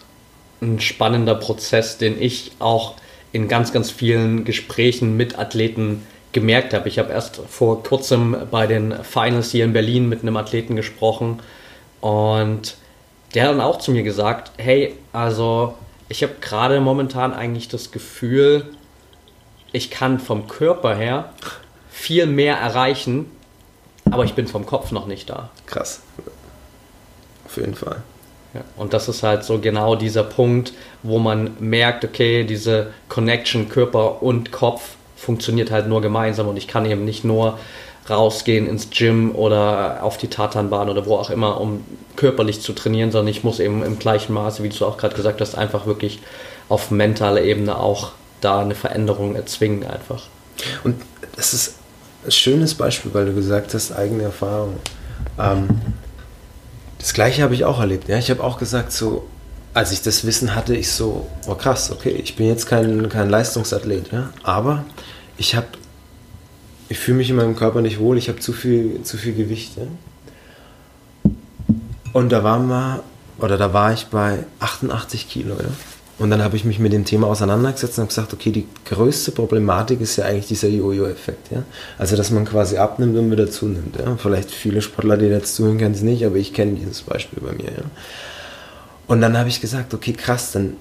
ein 0.62 0.78
spannender 0.78 1.34
Prozess, 1.34 1.98
den 1.98 2.22
ich 2.22 2.52
auch 2.60 2.94
in 3.32 3.48
ganz, 3.48 3.72
ganz 3.72 3.90
vielen 3.90 4.44
Gesprächen 4.44 5.16
mit 5.16 5.36
Athleten 5.40 6.06
gemerkt 6.30 6.72
habe. 6.72 6.88
Ich 6.88 7.00
habe 7.00 7.12
erst 7.12 7.40
vor 7.48 7.82
kurzem 7.82 8.36
bei 8.52 8.68
den 8.68 9.02
Finals 9.02 9.50
hier 9.50 9.64
in 9.64 9.72
Berlin 9.72 10.08
mit 10.08 10.22
einem 10.22 10.36
Athleten 10.36 10.76
gesprochen 10.76 11.40
und 12.00 12.76
der 13.34 13.42
hat 13.42 13.50
dann 13.50 13.60
auch 13.60 13.80
zu 13.80 13.90
mir 13.90 14.04
gesagt, 14.04 14.52
hey, 14.56 14.94
also 15.12 15.74
ich 16.08 16.22
habe 16.22 16.34
gerade 16.40 16.80
momentan 16.80 17.34
eigentlich 17.34 17.66
das 17.66 17.90
Gefühl, 17.90 18.66
ich 19.72 19.90
kann 19.90 20.20
vom 20.20 20.46
Körper 20.46 20.94
her 20.94 21.32
viel 21.90 22.26
mehr 22.26 22.56
erreichen, 22.56 23.32
aber 24.12 24.24
ich 24.24 24.34
bin 24.34 24.46
vom 24.46 24.64
Kopf 24.64 24.92
noch 24.92 25.06
nicht 25.06 25.28
da. 25.28 25.50
Krass. 25.66 26.02
Auf 27.44 27.56
jeden 27.56 27.74
Fall. 27.74 28.04
Und 28.76 28.92
das 28.92 29.08
ist 29.08 29.22
halt 29.22 29.44
so 29.44 29.58
genau 29.58 29.96
dieser 29.96 30.24
Punkt, 30.24 30.72
wo 31.02 31.18
man 31.18 31.56
merkt, 31.58 32.04
okay, 32.04 32.44
diese 32.44 32.88
Connection 33.08 33.68
Körper 33.68 34.22
und 34.22 34.52
Kopf 34.52 34.96
funktioniert 35.16 35.70
halt 35.70 35.88
nur 35.88 36.00
gemeinsam 36.00 36.48
und 36.48 36.56
ich 36.56 36.68
kann 36.68 36.86
eben 36.86 37.04
nicht 37.04 37.24
nur 37.24 37.58
rausgehen 38.08 38.66
ins 38.66 38.90
Gym 38.90 39.34
oder 39.34 40.02
auf 40.02 40.16
die 40.16 40.28
Tatanbahn 40.28 40.88
oder 40.88 41.04
wo 41.06 41.16
auch 41.16 41.30
immer, 41.30 41.60
um 41.60 41.84
körperlich 42.16 42.60
zu 42.60 42.72
trainieren, 42.72 43.10
sondern 43.10 43.28
ich 43.28 43.44
muss 43.44 43.60
eben 43.60 43.82
im 43.82 43.98
gleichen 43.98 44.32
Maße, 44.32 44.62
wie 44.62 44.70
du 44.70 44.86
auch 44.86 44.96
gerade 44.96 45.14
gesagt 45.14 45.40
hast, 45.40 45.56
einfach 45.56 45.86
wirklich 45.86 46.20
auf 46.68 46.90
mentaler 46.90 47.42
Ebene 47.42 47.78
auch 47.78 48.12
da 48.40 48.60
eine 48.60 48.74
Veränderung 48.74 49.34
erzwingen 49.34 49.86
einfach. 49.86 50.24
Und 50.84 51.02
das 51.36 51.52
ist 51.52 51.74
ein 52.24 52.30
schönes 52.30 52.74
Beispiel, 52.74 53.12
weil 53.14 53.26
du 53.26 53.34
gesagt 53.34 53.74
hast, 53.74 53.92
eigene 53.92 54.24
Erfahrung. 54.24 54.76
Ähm, 55.38 55.68
das 56.98 57.12
gleiche 57.14 57.42
habe 57.42 57.54
ich 57.54 57.64
auch 57.64 57.80
erlebt. 57.80 58.08
Ja? 58.08 58.18
Ich 58.18 58.30
habe 58.30 58.42
auch 58.42 58.58
gesagt, 58.58 58.92
so, 58.92 59.26
als 59.74 59.92
ich 59.92 60.02
das 60.02 60.26
Wissen 60.26 60.54
hatte, 60.54 60.74
ich 60.74 60.90
so, 60.90 61.26
oh 61.46 61.54
krass, 61.54 61.90
okay, 61.90 62.10
ich 62.10 62.36
bin 62.36 62.48
jetzt 62.48 62.66
kein, 62.66 63.08
kein 63.08 63.30
Leistungsathlet, 63.30 64.12
ja? 64.12 64.30
aber 64.42 64.84
ich 65.36 65.54
habe, 65.54 65.66
ich 66.88 66.98
fühle 66.98 67.18
mich 67.18 67.30
in 67.30 67.36
meinem 67.36 67.54
Körper 67.54 67.80
nicht 67.80 67.98
wohl, 67.98 68.18
ich 68.18 68.28
habe 68.28 68.40
zu 68.40 68.52
viel, 68.52 69.02
zu 69.02 69.16
viel 69.16 69.34
Gewicht. 69.34 69.76
Ja? 69.76 71.32
Und 72.12 72.30
da 72.30 72.42
waren 72.42 72.66
wir, 72.66 73.02
oder 73.38 73.56
da 73.56 73.72
war 73.72 73.92
ich 73.92 74.06
bei 74.06 74.44
88 74.58 75.28
Kilo. 75.28 75.54
Ja? 75.54 75.68
Und 76.18 76.30
dann 76.30 76.42
habe 76.42 76.56
ich 76.56 76.64
mich 76.64 76.80
mit 76.80 76.92
dem 76.92 77.04
Thema 77.04 77.28
auseinandergesetzt 77.28 77.98
und 77.98 78.02
habe 78.02 78.08
gesagt, 78.08 78.32
okay, 78.32 78.50
die 78.50 78.66
größte 78.86 79.30
Problematik 79.30 80.00
ist 80.00 80.16
ja 80.16 80.24
eigentlich 80.24 80.48
dieser 80.48 80.68
Jojo-Effekt. 80.68 81.52
Ja? 81.52 81.62
Also, 81.96 82.16
dass 82.16 82.30
man 82.30 82.44
quasi 82.44 82.76
abnimmt 82.76 83.16
und 83.16 83.30
wieder 83.30 83.48
zunimmt. 83.48 83.96
Ja? 83.96 84.16
Vielleicht 84.16 84.50
viele 84.50 84.82
Sportler, 84.82 85.16
die 85.16 85.26
jetzt 85.26 85.54
zuhören, 85.54 85.78
kennen 85.78 85.94
es 85.94 86.02
nicht, 86.02 86.26
aber 86.26 86.36
ich 86.36 86.52
kenne 86.52 86.72
dieses 86.72 87.02
Beispiel 87.02 87.40
bei 87.40 87.52
mir. 87.52 87.70
Ja? 87.70 87.84
Und 89.06 89.20
dann 89.20 89.38
habe 89.38 89.48
ich 89.48 89.60
gesagt, 89.60 89.94
okay, 89.94 90.12
krass, 90.12 90.50
dann 90.52 90.74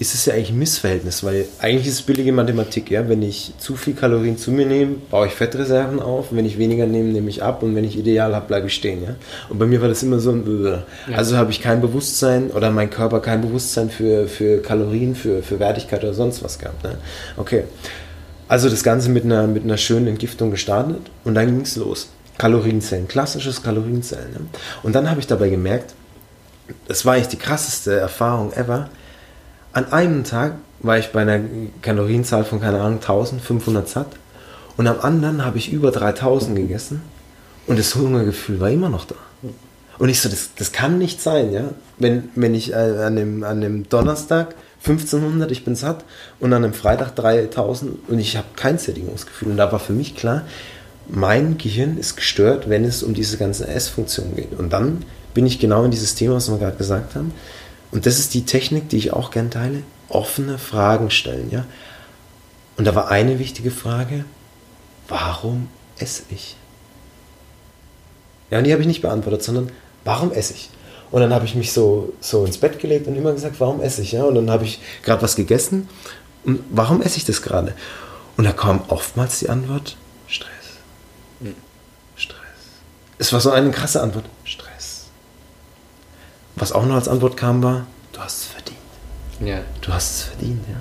ist 0.00 0.14
es 0.14 0.24
ja 0.24 0.32
eigentlich 0.32 0.48
ein 0.48 0.58
Missverhältnis, 0.58 1.22
weil 1.22 1.44
eigentlich 1.58 1.86
ist 1.86 1.92
es 1.92 2.02
billige 2.02 2.32
Mathematik, 2.32 2.90
ja. 2.90 3.06
Wenn 3.06 3.20
ich 3.20 3.52
zu 3.58 3.76
viel 3.76 3.92
Kalorien 3.92 4.38
zu 4.38 4.50
mir 4.50 4.64
nehme, 4.64 4.94
baue 5.10 5.26
ich 5.26 5.34
Fettreserven 5.34 6.00
auf, 6.00 6.28
wenn 6.30 6.46
ich 6.46 6.56
weniger 6.56 6.86
nehme, 6.86 7.10
nehme 7.10 7.28
ich 7.28 7.42
ab 7.42 7.62
und 7.62 7.76
wenn 7.76 7.84
ich 7.84 7.98
ideal 7.98 8.34
habe, 8.34 8.46
bleibe 8.46 8.68
ich 8.68 8.74
stehen, 8.74 9.02
ja. 9.04 9.16
Und 9.50 9.58
bei 9.58 9.66
mir 9.66 9.82
war 9.82 9.88
das 9.88 10.02
immer 10.02 10.18
so 10.18 10.30
ein 10.30 10.40
ja. 10.64 10.84
Also 11.14 11.36
habe 11.36 11.50
ich 11.50 11.60
kein 11.60 11.82
Bewusstsein 11.82 12.50
oder 12.50 12.70
mein 12.70 12.88
Körper 12.88 13.20
kein 13.20 13.42
Bewusstsein 13.42 13.90
für, 13.90 14.26
für 14.26 14.62
Kalorien, 14.62 15.14
für, 15.14 15.42
für 15.42 15.60
Wertigkeit 15.60 16.02
oder 16.02 16.14
sonst 16.14 16.42
was 16.42 16.58
gehabt. 16.58 16.82
Ne? 16.82 16.96
Okay. 17.36 17.64
Also 18.48 18.70
das 18.70 18.82
Ganze 18.82 19.10
mit 19.10 19.24
einer, 19.24 19.46
mit 19.48 19.64
einer 19.64 19.76
schönen 19.76 20.06
Entgiftung 20.06 20.50
gestartet 20.50 21.10
und 21.24 21.34
dann 21.34 21.44
ging 21.46 21.60
es 21.60 21.76
los. 21.76 22.08
Kalorienzellen, 22.38 23.06
klassisches 23.06 23.62
Kalorienzellen. 23.62 24.32
Ne? 24.32 24.40
Und 24.82 24.94
dann 24.94 25.10
habe 25.10 25.20
ich 25.20 25.26
dabei 25.26 25.50
gemerkt, 25.50 25.94
das 26.88 27.04
war 27.04 27.14
eigentlich 27.14 27.28
die 27.28 27.36
krasseste 27.36 27.96
Erfahrung 27.96 28.54
ever 28.54 28.88
an 29.72 29.92
einem 29.92 30.24
Tag 30.24 30.54
war 30.80 30.98
ich 30.98 31.12
bei 31.12 31.22
einer 31.22 31.40
Kalorienzahl 31.82 32.44
von, 32.44 32.60
keine 32.60 32.80
Ahnung, 32.80 33.00
1500 33.00 33.88
satt 33.88 34.08
und 34.76 34.86
am 34.86 35.00
anderen 35.00 35.44
habe 35.44 35.58
ich 35.58 35.72
über 35.72 35.90
3000 35.90 36.56
gegessen 36.56 37.02
und 37.66 37.78
das 37.78 37.94
Hungergefühl 37.94 38.60
war 38.60 38.70
immer 38.70 38.88
noch 38.88 39.04
da. 39.04 39.16
Und 39.98 40.08
ich 40.08 40.22
so, 40.22 40.30
das, 40.30 40.50
das 40.56 40.72
kann 40.72 40.96
nicht 40.96 41.20
sein, 41.20 41.52
ja. 41.52 41.64
Wenn, 41.98 42.30
wenn 42.34 42.54
ich 42.54 42.72
äh, 42.72 42.74
an, 42.74 43.16
dem, 43.16 43.44
an 43.44 43.60
dem 43.60 43.86
Donnerstag 43.90 44.54
1500, 44.82 45.50
ich 45.50 45.62
bin 45.62 45.76
satt 45.76 46.06
und 46.40 46.54
an 46.54 46.64
einem 46.64 46.72
Freitag 46.72 47.14
3000 47.16 48.08
und 48.08 48.18
ich 48.18 48.38
habe 48.38 48.46
kein 48.56 48.78
Sättigungsgefühl. 48.78 49.50
Und 49.50 49.58
da 49.58 49.70
war 49.70 49.78
für 49.78 49.92
mich 49.92 50.16
klar, 50.16 50.46
mein 51.06 51.58
Gehirn 51.58 51.98
ist 51.98 52.16
gestört, 52.16 52.70
wenn 52.70 52.84
es 52.84 53.02
um 53.02 53.12
diese 53.12 53.36
ganzen 53.36 53.68
Essfunktionen 53.68 54.36
geht. 54.36 54.58
Und 54.58 54.72
dann 54.72 55.04
bin 55.34 55.44
ich 55.44 55.58
genau 55.58 55.84
in 55.84 55.90
dieses 55.90 56.14
Thema, 56.14 56.36
was 56.36 56.50
wir 56.50 56.56
gerade 56.56 56.78
gesagt 56.78 57.14
haben, 57.14 57.32
und 57.90 58.06
das 58.06 58.18
ist 58.18 58.34
die 58.34 58.44
Technik, 58.44 58.88
die 58.88 58.96
ich 58.96 59.12
auch 59.12 59.30
gern 59.30 59.50
teile, 59.50 59.82
offene 60.08 60.58
Fragen 60.58 61.10
stellen, 61.10 61.50
ja. 61.50 61.64
Und 62.76 62.84
da 62.84 62.94
war 62.94 63.10
eine 63.10 63.38
wichtige 63.38 63.70
Frage, 63.70 64.24
warum 65.08 65.68
esse 65.98 66.22
ich? 66.30 66.56
Ja, 68.50 68.58
und 68.58 68.64
die 68.64 68.72
habe 68.72 68.82
ich 68.82 68.88
nicht 68.88 69.02
beantwortet, 69.02 69.42
sondern 69.42 69.70
warum 70.04 70.32
esse 70.32 70.54
ich? 70.54 70.70
Und 71.10 71.20
dann 71.20 71.34
habe 71.34 71.44
ich 71.44 71.54
mich 71.54 71.72
so, 71.72 72.12
so 72.20 72.44
ins 72.44 72.58
Bett 72.58 72.78
gelegt 72.78 73.06
und 73.06 73.16
immer 73.16 73.32
gesagt, 73.32 73.56
warum 73.58 73.80
esse 73.80 74.02
ich? 74.02 74.12
Ja? 74.12 74.24
Und 74.24 74.36
dann 74.36 74.50
habe 74.50 74.64
ich 74.64 74.80
gerade 75.02 75.22
was 75.22 75.36
gegessen 75.36 75.88
und 76.44 76.60
warum 76.70 77.02
esse 77.02 77.16
ich 77.16 77.24
das 77.24 77.42
gerade? 77.42 77.74
Und 78.36 78.44
da 78.44 78.52
kam 78.52 78.82
oftmals 78.88 79.40
die 79.40 79.48
Antwort, 79.48 79.96
Stress. 80.26 80.48
Hm. 81.42 81.54
Stress. 82.16 82.38
Es 83.18 83.32
war 83.32 83.40
so 83.40 83.50
eine 83.50 83.70
krasse 83.70 84.00
Antwort. 84.00 84.24
Was 86.60 86.72
auch 86.72 86.84
noch 86.84 86.94
als 86.94 87.08
Antwort 87.08 87.38
kam, 87.38 87.62
war, 87.62 87.86
du 88.12 88.20
hast 88.20 88.42
es 88.42 88.44
verdient. 88.44 88.78
Ja. 89.40 89.60
Du 89.80 89.92
hast 89.94 90.10
es 90.10 90.22
verdient, 90.24 90.60
ja. 90.68 90.76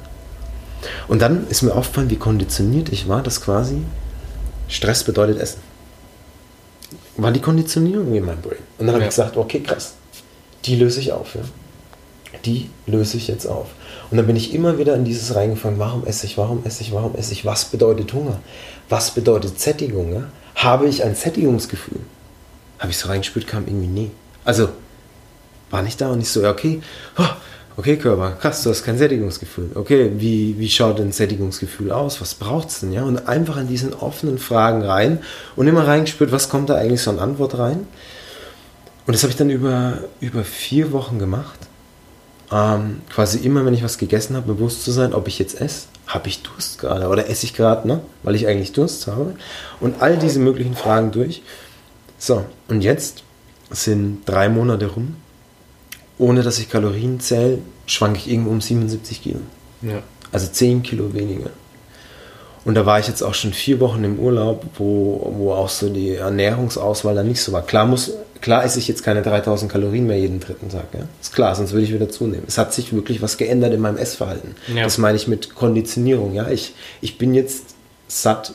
Und 1.08 1.22
dann 1.22 1.48
ist 1.48 1.62
mir 1.62 1.74
aufgefallen, 1.74 2.10
wie 2.10 2.18
konditioniert 2.18 2.90
ich 2.90 3.08
war, 3.08 3.24
dass 3.24 3.40
quasi 3.40 3.82
Stress 4.68 5.06
bedeutet 5.06 5.38
Essen. 5.38 5.62
War 7.16 7.32
die 7.32 7.40
Konditionierung 7.40 8.14
in 8.14 8.26
meinem 8.26 8.42
Brain. 8.42 8.60
Und 8.78 8.88
dann 8.88 8.96
habe 8.96 9.04
ja. 9.04 9.10
ich 9.10 9.16
gesagt, 9.16 9.38
okay, 9.38 9.62
krass, 9.62 9.94
die 10.66 10.76
löse 10.76 11.00
ich 11.00 11.14
auf. 11.14 11.36
Ja. 11.36 11.42
Die 12.44 12.70
löse 12.86 13.16
ich 13.16 13.30
jetzt 13.30 13.46
auf. 13.46 13.68
Und 14.12 14.18
dann 14.18 14.28
bin 14.28 14.36
ich 14.36 14.54
immer 14.54 14.78
wieder 14.80 14.96
in 14.96 15.06
dieses 15.06 15.34
reingefangen, 15.34 15.80
warum 15.80 16.06
esse 16.06 16.26
ich, 16.26 16.38
warum 16.38 16.66
esse 16.66 16.82
ich, 16.82 16.92
warum 16.92 17.16
esse 17.16 17.32
ich, 17.32 17.46
was 17.46 17.66
bedeutet 17.66 18.12
Hunger, 18.14 18.40
was 18.90 19.12
bedeutet 19.12 19.62
Sättigung. 19.62 20.14
Ja? 20.14 20.24
Habe 20.56 20.90
ich 20.90 21.06
ein 21.06 21.16
Sättigungsgefühl? 21.16 22.02
Habe 22.80 22.92
ich 22.92 22.98
so 22.98 23.08
reingespürt, 23.08 23.48
kam 23.48 23.66
irgendwie 23.66 23.88
nie. 23.88 24.12
Also 24.44 24.70
war 25.70 25.82
nicht 25.82 26.02
da 26.02 26.10
und 26.10 26.22
ich 26.22 26.30
so, 26.30 26.42
ja, 26.42 26.52
okay, 26.52 26.82
okay, 27.80 27.96
Körper, 27.96 28.32
krass, 28.32 28.64
du 28.64 28.70
hast 28.70 28.84
kein 28.84 28.98
Sättigungsgefühl. 28.98 29.72
Okay, 29.76 30.12
wie, 30.18 30.60
wie 30.60 30.70
schaut 30.70 31.00
denn 31.00 31.14
Sättigungsgefühl 31.14 31.94
aus? 31.94 32.20
Was 32.20 32.36
braucht 32.36 32.68
es 32.68 32.82
denn? 32.82 32.92
Ja? 32.92 33.04
Und 33.04 33.30
einfach 33.30 33.56
in 33.56 33.68
diesen 33.68 33.94
offenen 33.94 34.38
Fragen 34.38 34.82
rein 34.84 35.20
und 35.56 35.66
immer 35.68 35.88
reingespürt, 35.88 36.34
was 36.34 36.50
kommt 36.50 36.70
da 36.70 36.76
eigentlich 36.76 37.02
so 37.02 37.12
an 37.12 37.20
Antwort 37.20 37.58
rein? 37.58 37.88
Und 39.08 39.14
das 39.14 39.24
habe 39.24 39.32
ich 39.32 39.38
dann 39.38 39.50
über, 39.50 40.00
über 40.20 40.44
vier 40.44 40.92
Wochen 40.92 41.20
gemacht. 41.20 41.58
Ähm, 42.52 43.02
quasi 43.10 43.40
immer, 43.40 43.64
wenn 43.66 43.74
ich 43.74 43.84
was 43.84 43.98
gegessen 43.98 44.36
habe, 44.36 44.54
bewusst 44.54 44.84
zu 44.84 44.92
sein, 44.92 45.14
ob 45.14 45.30
ich 45.30 45.40
jetzt 45.40 45.62
esse, 45.62 45.88
habe 46.06 46.28
ich 46.28 46.42
Durst 46.42 46.80
gerade 46.80 47.08
oder 47.08 47.30
esse 47.30 47.46
ich 47.46 47.54
gerade, 47.54 47.88
ne? 47.88 48.02
weil 48.24 48.36
ich 48.36 48.46
eigentlich 48.46 48.74
Durst 48.74 49.08
habe. 49.08 49.36
Und 49.80 50.02
all 50.02 50.18
diese 50.18 50.40
möglichen 50.40 50.76
Fragen 50.76 51.12
durch. 51.12 51.44
So, 52.18 52.44
und 52.68 52.82
jetzt 52.82 53.24
sind 53.72 54.24
drei 54.26 54.50
Monate 54.50 54.88
rum 54.88 55.16
ohne 56.20 56.44
dass 56.44 56.60
ich 56.60 56.70
Kalorien 56.70 57.20
zähle, 57.20 57.60
schwanke 57.88 58.20
ich 58.20 58.30
irgendwo 58.30 58.52
um 58.52 58.62
77 58.62 59.24
Kilo. 59.24 59.40
Ja. 59.82 60.04
Also 60.32 60.48
10 60.48 60.84
Kilo 60.84 61.14
weniger. 61.14 61.50
Und 62.66 62.76
da 62.76 62.86
war 62.86 63.00
ich 63.00 63.08
jetzt 63.08 63.24
auch 63.24 63.34
schon 63.34 63.54
vier 63.54 63.80
Wochen 63.80 64.04
im 64.04 64.20
Urlaub, 64.20 64.66
wo, 64.78 65.34
wo 65.38 65.54
auch 65.54 65.70
so 65.70 65.90
die 65.90 66.16
Ernährungsauswahl 66.16 67.16
dann 67.16 67.28
nicht 67.28 67.42
so 67.42 67.54
war. 67.54 67.62
Klar, 67.66 67.86
muss, 67.86 68.12
klar 68.42 68.66
esse 68.66 68.80
ich 68.80 68.88
jetzt 68.88 69.02
keine 69.02 69.22
3000 69.22 69.72
Kalorien 69.72 70.06
mehr 70.06 70.20
jeden 70.20 70.40
dritten 70.42 70.70
Tag. 70.70 70.88
Ja? 70.94 71.08
Ist 71.22 71.34
klar, 71.34 71.56
sonst 71.56 71.72
würde 71.72 71.86
ich 71.86 71.94
wieder 71.94 72.10
zunehmen. 72.10 72.44
Es 72.48 72.58
hat 72.58 72.74
sich 72.74 72.94
wirklich 72.94 73.22
was 73.22 73.38
geändert 73.38 73.74
in 73.74 73.80
meinem 73.80 73.98
Essverhalten. 73.98 74.56
Ja. 74.76 74.84
Das 74.84 74.98
meine 74.98 75.16
ich 75.16 75.28
mit 75.28 75.56
Konditionierung. 75.56 76.34
Ja? 76.34 76.50
Ich, 76.50 76.76
ich 77.00 77.18
bin 77.18 77.34
jetzt 77.34 77.76
satt 78.10 78.54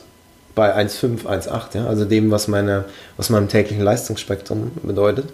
bei 0.53 0.73
1,5, 0.77 1.25
1,8, 1.25 1.77
ja? 1.77 1.87
also 1.87 2.05
dem, 2.05 2.29
was, 2.31 2.47
meine, 2.47 2.85
was 3.17 3.29
meinem 3.29 3.49
täglichen 3.49 3.83
Leistungsspektrum 3.83 4.71
bedeutet. 4.83 5.25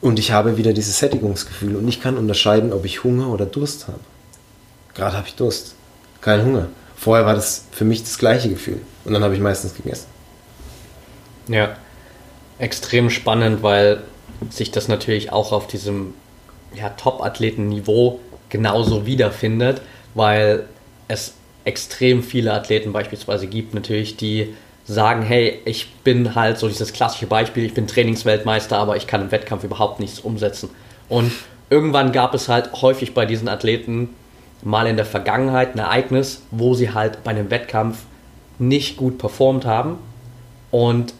Und 0.00 0.18
ich 0.18 0.32
habe 0.32 0.56
wieder 0.56 0.72
dieses 0.72 0.98
Sättigungsgefühl 0.98 1.76
und 1.76 1.88
ich 1.88 2.00
kann 2.00 2.16
unterscheiden, 2.18 2.72
ob 2.72 2.84
ich 2.84 3.02
Hunger 3.02 3.28
oder 3.28 3.46
Durst 3.46 3.88
habe. 3.88 4.00
Gerade 4.94 5.16
habe 5.16 5.26
ich 5.26 5.34
Durst, 5.34 5.74
kein 6.20 6.44
Hunger. 6.44 6.68
Vorher 6.96 7.26
war 7.26 7.34
das 7.34 7.64
für 7.72 7.84
mich 7.84 8.02
das 8.02 8.18
gleiche 8.18 8.48
Gefühl 8.48 8.80
und 9.04 9.12
dann 9.12 9.22
habe 9.22 9.34
ich 9.34 9.40
meistens 9.40 9.74
gegessen. 9.74 10.06
Ja, 11.48 11.76
extrem 12.58 13.10
spannend, 13.10 13.62
weil 13.62 14.02
sich 14.50 14.70
das 14.70 14.88
natürlich 14.88 15.32
auch 15.32 15.52
auf 15.52 15.66
diesem 15.66 16.14
ja, 16.74 16.90
Top-Athleten-Niveau 16.90 18.20
genauso 18.48 19.06
wiederfindet, 19.06 19.80
weil 20.14 20.66
es 21.08 21.34
extrem 21.64 22.22
viele 22.22 22.52
Athleten 22.52 22.92
beispielsweise 22.92 23.46
gibt, 23.46 23.74
natürlich, 23.74 24.16
die 24.16 24.54
sagen, 24.86 25.22
hey, 25.22 25.60
ich 25.64 25.92
bin 26.04 26.34
halt 26.34 26.58
so 26.58 26.68
dieses 26.68 26.92
klassische 26.92 27.26
Beispiel, 27.26 27.64
ich 27.64 27.74
bin 27.74 27.86
Trainingsweltmeister, 27.86 28.78
aber 28.78 28.96
ich 28.96 29.06
kann 29.06 29.20
im 29.20 29.32
Wettkampf 29.32 29.64
überhaupt 29.64 30.00
nichts 30.00 30.20
umsetzen. 30.20 30.70
Und 31.08 31.32
irgendwann 31.70 32.12
gab 32.12 32.34
es 32.34 32.48
halt 32.48 32.70
häufig 32.80 33.12
bei 33.12 33.26
diesen 33.26 33.48
Athleten 33.48 34.10
mal 34.62 34.86
in 34.86 34.96
der 34.96 35.06
Vergangenheit 35.06 35.74
ein 35.74 35.78
Ereignis, 35.78 36.42
wo 36.50 36.74
sie 36.74 36.94
halt 36.94 37.24
bei 37.24 37.32
einem 37.32 37.50
Wettkampf 37.50 37.98
nicht 38.58 38.96
gut 38.96 39.18
performt 39.18 39.64
haben 39.66 39.98
und 40.70 41.14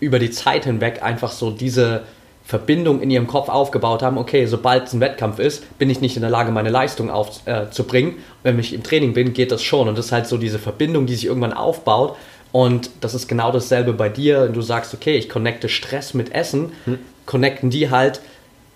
über 0.00 0.18
die 0.18 0.30
Zeit 0.30 0.64
hinweg 0.64 1.02
einfach 1.02 1.32
so 1.32 1.50
diese 1.50 2.02
Verbindung 2.44 3.02
in 3.02 3.10
ihrem 3.10 3.26
Kopf 3.26 3.50
aufgebaut 3.50 4.02
haben, 4.02 4.16
okay, 4.16 4.46
sobald 4.46 4.86
es 4.86 4.94
ein 4.94 5.00
Wettkampf 5.00 5.38
ist, 5.38 5.78
bin 5.78 5.90
ich 5.90 6.00
nicht 6.00 6.16
in 6.16 6.22
der 6.22 6.30
Lage, 6.30 6.50
meine 6.50 6.70
Leistung 6.70 7.10
aufzubringen. 7.10 8.12
Äh, 8.12 8.14
Wenn 8.42 8.58
ich 8.58 8.72
im 8.72 8.82
Training 8.82 9.12
bin, 9.12 9.34
geht 9.34 9.52
das 9.52 9.62
schon. 9.62 9.86
Und 9.86 9.98
das 9.98 10.06
ist 10.06 10.12
halt 10.12 10.26
so 10.26 10.38
diese 10.38 10.58
Verbindung, 10.58 11.04
die 11.04 11.14
sich 11.14 11.26
irgendwann 11.26 11.52
aufbaut 11.52 12.16
Und 12.52 12.90
das 13.00 13.14
ist 13.14 13.28
genau 13.28 13.52
dasselbe 13.52 13.92
bei 13.92 14.08
dir. 14.08 14.48
Du 14.48 14.62
sagst, 14.62 14.94
okay, 14.94 15.16
ich 15.16 15.28
connecte 15.28 15.68
Stress 15.68 16.14
mit 16.14 16.32
Essen, 16.32 16.72
hm. 16.84 16.98
connecten 17.26 17.70
die 17.70 17.90
halt 17.90 18.20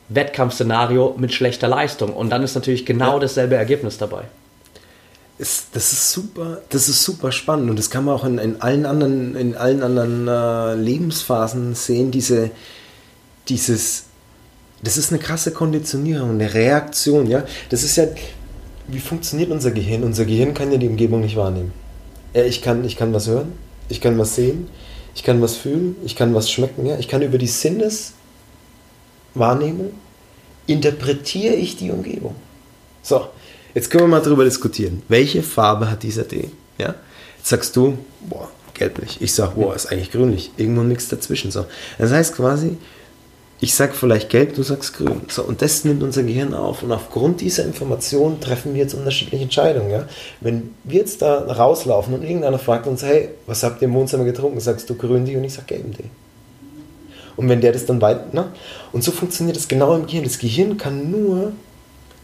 Wettkampfszenario 0.09 1.15
mit 1.19 1.33
schlechter 1.33 1.69
Leistung. 1.69 2.13
Und 2.13 2.31
dann 2.31 2.43
ist 2.43 2.55
natürlich 2.55 2.85
genau 2.85 3.15
ja. 3.15 3.21
dasselbe 3.21 3.57
Ergebnis 3.57 3.99
dabei. 3.99 4.25
Ist, 5.39 5.69
das 5.73 5.93
ist 5.93 6.13
super, 6.13 6.61
das 6.69 6.89
ist 6.89 7.03
super 7.03 7.33
spannend 7.33 7.71
und 7.71 7.79
das 7.79 7.91
kann 7.91 8.05
man 8.05 8.15
auch 8.15 8.25
in, 8.25 8.39
in 8.39 8.61
allen 8.61 8.87
anderen, 8.87 9.35
in 9.35 9.57
allen 9.57 9.83
anderen 9.83 10.29
äh, 10.29 10.75
Lebensphasen 10.75 11.75
sehen, 11.75 12.11
diese, 12.11 12.51
dieses, 13.49 14.05
das 14.83 14.99
ist 14.99 15.11
eine 15.11 15.21
krasse 15.21 15.51
Konditionierung, 15.51 16.31
eine 16.31 16.53
Reaktion, 16.53 17.27
ja. 17.27 17.45
Das 17.71 17.83
ist 17.83 17.97
ja, 17.97 18.05
wie 18.87 19.01
funktioniert 19.01 19.51
unser 19.51 19.71
Gehirn? 19.71 20.05
Unser 20.05 20.27
Gehirn 20.27 20.55
kann 20.55 20.71
ja 20.71 20.79
die 20.79 20.89
Umgebung 20.89 21.23
nicht 21.23 21.37
wahrnehmen. 21.37 21.73
Ja, 22.35 22.45
ich 22.45 22.63
kann, 22.63 22.85
ich 22.85 22.97
kann 22.97 23.13
was 23.13 23.27
hören, 23.27 23.53
ich 23.89 24.01
kann 24.01 24.19
was 24.19 24.35
sehen, 24.35 24.69
ich 25.15 25.23
kann 25.23 25.41
was 25.43 25.57
fühlen, 25.57 25.97
ich 26.05 26.17
kann 26.17 26.35
was 26.35 26.51
schmecken, 26.51 26.87
ja. 26.87 26.99
Ich 26.99 27.09
kann 27.09 27.23
über 27.23 27.39
die 27.39 27.47
Sinneswahrnehmung 27.47 29.93
interpretiere 30.67 31.55
ich 31.55 31.77
die 31.77 31.91
Umgebung. 31.91 32.35
So, 33.03 33.29
jetzt 33.75 33.91
können 33.91 34.05
wir 34.05 34.09
mal 34.09 34.23
darüber 34.23 34.45
diskutieren. 34.45 35.03
Welche 35.09 35.43
Farbe 35.43 35.91
hat 35.91 36.03
dieser 36.03 36.27
Tee? 36.27 36.51
Ja? 36.79 36.95
Jetzt 37.37 37.49
sagst 37.49 37.77
du, 37.77 37.99
boah, 38.29 38.49
gelblich. 38.75 39.19
Ich 39.21 39.35
sag, 39.35 39.55
boah, 39.55 39.75
ist 39.75 39.87
eigentlich 39.87 40.13
grünlich. 40.13 40.53
Irgendwo 40.57 40.83
nichts 40.83 41.09
dazwischen. 41.09 41.51
So. 41.51 41.67
Das 41.99 42.13
heißt 42.13 42.37
quasi, 42.37 42.77
ich 43.63 43.77
sag 43.77 43.95
vielleicht 43.95 44.29
gelb, 44.29 44.57
du 44.57 44.65
sagst 44.65 44.95
grün. 44.95 45.21
So, 45.29 45.45
und 45.45 45.63
das 45.63 45.85
nimmt 45.85 46.03
unser 46.03 46.25
Gehirn 46.25 46.53
auf. 46.53 46.83
Und 46.83 46.91
aufgrund 46.91 47.41
dieser 47.41 47.65
Information 47.65 48.41
treffen 48.41 48.75
wir 48.75 48.83
jetzt 48.83 48.93
unterschiedliche 48.93 49.45
Entscheidungen. 49.45 49.89
Ja? 49.89 50.09
Wenn 50.41 50.75
wir 50.83 50.99
jetzt 50.99 51.23
da 51.23 51.45
rauslaufen 51.45 52.13
und 52.13 52.25
irgendeiner 52.25 52.59
fragt 52.59 52.89
uns, 52.89 53.05
hey, 53.05 53.29
was 53.47 53.63
habt 53.63 53.81
ihr 53.81 53.87
im 53.87 53.95
Wohnzimmer 53.95 54.25
getrunken? 54.25 54.59
Sagst 54.59 54.91
du 54.91 54.97
grün 54.97 55.27
Tee 55.27 55.37
und 55.37 55.45
ich 55.45 55.55
sag 55.55 55.69
gelben 55.69 55.95
Tee. 55.95 56.11
Und 57.37 57.49
wenn 57.49 57.61
der 57.61 57.71
das 57.71 57.87
dann 57.87 58.01
weiter. 58.01 58.27
Ne? 58.33 58.49
Und 58.91 59.05
so 59.05 59.13
funktioniert 59.13 59.57
das 59.57 59.69
genau 59.69 59.95
im 59.95 60.07
Gehirn. 60.07 60.25
Das 60.25 60.41
Gehirn 60.41 60.77
kann 60.77 61.13
nur 61.13 61.53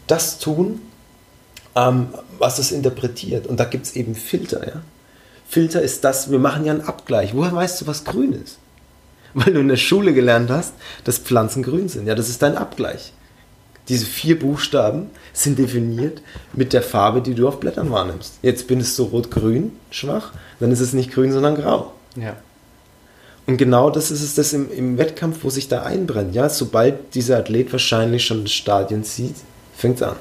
das 0.07 0.39
tun, 0.39 0.81
ähm, 1.73 2.07
was 2.37 2.59
es 2.59 2.73
interpretiert. 2.73 3.47
Und 3.47 3.61
da 3.61 3.63
gibt 3.63 3.85
es 3.85 3.95
eben 3.95 4.13
Filter. 4.13 4.67
Ja? 4.67 4.81
Filter 5.47 5.81
ist 5.81 6.03
das, 6.03 6.29
wir 6.29 6.39
machen 6.39 6.65
ja 6.65 6.73
einen 6.73 6.81
Abgleich. 6.81 7.33
Woher 7.33 7.53
weißt 7.53 7.79
du, 7.79 7.87
was 7.87 8.03
grün 8.03 8.33
ist? 8.33 8.58
Weil 9.33 9.53
du 9.53 9.59
in 9.59 9.67
der 9.67 9.77
Schule 9.77 10.13
gelernt 10.13 10.49
hast, 10.49 10.73
dass 11.03 11.19
Pflanzen 11.19 11.63
grün 11.63 11.89
sind. 11.89 12.07
Ja, 12.07 12.15
das 12.15 12.29
ist 12.29 12.41
dein 12.41 12.57
Abgleich. 12.57 13.13
Diese 13.87 14.05
vier 14.05 14.37
Buchstaben 14.37 15.09
sind 15.33 15.57
definiert 15.57 16.21
mit 16.53 16.73
der 16.73 16.83
Farbe, 16.83 17.21
die 17.21 17.33
du 17.33 17.47
auf 17.47 17.59
Blättern 17.59 17.91
wahrnimmst. 17.91 18.35
Jetzt 18.43 18.67
bin 18.67 18.79
es 18.79 18.95
so 18.95 19.05
rot-grün, 19.05 19.71
schwach, 19.89 20.31
dann 20.59 20.71
ist 20.71 20.79
es 20.79 20.93
nicht 20.93 21.11
grün, 21.11 21.31
sondern 21.31 21.55
grau. 21.55 21.93
Ja. 22.15 22.37
Und 23.47 23.57
genau 23.57 23.89
das 23.89 24.11
ist 24.11 24.21
es 24.21 24.35
das 24.35 24.53
im, 24.53 24.71
im 24.71 24.99
Wettkampf, 24.99 25.43
wo 25.43 25.49
sich 25.49 25.67
da 25.67 25.81
einbrennt. 25.81 26.35
Ja, 26.35 26.49
sobald 26.49 27.15
dieser 27.15 27.37
Athlet 27.39 27.71
wahrscheinlich 27.71 28.23
schon 28.23 28.43
das 28.43 28.51
Stadion 28.51 29.03
sieht, 29.03 29.37
fängt 29.75 29.95
es 29.95 30.03
an. 30.03 30.17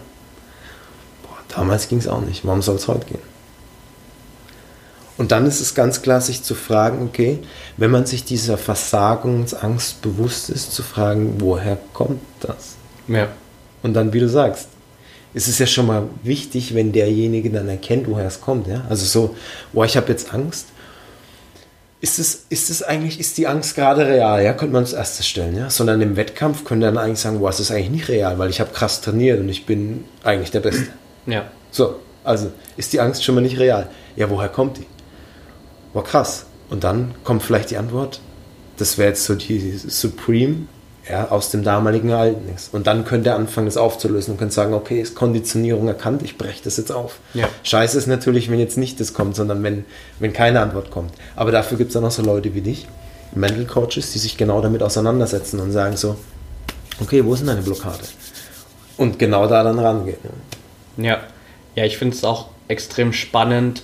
Boah, 1.23 1.37
damals 1.55 1.89
ging 1.89 1.99
es 1.99 2.09
auch 2.09 2.23
nicht. 2.23 2.47
Warum 2.47 2.63
soll 2.63 2.77
es 2.77 2.89
heute 2.89 3.07
gehen? 3.07 3.28
Und 5.19 5.33
dann 5.33 5.47
ist 5.47 5.61
es 5.61 5.75
ganz 5.75 6.01
klar, 6.01 6.21
sich 6.21 6.43
zu 6.43 6.55
fragen, 6.55 7.05
okay, 7.05 7.41
wenn 7.77 7.91
man 7.91 8.07
sich 8.07 8.25
dieser 8.25 8.57
Versagungsangst 8.57 10.01
bewusst 10.01 10.49
ist, 10.49 10.73
zu 10.73 10.83
fragen, 10.83 11.35
woher 11.41 11.77
kommt 11.93 12.23
das? 12.41 12.77
Ja. 13.09 13.29
Und 13.83 13.95
dann, 13.95 14.13
wie 14.13 14.21
du 14.21 14.29
sagst, 14.29 14.69
ist 15.35 15.49
es 15.49 15.59
ja 15.59 15.67
schon 15.67 15.87
mal 15.87 16.05
wichtig, 16.23 16.75
wenn 16.75 16.93
derjenige 16.93 17.51
dann 17.51 17.69
erkennt, 17.69 18.09
woher 18.09 18.27
es 18.27 18.41
kommt. 18.41 18.67
Ja? 18.67 18.85
Also 18.89 19.05
so, 19.05 19.37
boah, 19.73 19.85
ich 19.85 19.97
habe 19.97 20.09
jetzt 20.09 20.33
Angst 20.33 20.69
ist 22.01 22.19
es, 22.19 22.47
ist 22.49 22.71
es 22.71 22.83
eigentlich, 22.83 23.19
ist 23.19 23.39
die 23.39 23.47
Angst 23.47 23.75
gerade 23.75 24.07
real? 24.07 24.43
Ja, 24.43 24.53
könnte 24.53 24.73
man 24.73 24.85
als 24.85 24.93
erstes 24.93 25.27
stellen, 25.27 25.57
ja. 25.57 25.69
Sondern 25.69 26.01
im 26.01 26.17
Wettkampf 26.17 26.65
könnte 26.65 26.87
dann 26.87 26.97
eigentlich 26.97 27.19
sagen, 27.19 27.41
boah, 27.41 27.51
es 27.51 27.59
ist 27.59 27.71
eigentlich 27.71 27.91
nicht 27.91 28.09
real, 28.09 28.39
weil 28.39 28.51
ich 28.51 28.61
habe 28.61 28.71
krass 28.73 29.01
trainiert 29.01 29.41
und 29.41 29.49
ich 29.49 29.67
bin 29.67 30.05
eigentlich 30.23 30.51
der 30.51 30.61
Beste. 30.61 30.87
Ja. 31.27 31.51
So, 31.71 31.97
also 32.25 32.53
ist 32.77 32.93
die 32.93 33.01
Angst 33.01 33.25
schon 33.25 33.35
mal 33.35 33.41
nicht 33.41 33.59
real. 33.59 33.89
Ja, 34.17 34.31
woher 34.31 34.49
kommt 34.49 34.79
die? 34.79 34.87
Boah, 35.99 36.05
krass. 36.05 36.47
Und 36.71 36.85
dann 36.85 37.13
kommt 37.25 37.43
vielleicht 37.43 37.73
die 37.73 37.77
Antwort, 37.77 38.21
das 38.77 38.99
wäre 38.99 39.09
jetzt 39.09 39.25
so 39.25 39.35
die 39.35 39.77
Supreme 39.77 40.69
ja, 41.11 41.29
aus 41.29 41.51
dem 41.51 41.65
damaligen 41.65 42.11
Ereignis. 42.11 42.69
Und 42.71 42.87
dann 42.87 43.05
könnte 43.05 43.31
er 43.31 43.35
anfangen, 43.35 43.67
das 43.67 43.77
aufzulösen 43.77 44.35
und 44.35 44.39
könnte 44.39 44.55
sagen, 44.55 44.75
okay, 44.75 45.01
ist 45.01 45.17
Konditionierung 45.17 45.89
erkannt, 45.89 46.23
ich 46.23 46.39
breche 46.39 46.63
das 46.63 46.77
jetzt 46.77 46.93
auf. 46.93 47.19
Ja. 47.35 47.49
Scheiße 47.65 47.99
ist 47.99 48.07
natürlich, 48.07 48.49
wenn 48.49 48.61
jetzt 48.61 48.79
nicht 48.79 49.01
das 49.01 49.13
kommt, 49.13 49.35
sondern 49.35 49.61
wenn, 49.65 49.87
wenn 50.21 50.33
keine 50.33 50.61
Antwort 50.61 50.93
kommt. 50.93 51.11
Aber 51.35 51.51
dafür 51.51 51.77
gibt 51.77 51.89
es 51.89 51.95
dann 51.95 52.05
auch 52.05 52.13
so 52.13 52.23
Leute 52.23 52.55
wie 52.55 52.61
dich, 52.61 52.87
Mental 53.35 53.65
Coaches, 53.65 54.13
die 54.13 54.21
sich 54.21 54.37
genau 54.37 54.61
damit 54.61 54.85
auseinandersetzen 54.85 55.59
und 55.59 55.73
sagen 55.73 55.97
so, 55.97 56.17
okay, 57.01 57.25
wo 57.25 57.35
ist 57.35 57.41
denn 57.41 57.49
deine 57.49 57.63
Blockade? 57.63 58.05
Und 58.99 59.19
genau 59.19 59.49
da 59.49 59.65
dann 59.65 59.81
rangehen. 59.81 60.19
Ja, 60.97 61.19
ja 61.75 61.85
ich 61.85 61.99
finde 61.99 62.15
es 62.15 62.23
auch 62.23 62.51
extrem 62.69 63.13
spannend, 63.13 63.83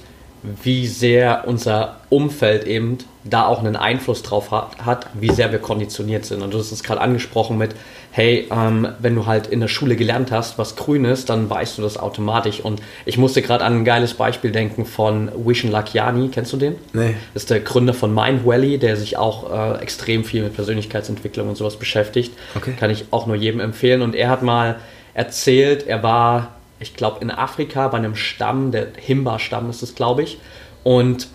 wie 0.63 0.87
sehr 0.87 1.45
unser 1.47 1.97
Umfeld 2.11 2.67
eben 2.67 2.99
da 3.25 3.47
auch 3.47 3.61
einen 3.61 3.77
Einfluss 3.77 4.23
drauf 4.23 4.51
hat, 4.51 4.85
hat 4.85 5.07
wie 5.15 5.33
sehr 5.33 5.51
wir 5.51 5.59
konditioniert 5.59 6.27
sind. 6.27 6.43
Und 6.43 6.53
du 6.53 6.59
hast 6.59 6.71
es 6.71 6.83
gerade 6.83 7.01
angesprochen 7.01 7.57
mit, 7.57 7.75
hey, 8.11 8.47
ähm, 8.51 8.89
wenn 8.99 9.15
du 9.15 9.25
halt 9.25 9.47
in 9.47 9.61
der 9.61 9.69
Schule 9.69 9.97
gelernt 9.97 10.31
hast, 10.31 10.59
was 10.59 10.77
grün 10.77 11.07
ist, 11.07 11.31
dann 11.31 11.49
weißt 11.49 11.79
du 11.79 11.83
das 11.83 11.97
automatisch. 11.97 12.61
Und 12.61 12.83
ich 13.07 13.17
musste 13.17 13.41
gerade 13.41 13.65
an 13.65 13.79
ein 13.79 13.85
geiles 13.87 14.13
Beispiel 14.15 14.53
denken 14.53 14.85
von 14.85 15.33
Vishen 15.35 15.71
Lakiani. 15.71 16.29
Kennst 16.29 16.53
du 16.53 16.59
den? 16.59 16.75
Nee. 16.93 17.15
Das 17.33 17.45
ist 17.45 17.51
der 17.51 17.61
Gründer 17.61 17.95
von 17.95 18.15
Mind 18.15 18.45
Valley, 18.45 18.77
der 18.77 18.97
sich 18.97 19.17
auch 19.17 19.51
äh, 19.51 19.83
extrem 19.83 20.25
viel 20.25 20.43
mit 20.43 20.55
Persönlichkeitsentwicklung 20.55 21.49
und 21.49 21.57
sowas 21.57 21.77
beschäftigt. 21.77 22.35
Okay. 22.55 22.75
Kann 22.79 22.91
ich 22.91 23.07
auch 23.11 23.27
nur 23.27 23.37
jedem 23.37 23.61
empfehlen. 23.61 24.03
Und 24.03 24.15
er 24.15 24.29
hat 24.29 24.43
mal 24.43 24.77
erzählt, 25.15 25.87
er 25.87 26.03
war 26.03 26.54
ich 26.81 26.95
glaube, 26.95 27.21
in 27.21 27.31
Afrika 27.31 27.89
bei 27.89 27.99
einem 27.99 28.17
Stamm, 28.17 28.71
der 28.71 28.89
Himba-Stamm 28.97 29.71
ist 29.71 29.83
es, 29.83 29.95
glaube 29.95 30.23
ich. 30.23 30.39
Und 30.83 31.29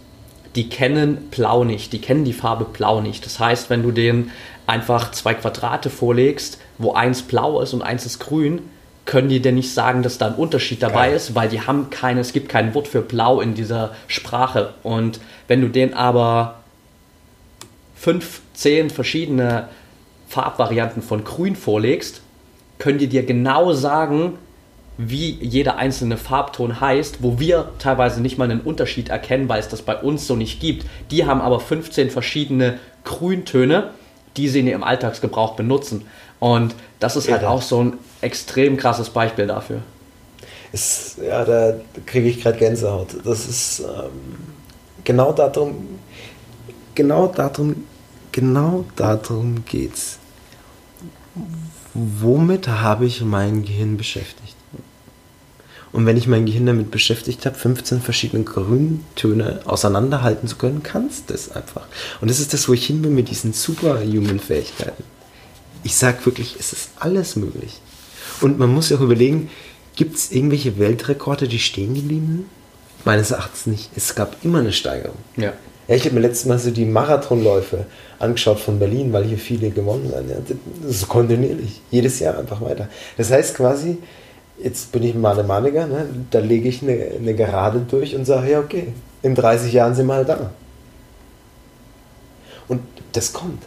die 0.56 0.70
kennen 0.70 1.30
Blau 1.32 1.64
nicht, 1.64 1.94
die 1.94 2.02
kennen 2.02 2.26
die 2.26 2.34
Farbe 2.34 2.66
Blau 2.66 3.02
nicht. 3.02 3.26
Das 3.26 3.40
heißt, 3.40 3.70
wenn 3.70 3.84
du 3.84 3.92
denen 3.92 4.32
einfach 4.68 5.12
zwei 5.12 5.34
Quadrate 5.34 5.90
vorlegst, 5.90 6.60
wo 6.78 6.94
eins 6.94 7.24
blau 7.24 7.62
ist 7.62 7.74
und 7.74 7.82
eins 7.82 8.06
ist 8.06 8.20
grün, 8.20 8.62
können 9.06 9.30
die 9.30 9.42
dir 9.42 9.52
nicht 9.52 9.74
sagen, 9.74 10.04
dass 10.04 10.20
da 10.20 10.28
ein 10.28 10.36
Unterschied 10.36 10.84
dabei 10.84 11.08
Geil. 11.08 11.16
ist, 11.16 11.34
weil 11.34 11.50
die 11.50 11.62
haben 11.62 11.90
keine, 11.90 12.20
es 12.20 12.32
gibt 12.32 12.50
kein 12.50 12.76
Wort 12.76 12.88
für 12.88 13.02
blau 13.02 13.42
in 13.42 13.56
dieser 13.56 13.96
Sprache. 14.08 14.76
Und 14.84 15.20
wenn 15.48 15.62
du 15.62 15.68
denen 15.68 15.96
aber 15.96 16.60
fünf, 17.96 18.42
zehn 18.54 18.92
verschiedene 18.92 19.70
Farbvarianten 20.28 21.02
von 21.02 21.24
grün 21.24 21.56
vorlegst, 21.56 22.22
können 22.78 23.00
die 23.00 23.08
dir 23.08 23.26
genau 23.26 23.74
sagen, 23.74 24.38
wie 25.02 25.38
jeder 25.40 25.78
einzelne 25.78 26.18
Farbton 26.18 26.82
heißt, 26.82 27.24
wo 27.24 27.40
wir 27.40 27.72
teilweise 27.80 28.22
nicht 28.22 28.38
mal 28.38 28.52
einen 28.52 28.60
Unterschied 28.60 29.08
erkennen, 29.08 29.48
weil 29.48 29.62
es 29.62 29.70
das 29.70 29.82
bei 29.82 29.96
uns 29.96 30.28
so 30.28 30.36
nicht 30.36 30.60
gibt. 30.60 30.86
Die 31.10 31.26
haben 31.26 31.40
aber 31.40 31.62
15 31.62 32.10
verschiedene 32.10 32.80
Grüntöne, 33.06 33.92
die 34.36 34.50
sie 34.50 34.60
in 34.60 34.68
ihrem 34.68 34.84
Alltagsgebrauch 34.84 35.56
benutzen. 35.56 36.06
Und 36.42 36.76
das 37.00 37.16
ist 37.16 37.32
halt 37.32 37.44
ja, 37.44 37.48
auch 37.48 37.62
so 37.62 37.82
ein 37.82 37.94
extrem 38.20 38.76
krasses 38.76 39.10
Beispiel 39.10 39.48
dafür. 39.48 39.80
Ist, 40.74 41.18
ja, 41.26 41.46
da 41.46 41.76
kriege 42.06 42.28
ich 42.28 42.42
gerade 42.42 42.58
Gänsehaut. 42.58 43.16
Das 43.24 43.48
ist 43.48 43.80
ähm, 43.80 44.38
genau 45.06 45.32
darum, 45.32 45.98
genau 46.94 47.28
darum, 47.28 47.86
genau 48.34 48.84
darum 48.98 49.64
geht's. 49.64 50.20
Womit 51.94 52.68
habe 52.68 53.06
ich 53.06 53.22
mein 53.22 53.64
Gehirn 53.64 53.96
beschäftigt? 53.96 54.59
Und 55.92 56.06
wenn 56.06 56.18
ich 56.18 56.28
mein 56.28 56.46
Gehirn 56.46 56.68
damit 56.68 56.92
beschäftigt 56.92 57.46
habe, 57.46 57.58
15 57.58 58.02
verschiedene 58.02 58.44
Grüntöne 58.44 59.62
auseinanderhalten 59.66 60.48
zu 60.48 60.56
können, 60.56 60.84
kannst 60.84 61.30
du 61.30 61.34
das 61.34 61.52
einfach. 61.52 61.88
Und 62.22 62.30
das 62.30 62.40
ist 62.40 62.54
das, 62.54 62.70
wo 62.70 62.74
ich 62.74 62.86
hin 62.86 63.02
bin 63.02 63.16
mit 63.16 63.30
diesen 63.30 63.54
Superhuman-Fähigkeiten. 63.54 65.04
Ich 65.84 65.96
sage 65.96 66.26
wirklich, 66.26 66.58
es 66.60 66.74
ist 66.74 66.90
alles 67.00 67.36
möglich. 67.36 67.80
Und 68.42 68.60
man 68.60 68.74
muss 68.74 68.90
ja 68.90 68.98
auch 68.98 69.02
überlegen, 69.02 69.50
gibt 69.96 70.16
es 70.16 70.32
irgendwelche 70.32 70.78
Weltrekorde, 70.78 71.48
die 71.48 71.60
stehen 71.60 71.96
geblieben 71.96 72.28
sind? 72.28 72.46
Meines 73.06 73.32
Erachtens 73.32 73.66
nicht. 73.66 73.90
Es 73.96 74.14
gab 74.14 74.44
immer 74.44 74.60
eine 74.60 74.74
Steigerung. 74.74 75.18
Ja. 75.38 75.54
Ja, 75.88 75.96
ich 75.96 76.06
habe 76.06 76.14
mir 76.14 76.22
letztes 76.22 76.46
Mal 76.46 76.60
so 76.60 76.70
die 76.70 76.86
Marathonläufe 76.86 77.88
angeschaut 78.20 78.60
von 78.60 78.78
Berlin, 78.78 79.12
weil 79.12 79.24
hier 79.24 79.40
viele 79.40 79.72
gewonnen 79.72 80.12
haben. 80.16 80.30
Ja, 80.30 80.36
das 80.84 80.98
ist 80.98 81.08
kontinuierlich. 81.08 81.82
Jedes 81.90 82.20
Jahr 82.20 82.38
einfach 82.38 82.62
weiter. 82.62 82.90
Das 83.18 83.32
heißt 83.32 83.56
quasi, 83.56 83.98
jetzt 84.62 84.92
bin 84.92 85.04
ich 85.04 85.16
Mathematiker, 85.16 85.88
ne? 85.88 86.06
da 86.32 86.40
lege 86.40 86.70
ich 86.70 86.82
eine, 86.82 86.94
eine 87.18 87.36
Gerade 87.36 87.80
durch 87.80 88.16
und 88.16 88.26
sage, 88.26 88.52
ja, 88.52 88.60
okay, 88.60 88.94
in 89.22 89.36
30 89.36 89.72
Jahren 89.74 89.96
sind 89.96 90.08
wir 90.08 90.16
halt 90.16 90.30
da. 90.30 90.52
Und 92.68 92.82
das 93.14 93.34
kommt. 93.34 93.64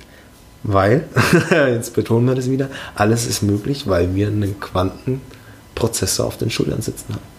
Weil, 0.63 1.09
jetzt 1.51 1.95
betonen 1.95 2.27
wir 2.27 2.35
das 2.35 2.49
wieder, 2.49 2.69
alles 2.95 3.27
ist 3.27 3.43
möglich, 3.43 3.89
weil 3.89 4.15
wir 4.15 4.29
einen 4.29 4.61
Quantenprozessor 4.61 6.27
auf 6.27 6.37
den 6.37 6.51
Schultern 6.51 6.83
sitzen 6.83 7.15
haben. 7.15 7.33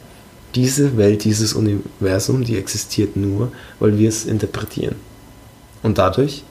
Diese 0.55 0.97
Welt, 0.97 1.23
dieses 1.23 1.53
Universum, 1.53 2.43
die 2.43 2.57
existiert 2.57 3.15
nur, 3.15 3.51
weil 3.79 3.97
wir 3.97 4.09
es 4.09 4.25
interpretieren. 4.25 4.95
Und 5.81 5.97
dadurch 5.97 6.43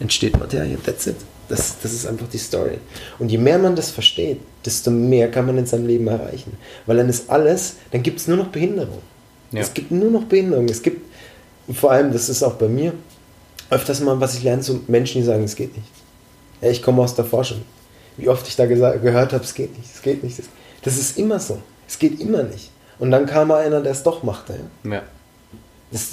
entsteht 0.00 0.38
Materie. 0.38 0.78
That's 0.84 1.06
it. 1.06 1.16
Das, 1.48 1.76
das 1.80 1.92
ist 1.92 2.06
einfach 2.06 2.28
die 2.28 2.38
Story. 2.38 2.78
Und 3.18 3.30
je 3.30 3.38
mehr 3.38 3.58
man 3.58 3.76
das 3.76 3.90
versteht, 3.90 4.40
desto 4.68 4.90
mehr 4.90 5.30
kann 5.30 5.46
man 5.46 5.56
in 5.58 5.66
seinem 5.66 5.86
Leben 5.86 6.06
erreichen. 6.06 6.56
Weil 6.86 6.98
dann 6.98 7.08
ist 7.08 7.30
alles, 7.30 7.76
dann 7.90 8.02
gibt 8.02 8.20
es 8.20 8.28
nur 8.28 8.36
noch 8.36 8.48
Behinderung. 8.48 9.00
Ja. 9.50 9.60
Es 9.60 9.72
gibt 9.72 9.90
nur 9.90 10.10
noch 10.10 10.24
Behinderung. 10.24 10.68
Es 10.68 10.82
gibt, 10.82 11.02
vor 11.72 11.90
allem, 11.90 12.12
das 12.12 12.28
ist 12.28 12.42
auch 12.42 12.54
bei 12.54 12.68
mir, 12.68 12.92
öfters 13.70 14.00
mal, 14.00 14.20
was 14.20 14.34
ich 14.34 14.42
lerne, 14.42 14.62
so 14.62 14.80
Menschen, 14.86 15.20
die 15.20 15.26
sagen, 15.26 15.44
es 15.44 15.56
geht 15.56 15.74
nicht. 15.76 15.88
Ja, 16.60 16.70
ich 16.70 16.82
komme 16.82 17.02
aus 17.02 17.14
der 17.14 17.24
Forschung. 17.24 17.62
Wie 18.16 18.28
oft 18.28 18.46
ich 18.48 18.56
da 18.56 18.66
gehört 18.66 19.32
habe, 19.32 19.44
es 19.44 19.54
geht 19.54 19.76
nicht, 19.78 19.94
es 19.94 20.02
geht 20.02 20.22
nicht. 20.22 20.42
Das 20.82 20.96
ist 20.96 21.18
immer 21.18 21.38
so. 21.38 21.58
Es 21.86 21.98
geht 21.98 22.20
immer 22.20 22.42
nicht. 22.42 22.70
Und 22.98 23.10
dann 23.10 23.26
kam 23.26 23.48
mal 23.48 23.64
einer, 23.64 23.80
der 23.80 23.92
es 23.92 24.02
doch 24.02 24.22
machte. 24.22 24.60
Ja. 24.84 24.90
ja. 24.90 25.02
Das, 25.90 26.10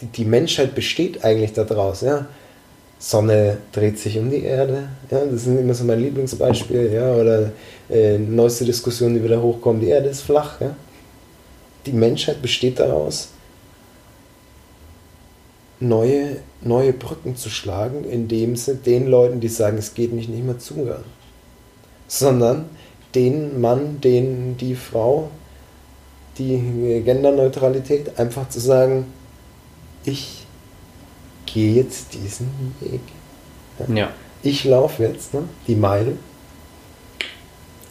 die 0.00 0.24
Menschheit 0.24 0.74
besteht 0.74 1.24
eigentlich 1.24 1.52
daraus. 1.54 2.02
Ja. 2.02 2.26
Sonne 2.98 3.58
dreht 3.72 3.98
sich 3.98 4.18
um 4.18 4.30
die 4.30 4.42
Erde. 4.42 4.88
Ja, 5.10 5.24
das 5.24 5.46
ist 5.46 5.46
immer 5.46 5.74
so 5.74 5.84
mein 5.84 6.00
Lieblingsbeispiel. 6.00 6.92
Ja, 6.92 7.14
oder 7.14 7.52
äh, 7.88 8.18
neueste 8.18 8.64
Diskussion, 8.64 9.14
die 9.14 9.22
wieder 9.22 9.40
hochkommt, 9.40 9.82
die 9.82 9.88
Erde 9.88 10.08
ist 10.08 10.22
flach. 10.22 10.60
Ja. 10.60 10.74
Die 11.86 11.92
Menschheit 11.92 12.42
besteht 12.42 12.80
daraus, 12.80 13.28
neue, 15.78 16.38
neue 16.60 16.92
Brücken 16.92 17.36
zu 17.36 17.50
schlagen, 17.50 18.04
indem 18.04 18.56
sie 18.56 18.74
den 18.74 19.06
Leuten, 19.06 19.38
die 19.38 19.48
sagen, 19.48 19.78
es 19.78 19.94
geht 19.94 20.12
nicht, 20.12 20.28
nicht 20.28 20.44
mehr 20.44 20.58
zuhören. 20.58 21.04
Sondern 22.08 22.66
den 23.14 23.60
Mann, 23.60 24.00
den 24.00 24.56
die 24.56 24.74
Frau, 24.74 25.30
die 26.36 27.02
Genderneutralität, 27.04 28.18
einfach 28.18 28.48
zu 28.48 28.58
sagen, 28.58 29.06
ich 30.04 30.47
gehe 31.58 31.74
jetzt 31.74 32.14
diesen 32.14 32.74
Weg. 32.78 33.00
Ja. 33.80 33.94
ja. 33.94 34.10
Ich 34.42 34.64
laufe 34.64 35.02
jetzt 35.02 35.34
ne, 35.34 35.42
die 35.66 35.74
Meile, 35.74 36.12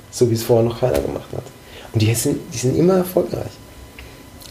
so 0.09 0.29
wie 0.29 0.35
es 0.35 0.43
vorher 0.43 0.65
noch 0.65 0.79
keiner 0.79 0.99
gemacht 0.99 1.27
hat. 1.33 1.43
Und 1.91 2.01
die 2.01 2.13
sind, 2.13 2.39
die 2.53 2.57
sind 2.57 2.77
immer 2.77 2.97
erfolgreich. 2.97 3.51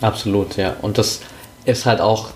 Absolut, 0.03 0.57
ja. 0.59 0.77
Und 0.83 0.99
das 0.99 1.21
ist 1.65 1.87
halt 1.87 2.03
auch 2.03 2.31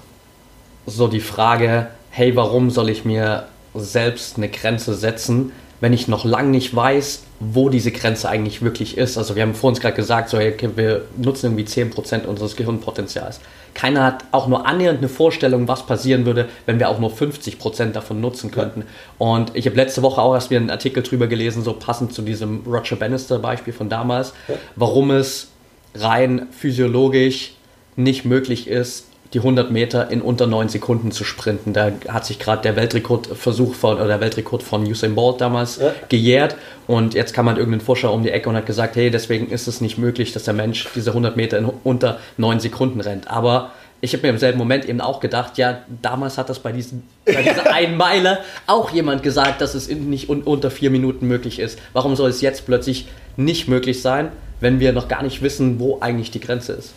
so 0.87 1.07
die 1.07 1.20
Frage, 1.20 1.89
hey, 2.11 2.35
warum 2.35 2.70
soll 2.70 2.89
ich 2.89 3.05
mir 3.05 3.49
selbst 3.74 4.39
eine 4.39 4.49
Grenze 4.49 4.95
setzen, 4.95 5.53
wenn 5.81 5.93
ich 5.93 6.09
noch 6.09 6.24
lange 6.24 6.49
nicht 6.49 6.74
weiß, 6.74 7.24
wo 7.41 7.70
diese 7.70 7.91
Grenze 7.91 8.28
eigentlich 8.28 8.61
wirklich 8.61 8.99
ist. 8.99 9.16
Also 9.16 9.34
wir 9.34 9.43
haben 9.43 9.55
vor 9.55 9.68
uns 9.68 9.80
gerade 9.80 9.97
gesagt, 9.97 10.28
so, 10.28 10.36
okay, 10.36 10.68
wir 10.76 11.07
nutzen 11.16 11.47
irgendwie 11.47 11.64
10% 11.64 12.26
unseres 12.26 12.55
Gehirnpotenzials. 12.55 13.41
Keiner 13.72 14.05
hat 14.05 14.24
auch 14.30 14.47
nur 14.47 14.66
annähernd 14.66 14.99
eine 14.99 15.09
Vorstellung, 15.09 15.66
was 15.66 15.86
passieren 15.86 16.26
würde, 16.26 16.49
wenn 16.66 16.78
wir 16.78 16.91
auch 16.91 16.99
nur 16.99 17.11
50% 17.11 17.93
davon 17.93 18.20
nutzen 18.20 18.51
könnten. 18.51 18.80
Ja. 18.80 18.86
Und 19.26 19.57
ich 19.57 19.64
habe 19.66 19.76
letzte 19.76 20.03
Woche 20.03 20.20
auch 20.20 20.34
erst 20.34 20.51
wieder 20.51 20.61
einen 20.61 20.70
Artikel 20.70 21.03
drüber 21.03 21.28
gelesen, 21.28 21.64
so 21.64 21.72
passend 21.72 22.12
zu 22.12 22.20
diesem 22.20 22.62
Roger 22.66 22.97
Bannister-Beispiel 22.97 23.72
von 23.72 23.88
damals, 23.88 24.34
ja. 24.49 24.57
warum 24.76 25.11
es 25.11 25.49
rein 25.95 26.47
physiologisch 26.51 27.55
nicht 27.97 28.24
möglich 28.26 28.68
ist, 28.68 29.07
die 29.33 29.39
100 29.39 29.70
Meter 29.70 30.11
in 30.11 30.22
unter 30.22 30.47
9 30.47 30.68
Sekunden 30.68 31.12
zu 31.12 31.24
sprinten. 31.24 31.72
Da 31.72 31.93
hat 32.09 32.26
sich 32.26 32.39
gerade 32.39 32.62
der 32.62 32.74
Weltrekordversuch 32.74 33.74
von, 33.74 33.97
oder 33.97 34.09
der 34.09 34.20
Weltrekord 34.20 34.62
von 34.62 34.85
Usain 34.85 35.14
Bolt 35.14 35.41
damals 35.41 35.78
ja. 35.78 35.93
gejährt 36.09 36.57
und 36.87 37.14
jetzt 37.14 37.33
kam 37.33 37.47
halt 37.47 37.59
irgendein 37.59 37.81
Forscher 37.81 38.12
um 38.12 38.24
die 38.24 38.31
Ecke 38.31 38.49
und 38.49 38.57
hat 38.57 38.66
gesagt, 38.66 38.97
hey, 38.97 39.11
deswegen 39.11 39.49
ist 39.51 39.68
es 39.68 39.81
nicht 39.81 39.99
möglich, 39.99 40.33
dass 40.33 40.45
der 40.45 40.55
Mensch 40.55 40.89
diese 40.95 41.11
100 41.11 41.37
Meter 41.37 41.59
in 41.59 41.66
unter 41.85 42.18
9 42.39 42.59
Sekunden 42.59 43.01
rennt. 43.01 43.28
Aber 43.28 43.70
ich 44.01 44.12
habe 44.14 44.22
mir 44.22 44.31
im 44.31 44.39
selben 44.39 44.59
Moment 44.59 44.89
eben 44.89 45.01
auch 45.01 45.20
gedacht, 45.20 45.59
ja, 45.59 45.83
damals 46.03 46.39
hat 46.39 46.49
das 46.49 46.59
bei, 46.59 46.72
diesen, 46.72 47.05
bei 47.26 47.43
dieser 47.43 47.72
einen 47.72 47.97
Meile 47.97 48.39
auch 48.66 48.91
jemand 48.91 49.22
gesagt, 49.22 49.61
dass 49.61 49.74
es 49.74 49.89
nicht 49.89 50.28
un 50.28 50.43
unter 50.43 50.70
vier 50.70 50.91
Minuten 50.91 51.28
möglich 51.28 51.59
ist. 51.59 51.78
Warum 51.93 52.16
soll 52.16 52.31
es 52.31 52.41
jetzt 52.41 52.66
plötzlich 52.66 53.09
nicht 53.37 53.68
möglich 53.68 54.03
sein, 54.03 54.33
wenn 54.61 54.81
wir 54.81 54.93
noch 54.93 55.09
gar 55.09 55.22
nicht 55.22 55.43
wissen, 55.43 55.78
wo 55.78 56.01
eigentlich 56.01 56.31
die 56.31 56.41
Grenze 56.41 56.72
ist? 56.72 56.95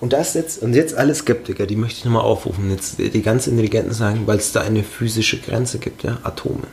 Und 0.00 0.12
das 0.12 0.34
jetzt, 0.34 0.62
und 0.62 0.74
jetzt 0.74 0.94
alle 0.94 1.14
Skeptiker, 1.14 1.66
die 1.66 1.76
möchte 1.76 1.98
ich 1.98 2.04
nochmal 2.04 2.22
aufrufen, 2.22 2.70
jetzt 2.70 2.98
die 2.98 3.22
ganz 3.22 3.46
Intelligenten 3.46 3.92
sagen, 3.92 4.22
weil 4.26 4.38
es 4.38 4.52
da 4.52 4.60
eine 4.60 4.84
physische 4.84 5.40
Grenze 5.40 5.78
gibt, 5.78 6.04
ja, 6.04 6.18
Atome. 6.22 6.68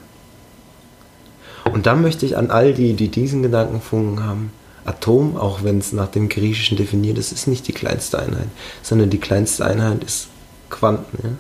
Und 1.71 1.87
da 1.87 1.95
möchte 1.95 2.25
ich 2.25 2.37
an 2.37 2.51
all 2.51 2.73
die, 2.73 2.93
die 2.93 3.09
diesen 3.09 3.41
Gedankenfunken 3.41 4.23
haben, 4.23 4.51
Atom, 4.85 5.35
auch 5.35 5.63
wenn 5.63 5.79
es 5.79 5.93
nach 5.93 6.09
dem 6.09 6.29
Griechischen 6.29 6.77
definiert 6.77 7.17
ist, 7.17 7.31
ist 7.31 7.47
nicht 7.47 7.67
die 7.67 7.73
kleinste 7.73 8.19
Einheit, 8.19 8.47
sondern 8.83 9.09
die 9.09 9.17
kleinste 9.17 9.65
Einheit 9.65 10.03
ist 10.03 10.27
Quanten. 10.69 11.17
Ja? 11.23 11.31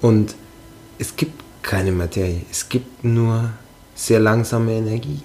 Und 0.00 0.34
es 0.98 1.16
gibt 1.16 1.42
keine 1.62 1.92
Materie, 1.92 2.40
es 2.50 2.70
gibt 2.70 3.04
nur 3.04 3.50
sehr 3.94 4.20
langsame 4.20 4.72
Energie. 4.72 5.20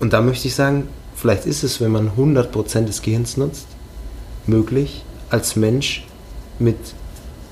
Und 0.00 0.12
da 0.12 0.20
möchte 0.20 0.48
ich 0.48 0.54
sagen, 0.54 0.88
Vielleicht 1.24 1.46
ist 1.46 1.62
es, 1.62 1.80
wenn 1.80 1.90
man 1.90 2.10
100% 2.18 2.84
des 2.84 3.00
Gehirns 3.00 3.38
nutzt, 3.38 3.66
möglich, 4.46 5.06
als 5.30 5.56
Mensch 5.56 6.04
mit 6.58 6.76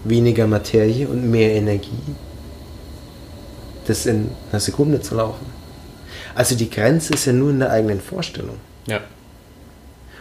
weniger 0.05 0.47
Materie 0.47 1.09
und 1.09 1.31
mehr 1.31 1.55
Energie 1.55 1.89
das 3.87 4.05
in 4.05 4.29
einer 4.51 4.61
Sekunde 4.61 5.01
zu 5.01 5.14
laufen. 5.14 5.47
Also 6.35 6.55
die 6.55 6.68
Grenze 6.68 7.14
ist 7.14 7.25
ja 7.25 7.33
nur 7.33 7.49
in 7.49 7.61
der 7.61 7.70
eigenen 7.70 8.03
Vorstellung. 8.03 8.57
Ja. 8.87 9.01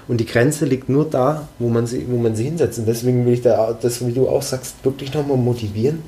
Und 0.08 0.22
die 0.22 0.26
Grenze 0.26 0.64
liegt 0.64 0.88
nur 0.88 1.10
da, 1.10 1.50
wo 1.60 1.68
man 1.68 1.88
sie, 1.88 2.10
wo 2.10 2.16
man 2.16 2.38
sie 2.38 2.46
hinsetzt. 2.46 2.80
Und 2.80 2.86
deswegen 2.86 3.26
will 3.26 3.34
ich 3.34 3.42
da, 3.42 3.74
das, 3.74 4.08
wie 4.08 4.14
du 4.14 4.30
auch 4.30 4.44
sagst, 4.44 4.76
wirklich 4.84 5.14
nochmal 5.14 5.36
motivieren. 5.36 6.04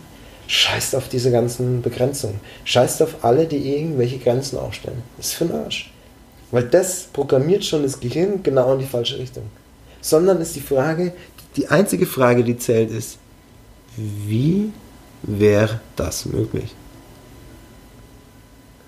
Scheißt 0.48 0.96
auf 0.96 1.10
diese 1.10 1.30
ganzen 1.30 1.82
Begrenzungen. 1.82 2.39
Scheißt 2.64 3.02
auf 3.02 3.26
alle, 3.26 3.48
die 3.48 3.76
irgendwelche 3.76 4.20
Grenzen 4.20 4.58
aufstellen. 4.58 5.04
Das 5.18 5.26
ist 5.26 5.34
für 5.34 5.44
den 5.44 5.56
Arsch. 5.58 5.93
Weil 6.54 6.66
das 6.66 7.08
programmiert 7.12 7.66
schon 7.66 7.82
das 7.82 7.99
Gehirn 7.99 8.43
genau 8.43 8.74
in 8.74 8.80
die 8.80 8.86
falsche 8.86 9.18
Richtung. 9.18 9.45
Sondern 10.01 10.39
ist 10.39 10.56
die 10.56 10.62
Frage, 10.62 11.12
die 11.56 11.68
einzige 11.68 12.06
Frage, 12.06 12.43
die 12.43 12.58
zählt, 12.58 12.91
ist, 12.91 13.18
wie 13.97 14.72
wäre 15.24 15.82
das 15.95 16.26
möglich? 16.26 16.76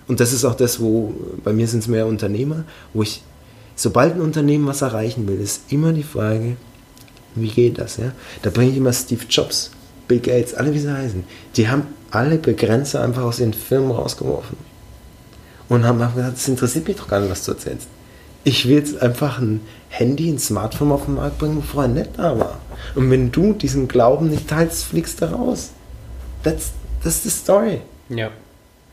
Und 0.06 0.20
das 0.20 0.32
ist 0.32 0.44
auch 0.44 0.54
das, 0.54 0.80
wo 0.80 1.12
bei 1.42 1.52
mir 1.52 1.66
sind 1.66 1.80
es 1.80 1.88
mehr 1.88 2.06
Unternehmer, 2.06 2.62
wo 2.94 3.02
ich, 3.02 3.24
sobald 3.74 4.14
ein 4.14 4.20
Unternehmen 4.20 4.68
was 4.68 4.82
erreichen 4.82 5.26
will, 5.26 5.40
ist 5.40 5.62
immer 5.72 5.92
die 5.92 6.04
Frage, 6.04 6.56
wie 7.34 7.48
geht 7.48 7.78
das? 7.78 7.96
Ja? 7.96 8.12
Da 8.42 8.50
bringe 8.50 8.70
ich 8.70 8.76
immer 8.76 8.92
Steve 8.92 9.24
Jobs, 9.28 9.72
Bill 10.06 10.20
Gates, 10.20 10.54
alle 10.54 10.72
wie 10.72 10.78
sie 10.78 10.92
heißen. 10.92 11.24
Die 11.56 11.68
haben 11.68 11.88
alle 12.12 12.38
Begrenzer 12.38 13.02
einfach 13.02 13.24
aus 13.24 13.38
den 13.38 13.52
Firmen 13.52 13.90
rausgeworfen 13.90 14.56
und 15.68 15.84
haben 15.84 15.98
gesagt, 15.98 16.36
das 16.36 16.48
interessiert 16.48 16.86
mich 16.86 16.96
doch 16.96 17.08
gar 17.08 17.20
nicht, 17.20 17.30
was 17.30 17.44
du 17.44 17.52
erzählst. 17.52 17.88
Ich 18.44 18.68
will 18.68 18.76
jetzt 18.76 19.02
einfach 19.02 19.38
ein 19.40 19.60
Handy, 19.88 20.30
ein 20.30 20.38
Smartphone 20.38 20.92
auf 20.92 21.06
den 21.06 21.14
Markt 21.14 21.38
bringen, 21.38 21.56
wo 21.56 21.60
vorher 21.62 21.92
nicht 21.92 22.10
da 22.16 22.38
war. 22.38 22.60
Und 22.94 23.10
wenn 23.10 23.32
du 23.32 23.52
diesen 23.52 23.88
Glauben 23.88 24.28
nicht 24.28 24.48
teilst, 24.48 24.84
fliegst 24.84 25.20
du 25.20 25.26
raus. 25.32 25.70
That's, 26.44 26.72
that's 27.02 27.24
the 27.24 27.30
story. 27.30 27.80
Ja. 28.08 28.30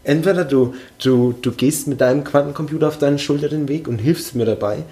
Entweder 0.04 0.44
du, 0.44 0.74
du, 1.02 1.34
du 1.34 1.52
gehst 1.52 1.88
mit 1.88 2.02
deinem 2.02 2.24
Quantencomputer 2.24 2.88
auf 2.88 2.98
deinen 2.98 3.20
Schulter 3.20 3.48
den 3.48 3.68
Weg 3.68 3.88
und 3.88 4.00
hilfst 4.00 4.34
mir 4.34 4.46
dabei, 4.46 4.84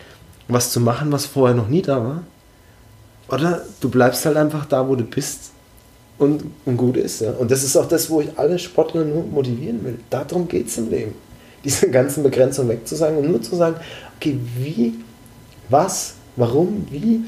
was 0.48 0.72
zu 0.72 0.80
machen, 0.80 1.12
was 1.12 1.26
vorher 1.26 1.56
noch 1.56 1.68
nie 1.68 1.82
da 1.82 2.04
war. 2.04 2.24
Oder 3.30 3.66
du 3.80 3.90
bleibst 3.90 4.26
halt 4.26 4.38
einfach 4.38 4.66
da, 4.66 4.88
wo 4.88 4.96
du 4.96 5.04
bist 5.04 5.52
und, 6.20 6.44
und 6.66 6.78
gut 6.78 6.98
ist. 6.98 7.22
Ja? 7.22 7.32
Und 7.32 7.50
das 7.50 7.64
ist 7.64 7.76
auch 7.76 7.88
das, 7.88 8.10
wo 8.10 8.22
ich 8.22 8.38
alle 8.38 8.60
Sportler 8.60 9.04
nur 9.04 9.24
motivieren 9.24 9.84
will. 9.84 10.00
Darum 10.10 10.48
geht 10.48 10.68
es 10.68 10.78
im 10.78 10.90
Leben 10.90 11.16
diese 11.64 11.90
ganzen 11.90 12.24
Begrenzungen 12.24 12.70
wegzusagen 12.70 13.18
und 13.18 13.30
nur 13.30 13.42
zu 13.42 13.56
sagen, 13.56 13.76
okay, 14.18 14.38
wie, 14.58 14.96
was, 15.70 16.16
warum, 16.36 16.88
wie 16.90 17.22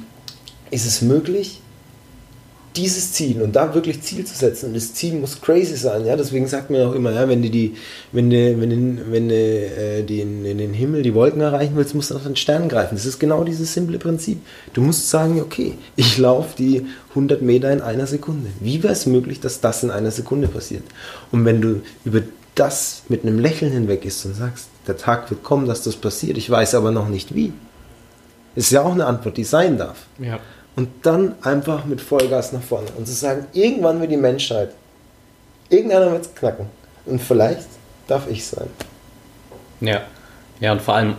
ist 0.71 0.85
es 0.85 1.01
möglich, 1.01 1.61
dieses 2.75 3.13
Ziel 3.13 3.41
und 3.41 3.55
da 3.55 3.73
wirklich 3.73 4.01
Ziel 4.01 4.25
zu 4.25 4.35
setzen 4.35 4.67
und 4.67 4.75
das 4.75 4.93
Ziel 4.93 5.13
muss 5.13 5.39
crazy 5.39 5.75
sein, 5.75 6.05
ja, 6.05 6.15
deswegen 6.15 6.47
sagt 6.47 6.69
man 6.69 6.81
auch 6.81 6.93
immer, 6.93 7.11
ja, 7.11 7.29
wenn 7.29 7.43
du 7.43 7.49
die, 7.49 7.75
wenn 8.11 8.29
du, 8.29 8.59
wenn 8.59 8.69
du, 8.69 9.11
wenn 9.11 9.29
du 9.29 9.35
äh, 9.35 10.03
den, 10.03 10.43
in 10.43 10.57
den 10.57 10.73
Himmel 10.73 11.03
die 11.03 11.13
Wolken 11.13 11.41
erreichen 11.41 11.73
willst, 11.75 11.93
musst 11.93 12.11
du 12.11 12.15
auf 12.15 12.23
den 12.23 12.35
Stern 12.35 12.69
greifen. 12.69 12.95
Das 12.95 13.05
ist 13.05 13.19
genau 13.19 13.43
dieses 13.43 13.73
simple 13.73 13.99
Prinzip. 13.99 14.39
Du 14.73 14.81
musst 14.81 15.09
sagen, 15.09 15.39
okay, 15.39 15.75
ich 15.95 16.17
laufe 16.17 16.57
die 16.57 16.85
100 17.09 17.41
Meter 17.41 17.71
in 17.71 17.81
einer 17.81 18.07
Sekunde. 18.07 18.49
Wie 18.59 18.81
wäre 18.81 18.93
es 18.93 19.05
möglich, 19.05 19.39
dass 19.39 19.61
das 19.61 19.83
in 19.83 19.91
einer 19.91 20.11
Sekunde 20.11 20.47
passiert? 20.47 20.83
Und 21.31 21.45
wenn 21.45 21.61
du 21.61 21.81
über 22.05 22.21
das 22.55 23.03
mit 23.09 23.23
einem 23.23 23.39
Lächeln 23.39 23.71
hinweg 23.71 24.05
ist 24.05 24.25
und 24.25 24.35
sagst, 24.35 24.67
der 24.87 24.97
Tag 24.97 25.29
wird 25.29 25.43
kommen, 25.43 25.67
dass 25.67 25.83
das 25.83 25.95
passiert, 25.95 26.37
ich 26.37 26.49
weiß 26.49 26.75
aber 26.75 26.91
noch 26.91 27.07
nicht 27.07 27.33
wie. 27.35 27.53
Ist 28.55 28.71
ja 28.71 28.83
auch 28.83 28.91
eine 28.91 29.05
Antwort, 29.05 29.37
die 29.37 29.43
sein 29.43 29.77
darf. 29.77 30.05
Ja. 30.19 30.39
Und 30.75 30.89
dann 31.03 31.35
einfach 31.41 31.85
mit 31.85 32.01
Vollgas 32.01 32.51
nach 32.51 32.61
vorne 32.61 32.87
und 32.97 33.07
zu 33.07 33.13
sagen, 33.13 33.45
irgendwann 33.53 33.99
wird 33.99 34.11
die 34.11 34.17
Menschheit, 34.17 34.71
irgendeiner 35.69 36.11
wird 36.11 36.25
es 36.25 36.35
knacken. 36.35 36.67
Und 37.05 37.21
vielleicht 37.21 37.67
darf 38.07 38.29
ich 38.29 38.45
sein. 38.45 38.67
Ja, 39.81 40.01
ja, 40.59 40.71
und 40.71 40.81
vor 40.81 40.95
allem 40.95 41.15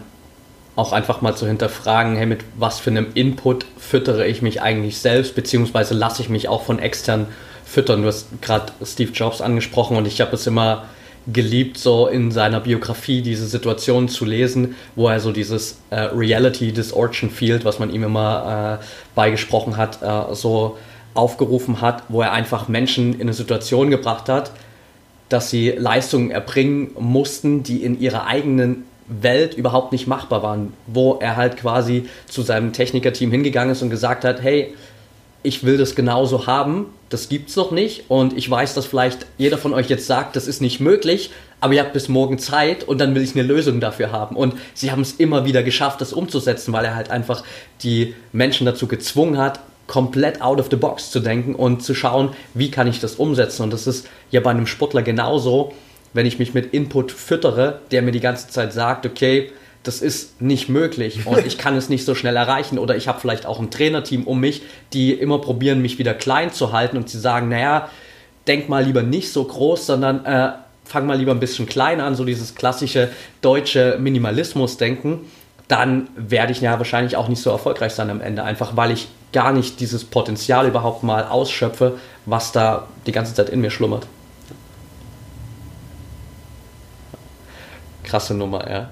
auch 0.76 0.92
einfach 0.92 1.20
mal 1.20 1.36
zu 1.36 1.46
hinterfragen, 1.46 2.16
hey, 2.16 2.26
mit 2.26 2.40
was 2.56 2.80
für 2.80 2.90
einem 2.90 3.08
Input 3.14 3.66
füttere 3.78 4.26
ich 4.26 4.42
mich 4.42 4.60
eigentlich 4.62 4.98
selbst, 4.98 5.34
beziehungsweise 5.34 5.94
lasse 5.94 6.22
ich 6.22 6.28
mich 6.28 6.48
auch 6.48 6.62
von 6.62 6.78
extern 6.78 7.26
füttern. 7.64 8.02
Du 8.02 8.08
hast 8.08 8.26
gerade 8.40 8.72
Steve 8.84 9.12
Jobs 9.12 9.40
angesprochen 9.40 9.96
und 9.96 10.06
ich 10.06 10.20
habe 10.20 10.34
es 10.34 10.46
immer 10.46 10.86
geliebt, 11.32 11.78
so 11.78 12.06
in 12.06 12.30
seiner 12.30 12.60
Biografie 12.60 13.22
diese 13.22 13.46
Situation 13.46 14.08
zu 14.08 14.24
lesen, 14.24 14.74
wo 14.94 15.08
er 15.08 15.20
so 15.20 15.32
dieses 15.32 15.78
äh, 15.90 16.00
Reality 16.00 16.72
Distortion 16.72 17.30
Field, 17.30 17.64
was 17.64 17.78
man 17.78 17.92
ihm 17.92 18.04
immer 18.04 18.80
äh, 18.80 18.84
beigesprochen 19.14 19.76
hat, 19.76 20.02
äh, 20.02 20.34
so 20.34 20.76
aufgerufen 21.14 21.80
hat, 21.80 22.02
wo 22.08 22.22
er 22.22 22.32
einfach 22.32 22.68
Menschen 22.68 23.14
in 23.14 23.22
eine 23.22 23.32
Situation 23.32 23.90
gebracht 23.90 24.28
hat, 24.28 24.50
dass 25.28 25.50
sie 25.50 25.70
Leistungen 25.70 26.30
erbringen 26.30 26.90
mussten, 26.98 27.62
die 27.62 27.82
in 27.82 27.98
ihrer 28.00 28.26
eigenen 28.26 28.84
Welt 29.06 29.54
überhaupt 29.54 29.92
nicht 29.92 30.06
machbar 30.06 30.42
waren, 30.42 30.72
wo 30.86 31.14
er 31.14 31.36
halt 31.36 31.56
quasi 31.56 32.08
zu 32.26 32.42
seinem 32.42 32.72
Technikerteam 32.72 33.30
hingegangen 33.30 33.72
ist 33.72 33.82
und 33.82 33.90
gesagt 33.90 34.24
hat, 34.24 34.42
hey, 34.42 34.74
ich 35.44 35.62
will 35.62 35.76
das 35.76 35.94
genauso 35.94 36.46
haben, 36.48 36.86
das 37.10 37.28
gibt's 37.28 37.54
noch 37.54 37.70
nicht 37.70 38.04
und 38.08 38.36
ich 38.36 38.50
weiß, 38.50 38.74
dass 38.74 38.86
vielleicht 38.86 39.26
jeder 39.38 39.58
von 39.58 39.74
euch 39.74 39.88
jetzt 39.88 40.06
sagt, 40.06 40.34
das 40.34 40.48
ist 40.48 40.60
nicht 40.60 40.80
möglich, 40.80 41.30
aber 41.60 41.74
ihr 41.74 41.82
habt 41.82 41.92
bis 41.92 42.08
morgen 42.08 42.38
Zeit 42.38 42.82
und 42.82 42.98
dann 42.98 43.14
will 43.14 43.22
ich 43.22 43.34
eine 43.34 43.46
Lösung 43.46 43.78
dafür 43.78 44.10
haben. 44.10 44.36
Und 44.36 44.54
sie 44.72 44.90
haben 44.90 45.02
es 45.02 45.12
immer 45.12 45.44
wieder 45.44 45.62
geschafft, 45.62 46.00
das 46.00 46.12
umzusetzen, 46.14 46.72
weil 46.72 46.86
er 46.86 46.96
halt 46.96 47.10
einfach 47.10 47.44
die 47.82 48.14
Menschen 48.32 48.64
dazu 48.64 48.88
gezwungen 48.88 49.38
hat, 49.38 49.60
komplett 49.86 50.40
out 50.40 50.58
of 50.58 50.68
the 50.70 50.76
box 50.76 51.10
zu 51.10 51.20
denken 51.20 51.54
und 51.54 51.82
zu 51.82 51.94
schauen, 51.94 52.30
wie 52.54 52.70
kann 52.70 52.86
ich 52.86 53.00
das 53.00 53.16
umsetzen. 53.16 53.62
Und 53.64 53.72
das 53.72 53.86
ist 53.86 54.08
ja 54.30 54.40
bei 54.40 54.50
einem 54.50 54.66
Sportler 54.66 55.02
genauso, 55.02 55.72
wenn 56.14 56.24
ich 56.24 56.38
mich 56.38 56.54
mit 56.54 56.72
Input 56.72 57.12
füttere, 57.12 57.80
der 57.90 58.00
mir 58.00 58.12
die 58.12 58.20
ganze 58.20 58.48
Zeit 58.48 58.72
sagt, 58.72 59.04
okay, 59.04 59.52
das 59.84 60.02
ist 60.02 60.40
nicht 60.40 60.68
möglich 60.68 61.26
und 61.26 61.46
ich 61.46 61.56
kann 61.56 61.76
es 61.76 61.88
nicht 61.88 62.04
so 62.04 62.14
schnell 62.14 62.36
erreichen. 62.36 62.78
Oder 62.78 62.96
ich 62.96 63.06
habe 63.06 63.20
vielleicht 63.20 63.46
auch 63.46 63.60
ein 63.60 63.70
Trainerteam 63.70 64.24
um 64.24 64.40
mich, 64.40 64.62
die 64.92 65.12
immer 65.12 65.38
probieren, 65.38 65.80
mich 65.80 65.98
wieder 65.98 66.14
klein 66.14 66.52
zu 66.52 66.72
halten 66.72 66.96
und 66.96 67.08
sie 67.08 67.20
sagen, 67.20 67.48
naja, 67.48 67.88
denk 68.46 68.68
mal 68.68 68.84
lieber 68.84 69.02
nicht 69.02 69.32
so 69.32 69.44
groß, 69.44 69.86
sondern 69.86 70.24
äh, 70.24 70.52
fang 70.84 71.06
mal 71.06 71.16
lieber 71.16 71.32
ein 71.32 71.40
bisschen 71.40 71.66
klein 71.66 72.00
an, 72.00 72.14
so 72.14 72.24
dieses 72.24 72.54
klassische 72.54 73.10
deutsche 73.40 73.96
Minimalismus-Denken, 73.98 75.20
dann 75.68 76.08
werde 76.16 76.52
ich 76.52 76.60
ja 76.60 76.76
wahrscheinlich 76.78 77.16
auch 77.16 77.28
nicht 77.28 77.40
so 77.40 77.50
erfolgreich 77.50 77.92
sein 77.92 78.10
am 78.10 78.20
Ende, 78.20 78.42
einfach 78.42 78.76
weil 78.76 78.90
ich 78.90 79.08
gar 79.32 79.52
nicht 79.52 79.80
dieses 79.80 80.04
Potenzial 80.04 80.66
überhaupt 80.66 81.02
mal 81.02 81.24
ausschöpfe, 81.24 81.98
was 82.26 82.52
da 82.52 82.86
die 83.06 83.12
ganze 83.12 83.34
Zeit 83.34 83.48
in 83.48 83.60
mir 83.60 83.70
schlummert. 83.70 84.06
Krasse 88.04 88.34
Nummer, 88.34 88.70
ja. 88.70 88.90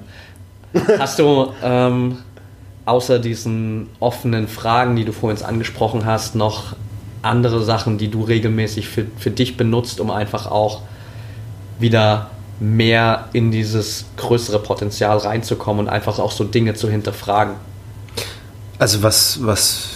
Hast 0.98 1.18
du 1.18 1.52
ähm, 1.62 2.18
außer 2.84 3.18
diesen 3.18 3.88
offenen 4.00 4.48
Fragen, 4.48 4.96
die 4.96 5.04
du 5.04 5.12
vorhin 5.12 5.42
angesprochen 5.44 6.04
hast, 6.04 6.34
noch 6.34 6.76
andere 7.22 7.62
Sachen, 7.62 7.98
die 7.98 8.08
du 8.08 8.22
regelmäßig 8.22 8.88
für, 8.88 9.06
für 9.16 9.30
dich 9.30 9.56
benutzt, 9.56 10.00
um 10.00 10.10
einfach 10.10 10.50
auch 10.50 10.82
wieder 11.78 12.30
mehr 12.58 13.28
in 13.32 13.50
dieses 13.50 14.06
größere 14.16 14.58
Potenzial 14.58 15.18
reinzukommen 15.18 15.86
und 15.86 15.92
einfach 15.92 16.18
auch 16.18 16.32
so 16.32 16.44
Dinge 16.44 16.74
zu 16.74 16.88
hinterfragen? 16.88 17.54
Also 18.78 19.02
was, 19.02 19.44
was 19.44 19.88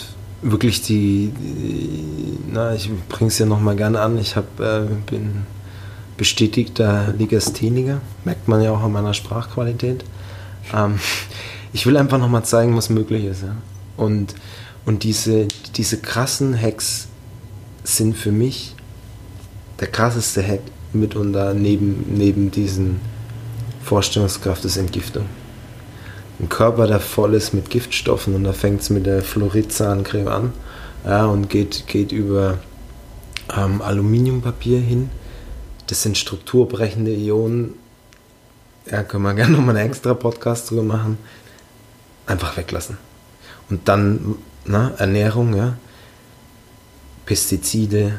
wirklich 0.42 0.82
die, 0.82 1.32
die 1.36 2.38
na, 2.52 2.74
ich 2.74 2.90
bringe 3.08 3.28
es 3.28 3.38
ja 3.38 3.46
nochmal 3.46 3.76
gerne 3.76 4.00
an, 4.00 4.18
ich 4.18 4.36
hab, 4.36 4.60
äh, 4.60 4.82
bin 5.06 5.46
bestätigter 6.16 7.12
Legastheniker, 7.18 8.00
merkt 8.24 8.48
man 8.48 8.62
ja 8.62 8.72
auch 8.72 8.82
an 8.82 8.92
meiner 8.92 9.14
Sprachqualität. 9.14 10.04
Ähm, 10.74 10.98
ich 11.72 11.86
will 11.86 11.96
einfach 11.96 12.18
nochmal 12.18 12.44
zeigen, 12.44 12.76
was 12.76 12.90
möglich 12.90 13.24
ist. 13.24 13.42
Ja? 13.42 13.56
Und, 13.96 14.34
und 14.84 15.02
diese, 15.02 15.46
diese 15.76 15.98
krassen 15.98 16.60
Hacks 16.60 17.08
sind 17.84 18.16
für 18.16 18.32
mich 18.32 18.74
der 19.80 19.88
krasseste 19.88 20.42
Hack 20.42 20.62
mitunter 20.92 21.54
neben, 21.54 22.06
neben 22.16 22.50
diesen 22.50 23.00
Vorstellungskraft 23.82 24.64
ist 24.64 24.76
Entgiftung. 24.76 25.26
Ein 26.40 26.48
Körper, 26.48 26.86
der 26.86 27.00
voll 27.00 27.34
ist 27.34 27.54
mit 27.54 27.70
Giftstoffen 27.70 28.34
und 28.34 28.44
da 28.44 28.52
fängt 28.52 28.80
es 28.80 28.90
mit 28.90 29.06
der 29.06 29.22
Fluoridzahncreme 29.22 30.28
an 30.28 30.52
ja, 31.04 31.26
und 31.26 31.48
geht, 31.48 31.86
geht 31.86 32.12
über 32.12 32.58
ähm, 33.56 33.80
Aluminiumpapier 33.80 34.80
hin. 34.80 35.10
Das 35.86 36.02
sind 36.02 36.18
strukturbrechende 36.18 37.12
Ionen, 37.14 37.74
ja, 38.90 39.02
können 39.02 39.24
wir 39.24 39.34
gerne 39.34 39.56
nochmal 39.56 39.76
einen 39.76 39.88
extra 39.88 40.14
Podcast 40.14 40.70
drüber 40.70 40.82
machen, 40.82 41.18
einfach 42.26 42.56
weglassen. 42.56 42.98
Und 43.68 43.88
dann 43.88 44.36
na, 44.64 44.92
Ernährung, 44.98 45.54
ja, 45.54 45.76
Pestizide, 47.24 48.18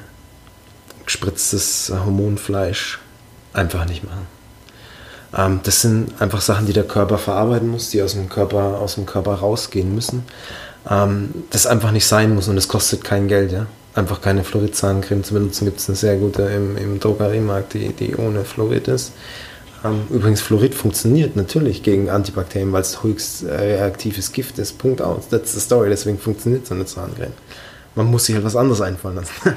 gespritztes 1.05 1.91
Hormonfleisch, 1.93 2.99
einfach 3.53 3.85
nicht 3.85 4.03
machen. 4.03 4.27
Ähm, 5.35 5.59
das 5.63 5.81
sind 5.81 6.21
einfach 6.21 6.41
Sachen, 6.41 6.65
die 6.65 6.73
der 6.73 6.83
Körper 6.83 7.17
verarbeiten 7.17 7.69
muss, 7.69 7.89
die 7.89 8.01
aus 8.01 8.13
dem 8.13 8.29
Körper, 8.29 8.79
aus 8.79 8.95
dem 8.95 9.05
Körper 9.05 9.35
rausgehen 9.35 9.93
müssen. 9.93 10.23
Ähm, 10.89 11.45
das 11.49 11.67
einfach 11.67 11.91
nicht 11.91 12.05
sein 12.07 12.33
muss 12.35 12.47
und 12.47 12.57
es 12.57 12.67
kostet 12.67 13.03
kein 13.03 13.27
Geld, 13.27 13.51
ja. 13.51 13.67
Einfach 13.95 14.21
keine 14.21 14.43
Fluorid-Zahncreme 14.43 15.23
zu 15.23 15.33
benutzen, 15.33 15.65
gibt 15.65 15.79
es 15.79 15.89
eine 15.89 15.95
sehr 15.95 16.17
gute 16.17 16.43
im, 16.43 16.77
im 16.77 16.99
Drogeriemarkt, 16.99 17.73
die, 17.73 17.93
die 17.93 18.15
ohne 18.15 18.45
Fluorid 18.45 18.87
ist. 18.87 19.11
Ähm, 19.83 20.07
übrigens, 20.09 20.41
Fluorid 20.41 20.73
funktioniert 20.73 21.35
natürlich 21.35 21.83
gegen 21.83 22.09
Antibakterien, 22.09 22.71
weil 22.71 22.81
es 22.81 23.03
höchst 23.03 23.43
äh, 23.43 23.53
reaktives 23.53 24.31
Gift 24.31 24.59
ist. 24.59 24.77
Punkt 24.77 25.01
aus. 25.01 25.29
That's 25.29 25.53
the 25.53 25.59
story. 25.59 25.89
Deswegen 25.89 26.17
funktioniert 26.17 26.65
so 26.65 26.73
eine 26.73 26.85
Zahncreme. 26.85 27.33
Man 27.95 28.07
muss 28.07 28.25
sich 28.25 28.35
halt 28.35 28.45
was 28.45 28.55
anderes 28.55 28.81
einfallen 28.81 29.15
lassen. 29.15 29.33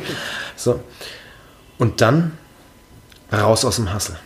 so. 0.56 0.80
Und 1.78 2.00
dann 2.00 2.32
raus 3.32 3.64
aus 3.64 3.76
dem 3.76 3.92
Hassel. 3.92 4.16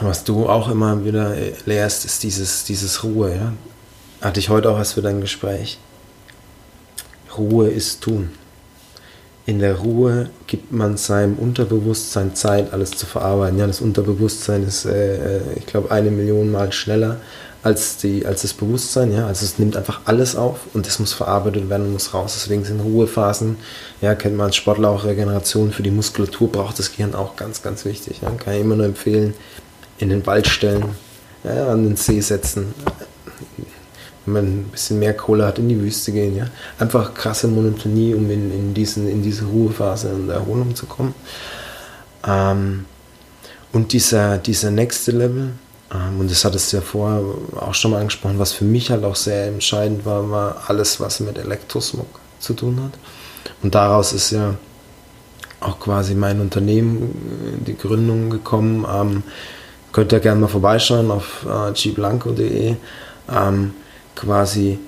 Was 0.00 0.24
du 0.24 0.48
auch 0.48 0.68
immer 0.70 1.04
wieder 1.04 1.34
lehrst, 1.64 2.04
ist 2.04 2.22
dieses, 2.22 2.64
dieses 2.64 3.02
Ruhe. 3.02 3.34
Ja? 3.34 3.52
Hatte 4.20 4.40
ich 4.40 4.48
heute 4.48 4.70
auch 4.70 4.78
was 4.78 4.92
für 4.92 5.02
dein 5.02 5.20
Gespräch. 5.20 5.78
Ruhe 7.36 7.68
ist 7.68 8.02
tun 8.02 8.30
in 9.46 9.60
der 9.60 9.76
Ruhe 9.76 10.28
gibt 10.48 10.72
man 10.72 10.96
seinem 10.96 11.36
Unterbewusstsein 11.36 12.34
Zeit, 12.34 12.72
alles 12.72 12.90
zu 12.90 13.06
verarbeiten. 13.06 13.58
Ja, 13.58 13.68
das 13.68 13.80
Unterbewusstsein 13.80 14.64
ist, 14.64 14.84
äh, 14.84 15.36
äh, 15.36 15.40
ich 15.54 15.66
glaube, 15.66 15.92
eine 15.92 16.10
Million 16.10 16.50
Mal 16.50 16.72
schneller 16.72 17.18
als, 17.62 17.96
die, 17.96 18.26
als 18.26 18.42
das 18.42 18.52
Bewusstsein. 18.52 19.12
Ja? 19.12 19.28
Also 19.28 19.44
es 19.44 19.60
nimmt 19.60 19.76
einfach 19.76 20.00
alles 20.04 20.34
auf 20.34 20.60
und 20.74 20.86
das 20.86 20.98
muss 20.98 21.12
verarbeitet 21.12 21.68
werden 21.70 21.86
und 21.86 21.92
muss 21.92 22.12
raus. 22.12 22.34
Deswegen 22.34 22.64
sind 22.64 22.80
Ruhephasen, 22.80 23.56
ja, 24.00 24.16
kennt 24.16 24.36
man 24.36 24.46
als 24.46 24.56
Sportler 24.56 24.90
auch 24.90 25.04
Regeneration 25.04 25.70
für 25.70 25.84
die 25.84 25.92
Muskulatur, 25.92 26.50
braucht 26.50 26.80
das 26.80 26.90
Gehirn 26.90 27.14
auch 27.14 27.36
ganz, 27.36 27.62
ganz 27.62 27.84
wichtig. 27.84 28.22
Ja? 28.22 28.30
Kann 28.30 28.54
ich 28.54 28.60
immer 28.60 28.74
nur 28.74 28.86
empfehlen, 28.86 29.34
in 29.98 30.08
den 30.08 30.26
Wald 30.26 30.48
stellen, 30.48 30.84
ja, 31.44 31.68
an 31.68 31.84
den 31.84 31.96
See 31.96 32.20
setzen, 32.20 32.74
wenn 34.26 34.34
man 34.34 34.44
ein 34.44 34.68
bisschen 34.72 34.98
mehr 34.98 35.14
Kohle 35.14 35.46
hat, 35.46 35.58
in 35.58 35.68
die 35.68 35.80
Wüste 35.80 36.12
gehen. 36.12 36.36
Ja? 36.36 36.46
Einfach 36.78 37.14
krasse 37.14 37.48
Monotonie, 37.48 38.14
um 38.14 38.30
in, 38.30 38.52
in, 38.52 38.74
diesen, 38.74 39.08
in 39.08 39.22
diese 39.22 39.44
Ruhephase 39.44 40.08
und 40.14 40.28
Erholung 40.28 40.74
zu 40.74 40.86
kommen. 40.86 41.14
Ähm, 42.26 42.84
und 43.72 43.92
dieser, 43.92 44.38
dieser 44.38 44.70
nächste 44.70 45.12
Level, 45.12 45.50
ähm, 45.92 46.20
und 46.20 46.30
das 46.30 46.44
hattest 46.44 46.72
du 46.72 46.78
ja 46.78 46.82
vorher 46.82 47.22
auch 47.60 47.74
schon 47.74 47.92
mal 47.92 48.00
angesprochen, 48.00 48.38
was 48.38 48.52
für 48.52 48.64
mich 48.64 48.90
halt 48.90 49.04
auch 49.04 49.16
sehr 49.16 49.46
entscheidend 49.46 50.04
war, 50.04 50.30
war 50.30 50.64
alles, 50.66 51.00
was 51.00 51.20
mit 51.20 51.38
Elektrosmog 51.38 52.06
zu 52.40 52.54
tun 52.54 52.80
hat. 52.82 52.98
Und 53.62 53.74
daraus 53.74 54.12
ist 54.12 54.32
ja 54.32 54.54
auch 55.60 55.78
quasi 55.80 56.14
mein 56.14 56.40
Unternehmen, 56.40 57.62
die 57.66 57.76
Gründung 57.76 58.30
gekommen. 58.30 58.86
Ähm, 58.92 59.22
könnt 59.92 60.12
ihr 60.12 60.20
gerne 60.20 60.40
mal 60.40 60.48
vorbeischauen 60.48 61.10
auf 61.10 61.46
äh, 61.46 61.72
gblanco.de. 61.72 62.74
Ähm, 63.32 63.74
quasi 64.16 64.78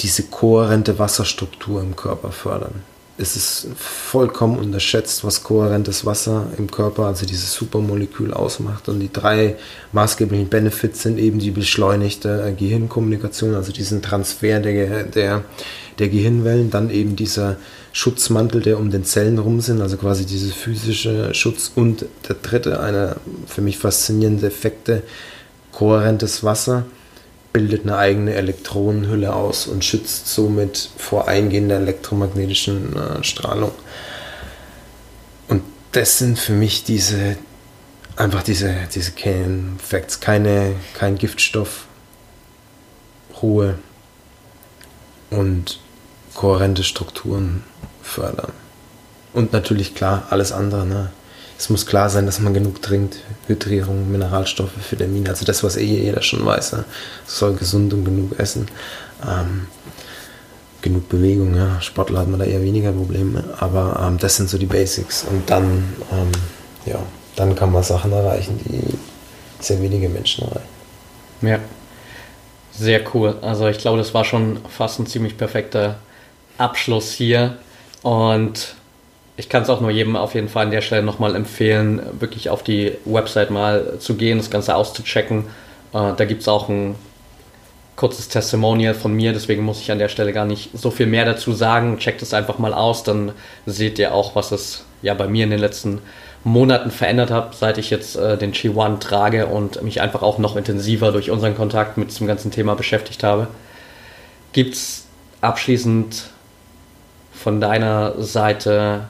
diese 0.00 0.24
kohärente 0.24 0.98
Wasserstruktur 0.98 1.82
im 1.82 1.96
Körper 1.96 2.30
fördern. 2.30 2.82
Es 3.18 3.36
ist 3.36 3.68
vollkommen 3.76 4.58
unterschätzt, 4.58 5.22
was 5.22 5.44
kohärentes 5.44 6.06
Wasser 6.06 6.46
im 6.56 6.70
Körper, 6.70 7.04
also 7.04 7.26
dieses 7.26 7.52
Supermolekül 7.52 8.32
ausmacht. 8.32 8.88
Und 8.88 9.00
die 9.00 9.12
drei 9.12 9.56
maßgeblichen 9.92 10.48
Benefits 10.48 11.02
sind 11.02 11.18
eben 11.18 11.38
die 11.38 11.50
beschleunigte 11.50 12.54
Gehirnkommunikation, 12.58 13.54
also 13.54 13.70
diesen 13.70 14.00
Transfer 14.02 14.60
der, 14.60 15.04
der, 15.04 15.44
der 15.98 16.08
Gehirnwellen, 16.08 16.70
dann 16.70 16.90
eben 16.90 17.14
dieser 17.14 17.56
Schutzmantel, 17.92 18.62
der 18.62 18.78
um 18.78 18.90
den 18.90 19.04
Zellen 19.04 19.38
rum 19.38 19.60
sind, 19.60 19.82
also 19.82 19.98
quasi 19.98 20.24
diese 20.24 20.52
physische 20.52 21.34
Schutz. 21.34 21.70
Und 21.74 22.06
der 22.28 22.36
dritte, 22.36 22.80
einer 22.80 23.16
für 23.46 23.60
mich 23.60 23.76
faszinierende 23.76 24.46
Effekte, 24.46 25.02
kohärentes 25.70 26.42
Wasser 26.42 26.86
bildet 27.52 27.82
eine 27.82 27.96
eigene 27.96 28.34
Elektronenhülle 28.34 29.34
aus 29.34 29.66
und 29.66 29.84
schützt 29.84 30.28
somit 30.28 30.90
vor 30.96 31.28
eingehender 31.28 31.76
elektromagnetischen 31.76 32.96
äh, 32.96 33.24
Strahlung. 33.24 33.72
Und 35.48 35.62
das 35.92 36.18
sind 36.18 36.38
für 36.38 36.52
mich 36.52 36.84
diese, 36.84 37.36
einfach 38.16 38.42
diese, 38.42 38.74
diese 38.94 39.12
Facts, 39.78 40.20
keine, 40.20 40.76
kein 40.94 41.18
Giftstoff, 41.18 41.86
Ruhe 43.42 43.78
und 45.30 45.80
kohärente 46.34 46.84
Strukturen 46.84 47.64
fördern. 48.02 48.52
Und 49.34 49.52
natürlich 49.52 49.94
klar, 49.94 50.26
alles 50.30 50.52
andere. 50.52 50.86
Ne? 50.86 51.10
Es 51.62 51.70
muss 51.70 51.86
klar 51.86 52.10
sein, 52.10 52.26
dass 52.26 52.40
man 52.40 52.54
genug 52.54 52.82
trinkt. 52.82 53.18
Hydrierung, 53.46 54.10
Mineralstoffe, 54.10 54.72
Vitamine, 54.90 55.28
also 55.28 55.44
das, 55.44 55.62
was 55.62 55.76
eh 55.76 55.84
jeder 55.84 56.20
schon 56.20 56.44
weiß. 56.44 56.72
Ne? 56.72 56.84
soll 57.24 57.54
gesund 57.54 57.94
und 57.94 58.04
genug 58.04 58.36
essen. 58.36 58.66
Ähm, 59.24 59.68
genug 60.80 61.08
Bewegung, 61.08 61.54
ja. 61.54 61.80
Sportler 61.80 62.18
hat 62.18 62.26
man 62.26 62.40
da 62.40 62.46
eher 62.46 62.64
weniger 62.64 62.90
Probleme. 62.90 63.44
Aber 63.60 64.04
ähm, 64.04 64.18
das 64.18 64.34
sind 64.34 64.50
so 64.50 64.58
die 64.58 64.66
Basics. 64.66 65.22
Und 65.22 65.48
dann, 65.48 65.84
ähm, 66.10 66.32
ja, 66.84 66.98
dann 67.36 67.54
kann 67.54 67.70
man 67.70 67.84
Sachen 67.84 68.10
erreichen, 68.10 68.58
die 68.64 68.98
sehr 69.62 69.80
wenige 69.80 70.08
Menschen 70.08 70.48
erreichen. 70.48 70.66
Ja, 71.42 71.60
sehr 72.72 73.02
cool. 73.14 73.36
Also 73.40 73.68
ich 73.68 73.78
glaube, 73.78 73.98
das 73.98 74.12
war 74.12 74.24
schon 74.24 74.58
fast 74.68 74.98
ein 74.98 75.06
ziemlich 75.06 75.38
perfekter 75.38 76.00
Abschluss 76.58 77.12
hier. 77.12 77.58
Und 78.02 78.74
ich 79.36 79.48
kann 79.48 79.62
es 79.62 79.70
auch 79.70 79.80
nur 79.80 79.90
jedem 79.90 80.16
auf 80.16 80.34
jeden 80.34 80.48
Fall 80.48 80.66
an 80.66 80.70
der 80.70 80.82
Stelle 80.82 81.02
nochmal 81.02 81.34
empfehlen, 81.34 82.02
wirklich 82.20 82.50
auf 82.50 82.62
die 82.62 82.92
Website 83.04 83.50
mal 83.50 83.98
zu 83.98 84.14
gehen, 84.14 84.38
das 84.38 84.50
Ganze 84.50 84.74
auszuchecken. 84.74 85.46
Äh, 85.94 86.12
da 86.16 86.24
gibt 86.24 86.42
es 86.42 86.48
auch 86.48 86.68
ein 86.68 86.96
kurzes 87.96 88.28
Testimonial 88.28 88.94
von 88.94 89.12
mir, 89.12 89.32
deswegen 89.32 89.62
muss 89.62 89.80
ich 89.80 89.90
an 89.92 89.98
der 89.98 90.08
Stelle 90.08 90.32
gar 90.32 90.44
nicht 90.44 90.70
so 90.74 90.90
viel 90.90 91.06
mehr 91.06 91.24
dazu 91.24 91.52
sagen. 91.52 91.98
Checkt 91.98 92.22
es 92.22 92.34
einfach 92.34 92.58
mal 92.58 92.74
aus, 92.74 93.04
dann 93.04 93.32
seht 93.66 93.98
ihr 93.98 94.14
auch, 94.14 94.34
was 94.34 94.52
es 94.52 94.84
ja 95.02 95.14
bei 95.14 95.28
mir 95.28 95.44
in 95.44 95.50
den 95.50 95.60
letzten 95.60 96.00
Monaten 96.44 96.90
verändert 96.90 97.30
hat, 97.30 97.54
seit 97.54 97.78
ich 97.78 97.90
jetzt 97.90 98.16
äh, 98.16 98.36
den 98.36 98.52
G1 98.52 98.98
trage 98.98 99.46
und 99.46 99.82
mich 99.82 100.00
einfach 100.00 100.22
auch 100.22 100.38
noch 100.38 100.56
intensiver 100.56 101.12
durch 101.12 101.30
unseren 101.30 101.56
Kontakt 101.56 101.96
mit 101.96 102.10
diesem 102.10 102.26
ganzen 102.26 102.50
Thema 102.50 102.74
beschäftigt 102.74 103.22
habe. 103.22 103.46
Gibt 104.52 104.74
es 104.74 105.06
abschließend 105.40 106.30
von 107.32 107.60
deiner 107.60 108.20
Seite 108.22 109.08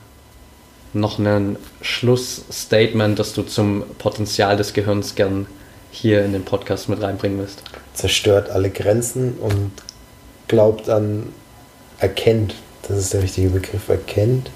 noch 0.93 1.19
ein 1.19 1.57
Schlussstatement, 1.81 3.19
das 3.19 3.33
du 3.33 3.43
zum 3.43 3.85
Potenzial 3.99 4.57
des 4.57 4.73
Gehirns 4.73 5.15
gern 5.15 5.47
hier 5.91 6.25
in 6.25 6.33
den 6.33 6.45
Podcast 6.45 6.89
mit 6.89 7.01
reinbringen 7.01 7.39
willst? 7.39 7.63
Zerstört 7.95 8.51
alle 8.51 8.71
Grenzen 8.71 9.35
und 9.35 9.73
glaubt 10.49 10.89
an, 10.89 11.33
erkennt, 11.99 12.55
das 12.89 12.99
ist 12.99 13.15
der 13.15 13.23
richtige 13.23 13.51
Begriff, 13.51 13.89
erkennt 13.89 14.51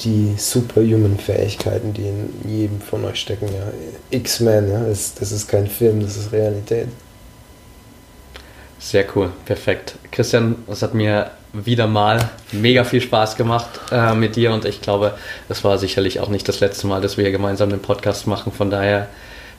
die 0.00 0.34
superhuman 0.36 1.18
Fähigkeiten, 1.18 1.94
die 1.94 2.02
in 2.02 2.34
jedem 2.46 2.80
von 2.80 3.04
euch 3.04 3.20
stecken. 3.20 3.46
Ja. 3.46 3.72
X-Men, 4.10 4.70
ja, 4.70 4.84
das, 4.84 5.14
das 5.14 5.32
ist 5.32 5.48
kein 5.48 5.66
Film, 5.66 6.00
das 6.00 6.16
ist 6.16 6.32
Realität. 6.32 6.88
Sehr 8.78 9.06
cool, 9.14 9.32
perfekt. 9.46 9.96
Christian, 10.10 10.56
es 10.68 10.82
hat 10.82 10.94
mir 10.94 11.30
wieder 11.64 11.86
mal 11.86 12.30
mega 12.52 12.84
viel 12.84 13.00
Spaß 13.00 13.36
gemacht 13.36 13.68
äh, 13.90 14.14
mit 14.14 14.36
dir 14.36 14.52
und 14.52 14.64
ich 14.64 14.80
glaube, 14.80 15.14
es 15.48 15.64
war 15.64 15.78
sicherlich 15.78 16.20
auch 16.20 16.28
nicht 16.28 16.48
das 16.48 16.60
letzte 16.60 16.86
Mal, 16.86 17.00
dass 17.00 17.16
wir 17.16 17.30
gemeinsam 17.30 17.70
den 17.70 17.80
Podcast 17.80 18.26
machen. 18.26 18.52
Von 18.52 18.70
daher 18.70 19.08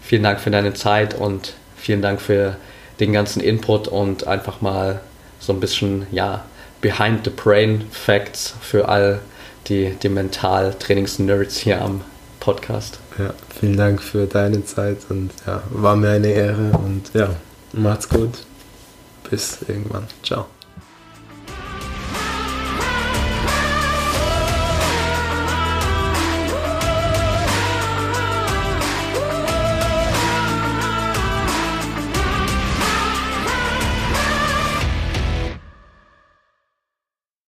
vielen 0.01 0.23
Dank 0.23 0.39
für 0.39 0.51
deine 0.51 0.73
Zeit 0.73 1.13
und 1.13 1.53
vielen 1.75 2.01
Dank 2.01 2.21
für 2.21 2.57
den 2.99 3.13
ganzen 3.13 3.41
Input 3.41 3.87
und 3.87 4.27
einfach 4.27 4.61
mal 4.61 5.01
so 5.39 5.53
ein 5.53 5.59
bisschen, 5.59 6.07
ja, 6.11 6.43
behind 6.81 7.25
the 7.25 7.31
brain 7.31 7.85
Facts 7.91 8.55
für 8.61 8.87
all 8.87 9.19
die, 9.67 9.95
die 10.01 10.09
Mental-Trainings-Nerds 10.09 11.57
hier 11.57 11.81
am 11.81 12.01
Podcast. 12.39 12.99
Ja, 13.17 13.33
vielen 13.59 13.77
Dank 13.77 14.01
für 14.01 14.25
deine 14.25 14.63
Zeit 14.63 14.97
und 15.09 15.31
ja, 15.45 15.61
war 15.69 15.95
mir 15.95 16.11
eine 16.11 16.29
Ehre 16.29 16.71
und 16.77 17.11
ja, 17.13 17.29
macht's 17.73 18.07
gut. 18.07 18.45
Bis 19.29 19.59
irgendwann. 19.67 20.07
Ciao. 20.23 20.56